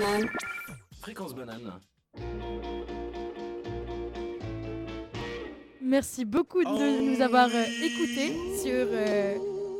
Banane. 0.07 0.29
Fréquence 1.01 1.35
banane. 1.35 1.73
Merci 5.81 6.25
beaucoup 6.25 6.65
de 6.65 7.11
nous 7.15 7.21
avoir 7.21 7.49
euh, 7.49 7.65
écoutés 7.85 8.33
sur, 8.61 8.73
euh, 8.73 9.35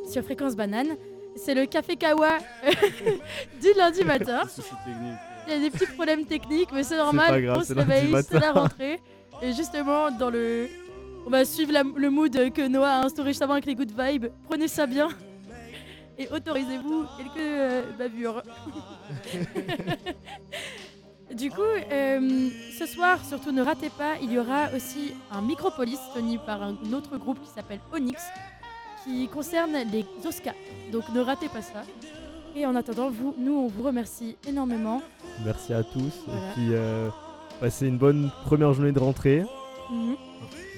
sur 0.09 0.23
Fréquence 0.23 0.55
Banane. 0.55 0.95
C'est 1.35 1.53
le 1.53 1.65
Café 1.65 1.95
Kawa 1.97 2.37
euh, 2.65 2.71
du 3.61 3.67
lundi 3.77 4.03
matin. 4.03 4.43
Il 5.47 5.53
y 5.53 5.55
a 5.55 5.59
des 5.59 5.69
petits 5.69 5.91
problèmes 5.91 6.25
techniques, 6.25 6.69
mais 6.73 6.83
c'est 6.83 6.97
normal. 6.97 7.41
grave, 7.41 7.57
on 7.59 7.63
se 7.63 7.73
réveille, 7.73 8.13
c'est 8.27 8.39
la 8.39 8.53
rentrée. 8.53 8.99
Et 9.41 9.53
justement, 9.53 10.09
dans 10.11 10.29
le. 10.29 10.67
On 11.25 11.29
va 11.29 11.43
suivre 11.43 11.73
la- 11.73 11.83
le 11.83 12.09
mood 12.09 12.31
que 12.53 12.67
Noah 12.67 12.87
a 13.01 13.05
instauré 13.05 13.31
juste 13.31 13.41
avant 13.41 13.53
avec 13.53 13.65
les 13.65 13.75
good 13.75 13.91
vibes. 13.91 14.27
Prenez 14.45 14.69
ça 14.69 14.87
bien. 14.87 15.09
Et 16.17 16.27
autorisez-vous 16.29 17.05
quelques 17.17 17.37
euh, 17.37 17.83
bavures. 17.97 18.41
du 21.35 21.51
coup, 21.51 21.61
euh, 21.61 22.49
ce 22.77 22.85
soir, 22.87 23.23
surtout 23.23 23.51
ne 23.51 23.61
ratez 23.61 23.89
pas, 23.89 24.15
il 24.21 24.31
y 24.31 24.39
aura 24.39 24.69
aussi 24.75 25.13
un 25.31 25.41
Micropolis 25.41 25.99
tenu 26.15 26.39
par 26.39 26.63
un 26.63 26.75
autre 26.93 27.17
groupe 27.17 27.39
qui 27.41 27.49
s'appelle 27.49 27.79
Onyx, 27.93 28.23
qui 29.03 29.27
concerne 29.27 29.73
les 29.91 30.05
Oscars. 30.25 30.55
Donc 30.91 31.07
ne 31.09 31.21
ratez 31.21 31.49
pas 31.49 31.61
ça. 31.61 31.83
Et 32.55 32.65
en 32.65 32.75
attendant, 32.75 33.11
vous, 33.11 33.35
nous, 33.37 33.53
on 33.53 33.67
vous 33.67 33.83
remercie 33.83 34.35
énormément. 34.47 35.03
Merci 35.45 35.73
à 35.73 35.83
tous. 35.83 36.23
Voilà. 36.25 36.41
Et 36.41 36.53
puis, 36.53 36.67
euh, 36.71 37.09
passez 37.59 37.87
une 37.87 37.99
bonne 37.99 38.31
première 38.45 38.73
journée 38.73 38.91
de 38.91 38.99
rentrée. 38.99 39.45
Mhm. 39.89 40.15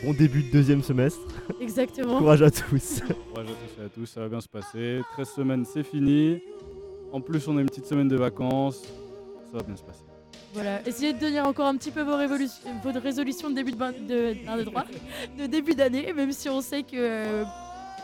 Bon 0.03 0.14
début 0.14 0.43
de 0.43 0.51
deuxième 0.51 0.82
semestre. 0.84 1.22
Exactement. 1.62 2.20
Courage 2.20 2.41
à 2.41 2.51
tous. 2.51 3.01
Courage 3.30 3.47
à 3.47 3.53
tous 3.53 3.82
et 3.82 3.86
à 3.86 3.89
tous, 3.89 4.05
ça 4.05 4.22
va 4.22 4.30
bien 4.30 4.41
se 4.41 4.47
passer. 4.47 5.01
13 5.14 5.30
semaines, 5.30 5.66
c'est 5.66 5.84
fini. 5.84 6.41
En 7.12 7.22
plus, 7.22 7.47
on 7.47 7.57
a 7.57 7.62
une 7.62 7.68
petite 7.68 7.86
semaine 7.86 8.07
de 8.07 8.16
vacances. 8.16 8.84
Ça 9.51 9.57
va 9.57 9.64
bien 9.64 9.76
se 9.76 9.84
passer. 9.84 10.03
Voilà, 10.53 10.88
essayez 10.88 11.14
de 11.14 11.20
tenir 11.20 11.45
encore 11.45 11.68
un 11.68 11.76
petit 11.76 11.91
peu 11.91 12.01
vos, 12.01 12.16
résolutions 12.16 13.49
de 13.51 13.55
début 13.55 13.72
de, 13.72 15.45
début 15.45 15.76
d'année, 15.76 16.12
même 16.14 16.32
si 16.32 16.49
on 16.49 16.62
sait 16.62 16.82
que 16.82 16.95
euh, 16.95 17.43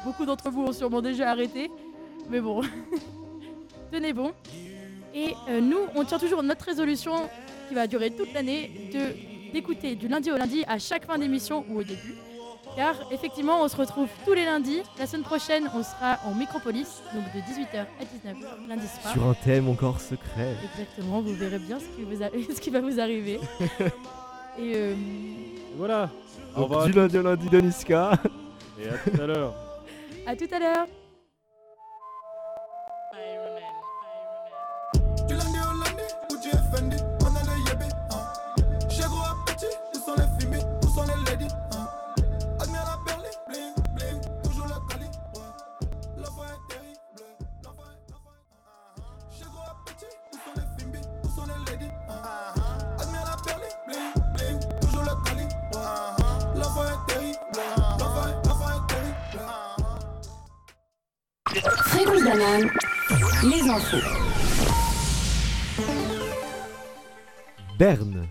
beaucoup 0.03 0.25
d'entre 0.25 0.51
vous 0.51 0.61
ont 0.61 0.71
sûrement 0.71 1.01
déjà 1.01 1.31
arrêté. 1.31 1.71
Mais 2.29 2.41
bon, 2.41 2.61
tenez 3.91 4.13
bon. 4.13 4.31
Et 5.15 5.33
euh, 5.49 5.59
nous, 5.59 5.79
on 5.95 6.03
tient 6.03 6.19
toujours 6.19 6.43
notre 6.43 6.65
résolution 6.65 7.13
qui 7.67 7.73
va 7.73 7.87
durer 7.87 8.11
toute 8.11 8.31
l'année 8.33 8.91
de 8.93 9.34
d'écouter 9.53 9.95
du 9.95 10.07
lundi 10.07 10.31
au 10.31 10.37
lundi 10.37 10.63
à 10.67 10.77
chaque 10.79 11.05
fin 11.05 11.17
d'émission 11.17 11.65
ou 11.69 11.79
au 11.79 11.83
début. 11.83 12.15
Car 12.75 12.95
effectivement, 13.11 13.61
on 13.61 13.67
se 13.69 13.77
retrouve 13.77 14.09
tous 14.25 14.33
les 14.33 14.43
lundis. 14.43 14.81
La 14.99 15.07
semaine 15.07 15.23
prochaine, 15.23 15.69
on 15.73 15.81
sera 15.81 16.17
en 16.25 16.35
Micropolis, 16.35 17.01
donc 17.13 17.23
de 17.33 17.39
18h 17.39 17.85
à 17.99 18.03
19h, 18.03 18.67
lundi 18.67 18.85
soir. 19.01 19.13
Sur 19.13 19.25
un 19.27 19.33
thème 19.33 19.69
encore 19.69 20.01
secret. 20.01 20.55
Exactement, 20.73 21.21
vous 21.21 21.33
verrez 21.35 21.59
bien 21.59 21.79
ce 21.79 21.85
qui, 21.95 22.03
vous 22.03 22.21
a- 22.21 22.29
ce 22.55 22.59
qui 22.59 22.69
va 22.69 22.81
vous 22.81 22.99
arriver. 22.99 23.39
Et 24.59 24.71
euh, 24.75 24.93
Voilà. 25.77 26.09
Au 26.55 26.63
revoir. 26.63 26.85
du 26.85 26.91
lundi 26.93 27.17
au 27.17 27.21
lundi 27.23 27.49
de 27.49 27.61
Niska. 27.61 28.11
Et 28.81 28.87
à 28.89 28.97
tout 28.97 29.21
à 29.21 29.25
l'heure. 29.27 29.53
à 30.27 30.35
tout 30.35 30.47
à 30.51 30.59
l'heure. 30.59 30.87
Les 62.45 63.67
infos. 63.67 63.97
Berne. 67.79 68.27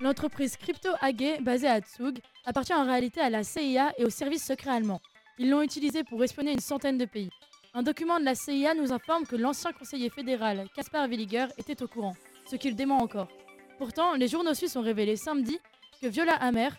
L'entreprise 0.00 0.56
Crypto 0.56 0.88
AG, 1.02 1.42
basée 1.42 1.68
à 1.68 1.80
Zug, 1.82 2.18
appartient 2.46 2.72
en 2.72 2.86
réalité 2.86 3.20
à 3.20 3.28
la 3.28 3.44
CIA 3.44 3.92
et 3.98 4.06
au 4.06 4.10
service 4.10 4.42
secret 4.42 4.70
allemand. 4.70 5.02
Ils 5.38 5.50
l'ont 5.50 5.60
utilisé 5.60 6.02
pour 6.02 6.24
espionner 6.24 6.52
une 6.52 6.60
centaine 6.60 6.96
de 6.96 7.04
pays. 7.04 7.28
Un 7.74 7.82
document 7.82 8.18
de 8.18 8.24
la 8.24 8.34
CIA 8.34 8.72
nous 8.72 8.90
informe 8.90 9.26
que 9.26 9.36
l'ancien 9.36 9.72
conseiller 9.72 10.08
fédéral, 10.08 10.66
Kaspar 10.74 11.06
Williger, 11.06 11.48
était 11.58 11.82
au 11.82 11.88
courant, 11.88 12.16
ce 12.50 12.56
qu'il 12.56 12.74
dément 12.74 13.02
encore. 13.02 13.28
Pourtant, 13.76 14.14
les 14.14 14.28
journaux 14.28 14.54
suisses 14.54 14.76
ont 14.76 14.82
révélé 14.82 15.16
samedi 15.16 15.58
que 16.00 16.06
Viola 16.06 16.36
Hammer 16.36 16.70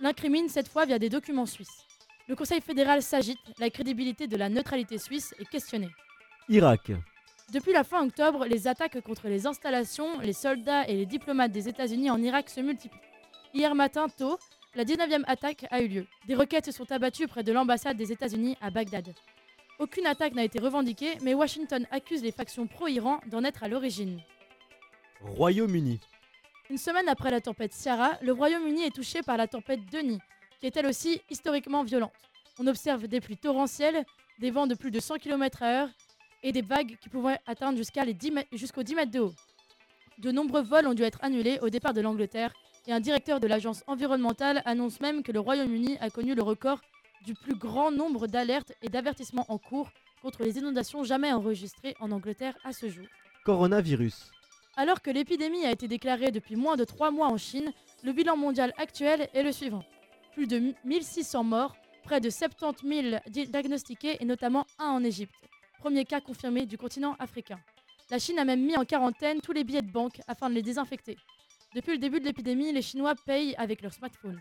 l'incrimine 0.00 0.48
cette 0.48 0.68
fois 0.68 0.86
via 0.86 0.98
des 0.98 1.10
documents 1.10 1.44
suisses. 1.44 1.84
Le 2.26 2.34
Conseil 2.34 2.62
fédéral 2.62 3.02
s'agite, 3.02 3.38
la 3.58 3.68
crédibilité 3.68 4.26
de 4.26 4.36
la 4.38 4.48
neutralité 4.48 4.96
suisse 4.96 5.34
est 5.38 5.48
questionnée. 5.48 5.90
Irak. 6.48 6.92
Depuis 7.52 7.72
la 7.72 7.82
fin 7.82 8.06
octobre, 8.06 8.46
les 8.46 8.68
attaques 8.68 9.00
contre 9.00 9.26
les 9.28 9.46
installations, 9.46 10.20
les 10.20 10.32
soldats 10.32 10.86
et 10.86 10.94
les 10.94 11.06
diplomates 11.06 11.50
des 11.50 11.68
États-Unis 11.68 12.08
en 12.08 12.22
Irak 12.22 12.50
se 12.50 12.60
multiplient. 12.60 13.00
Hier 13.52 13.74
matin, 13.74 14.06
tôt, 14.08 14.38
la 14.76 14.84
19e 14.84 15.24
attaque 15.26 15.66
a 15.70 15.80
eu 15.80 15.88
lieu. 15.88 16.06
Des 16.26 16.36
roquettes 16.36 16.66
se 16.66 16.72
sont 16.72 16.90
abattues 16.92 17.26
près 17.26 17.42
de 17.42 17.52
l'ambassade 17.52 17.96
des 17.96 18.12
États-Unis 18.12 18.56
à 18.60 18.70
Bagdad. 18.70 19.12
Aucune 19.80 20.06
attaque 20.06 20.34
n'a 20.34 20.44
été 20.44 20.60
revendiquée, 20.60 21.18
mais 21.22 21.34
Washington 21.34 21.84
accuse 21.90 22.22
les 22.22 22.32
factions 22.32 22.68
pro-Iran 22.68 23.20
d'en 23.26 23.42
être 23.42 23.64
à 23.64 23.68
l'origine. 23.68 24.20
Royaume-Uni. 25.22 25.98
Une 26.70 26.78
semaine 26.78 27.08
après 27.08 27.30
la 27.32 27.40
tempête 27.40 27.72
Ciara, 27.72 28.18
le 28.22 28.32
Royaume-Uni 28.32 28.84
est 28.84 28.94
touché 28.94 29.22
par 29.22 29.36
la 29.36 29.48
tempête 29.48 29.80
Denis, 29.90 30.20
qui 30.60 30.66
est 30.66 30.76
elle 30.76 30.86
aussi 30.86 31.20
historiquement 31.28 31.82
violente. 31.82 32.12
On 32.60 32.66
observe 32.68 33.08
des 33.08 33.20
pluies 33.20 33.36
torrentielles, 33.36 34.04
des 34.38 34.50
vents 34.50 34.66
de 34.66 34.74
plus 34.74 34.90
de 34.90 35.00
100 35.00 35.18
km/h 35.18 35.88
et 36.46 36.52
des 36.52 36.62
vagues 36.62 36.96
qui 37.00 37.08
pouvaient 37.08 37.38
atteindre 37.46 37.76
jusqu'à 37.76 38.04
les 38.04 38.14
10 38.14 38.30
mètres- 38.30 38.48
jusqu'aux 38.56 38.82
10 38.84 38.94
mètres 38.94 39.10
de 39.10 39.20
haut. 39.20 39.34
De 40.18 40.30
nombreux 40.30 40.62
vols 40.62 40.86
ont 40.86 40.94
dû 40.94 41.02
être 41.02 41.18
annulés 41.22 41.58
au 41.60 41.68
départ 41.68 41.92
de 41.92 42.00
l'Angleterre 42.00 42.52
et 42.86 42.92
un 42.92 43.00
directeur 43.00 43.40
de 43.40 43.46
l'agence 43.48 43.82
environnementale 43.88 44.62
annonce 44.64 45.00
même 45.00 45.22
que 45.24 45.32
le 45.32 45.40
Royaume-Uni 45.40 45.98
a 46.00 46.08
connu 46.08 46.34
le 46.34 46.42
record 46.42 46.80
du 47.24 47.34
plus 47.34 47.56
grand 47.56 47.90
nombre 47.90 48.28
d'alertes 48.28 48.72
et 48.80 48.88
d'avertissements 48.88 49.44
en 49.48 49.58
cours 49.58 49.90
contre 50.22 50.44
les 50.44 50.56
inondations 50.58 51.02
jamais 51.02 51.32
enregistrées 51.32 51.96
en 52.00 52.12
Angleterre 52.12 52.56
à 52.64 52.72
ce 52.72 52.88
jour. 52.88 53.06
Coronavirus. 53.44 54.30
Alors 54.76 55.02
que 55.02 55.10
l'épidémie 55.10 55.64
a 55.66 55.72
été 55.72 55.88
déclarée 55.88 56.30
depuis 56.30 56.54
moins 56.56 56.76
de 56.76 56.84
3 56.84 57.10
mois 57.10 57.26
en 57.28 57.36
Chine, 57.38 57.72
le 58.04 58.12
bilan 58.12 58.36
mondial 58.36 58.72
actuel 58.78 59.28
est 59.34 59.42
le 59.42 59.50
suivant. 59.52 59.82
Plus 60.34 60.46
de 60.46 60.74
1600 60.84 61.42
morts, 61.44 61.76
près 62.04 62.20
de 62.20 62.30
70 62.30 62.86
000 63.10 63.16
di- 63.28 63.46
diagnostiqués 63.48 64.18
et 64.20 64.24
notamment 64.24 64.66
un 64.78 64.90
en 64.90 65.02
Égypte. 65.02 65.34
Premier 65.78 66.04
cas 66.04 66.20
confirmé 66.20 66.66
du 66.66 66.78
continent 66.78 67.16
africain. 67.18 67.58
La 68.10 68.18
Chine 68.18 68.38
a 68.38 68.44
même 68.44 68.64
mis 68.64 68.76
en 68.76 68.84
quarantaine 68.84 69.40
tous 69.40 69.52
les 69.52 69.64
billets 69.64 69.82
de 69.82 69.90
banque 69.90 70.20
afin 70.26 70.48
de 70.48 70.54
les 70.54 70.62
désinfecter. 70.62 71.16
Depuis 71.74 71.92
le 71.92 71.98
début 71.98 72.20
de 72.20 72.24
l'épidémie, 72.24 72.72
les 72.72 72.82
Chinois 72.82 73.14
payent 73.26 73.54
avec 73.56 73.82
leur 73.82 73.92
smartphone. 73.92 74.40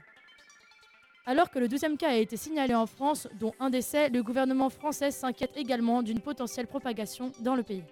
Alors 1.26 1.50
que 1.50 1.58
le 1.58 1.68
deuxième 1.68 1.98
cas 1.98 2.10
a 2.10 2.16
été 2.16 2.38
signalé 2.38 2.76
en 2.76 2.86
France, 2.86 3.28
dont 3.40 3.54
un 3.60 3.72
décès, 3.72 4.10
le 4.10 4.22
gouvernement 4.22 4.70
français 4.70 5.10
s'inquiète 5.10 5.58
également 5.58 6.04
d'une 6.04 6.22
potentielle 6.22 6.68
propagation 6.68 7.32
dans 7.40 7.56
le 7.56 7.64
pays. 7.64 7.84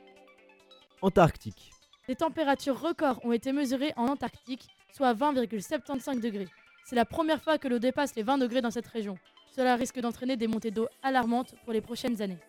Antarctique. 1.01 1.71
Des 2.07 2.15
températures 2.15 2.79
records 2.79 3.19
ont 3.25 3.31
été 3.31 3.51
mesurées 3.51 3.93
en 3.97 4.07
Antarctique, 4.07 4.67
soit 4.91 5.13
20,75 5.13 6.19
degrés. 6.19 6.47
C'est 6.85 6.95
la 6.95 7.05
première 7.05 7.41
fois 7.41 7.57
que 7.57 7.67
l'eau 7.67 7.79
dépasse 7.79 8.15
les 8.15 8.23
20 8.23 8.37
degrés 8.37 8.61
dans 8.61 8.71
cette 8.71 8.87
région. 8.87 9.17
Cela 9.55 9.75
risque 9.75 9.99
d'entraîner 9.99 10.37
des 10.37 10.47
montées 10.47 10.71
d'eau 10.71 10.87
alarmantes 11.01 11.55
pour 11.63 11.73
les 11.73 11.81
prochaines 11.81 12.21
années. 12.21 12.39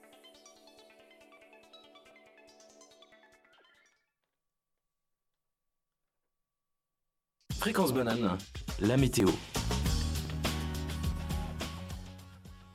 Fréquence 7.64 7.94
banane, 7.94 8.36
la 8.78 8.98
météo. 8.98 9.26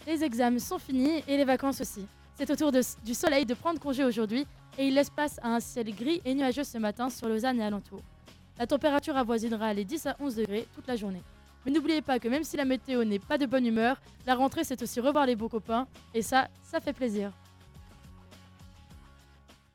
Les 0.07 0.23
examens 0.23 0.57
sont 0.57 0.79
finis 0.79 1.21
et 1.27 1.37
les 1.37 1.45
vacances 1.45 1.79
aussi. 1.79 2.07
C'est 2.33 2.49
au 2.49 2.55
tour 2.55 2.71
du 2.71 3.13
soleil 3.13 3.45
de 3.45 3.53
prendre 3.53 3.79
congé 3.79 4.03
aujourd'hui 4.03 4.47
et 4.79 4.87
il 4.87 4.95
laisse 4.95 5.11
place 5.11 5.39
à 5.43 5.49
un 5.49 5.59
ciel 5.59 5.93
gris 5.93 6.23
et 6.25 6.33
nuageux 6.33 6.63
ce 6.63 6.79
matin 6.79 7.11
sur 7.11 7.29
Lausanne 7.29 7.59
et 7.59 7.63
alentour. 7.63 8.01
La 8.57 8.65
température 8.65 9.15
avoisinera 9.15 9.75
les 9.75 9.85
10 9.85 10.07
à 10.07 10.17
11 10.19 10.37
degrés 10.37 10.67
toute 10.73 10.87
la 10.87 10.95
journée. 10.95 11.21
Mais 11.67 11.71
n'oubliez 11.71 12.01
pas 12.01 12.17
que 12.17 12.27
même 12.27 12.43
si 12.43 12.57
la 12.57 12.65
météo 12.65 13.03
n'est 13.03 13.19
pas 13.19 13.37
de 13.37 13.45
bonne 13.45 13.67
humeur, 13.67 14.01
la 14.25 14.33
rentrée 14.33 14.63
c'est 14.63 14.81
aussi 14.81 14.99
revoir 14.99 15.27
les 15.27 15.35
beaux 15.35 15.49
copains 15.49 15.85
et 16.15 16.23
ça, 16.23 16.47
ça 16.63 16.79
fait 16.79 16.93
plaisir. 16.93 17.31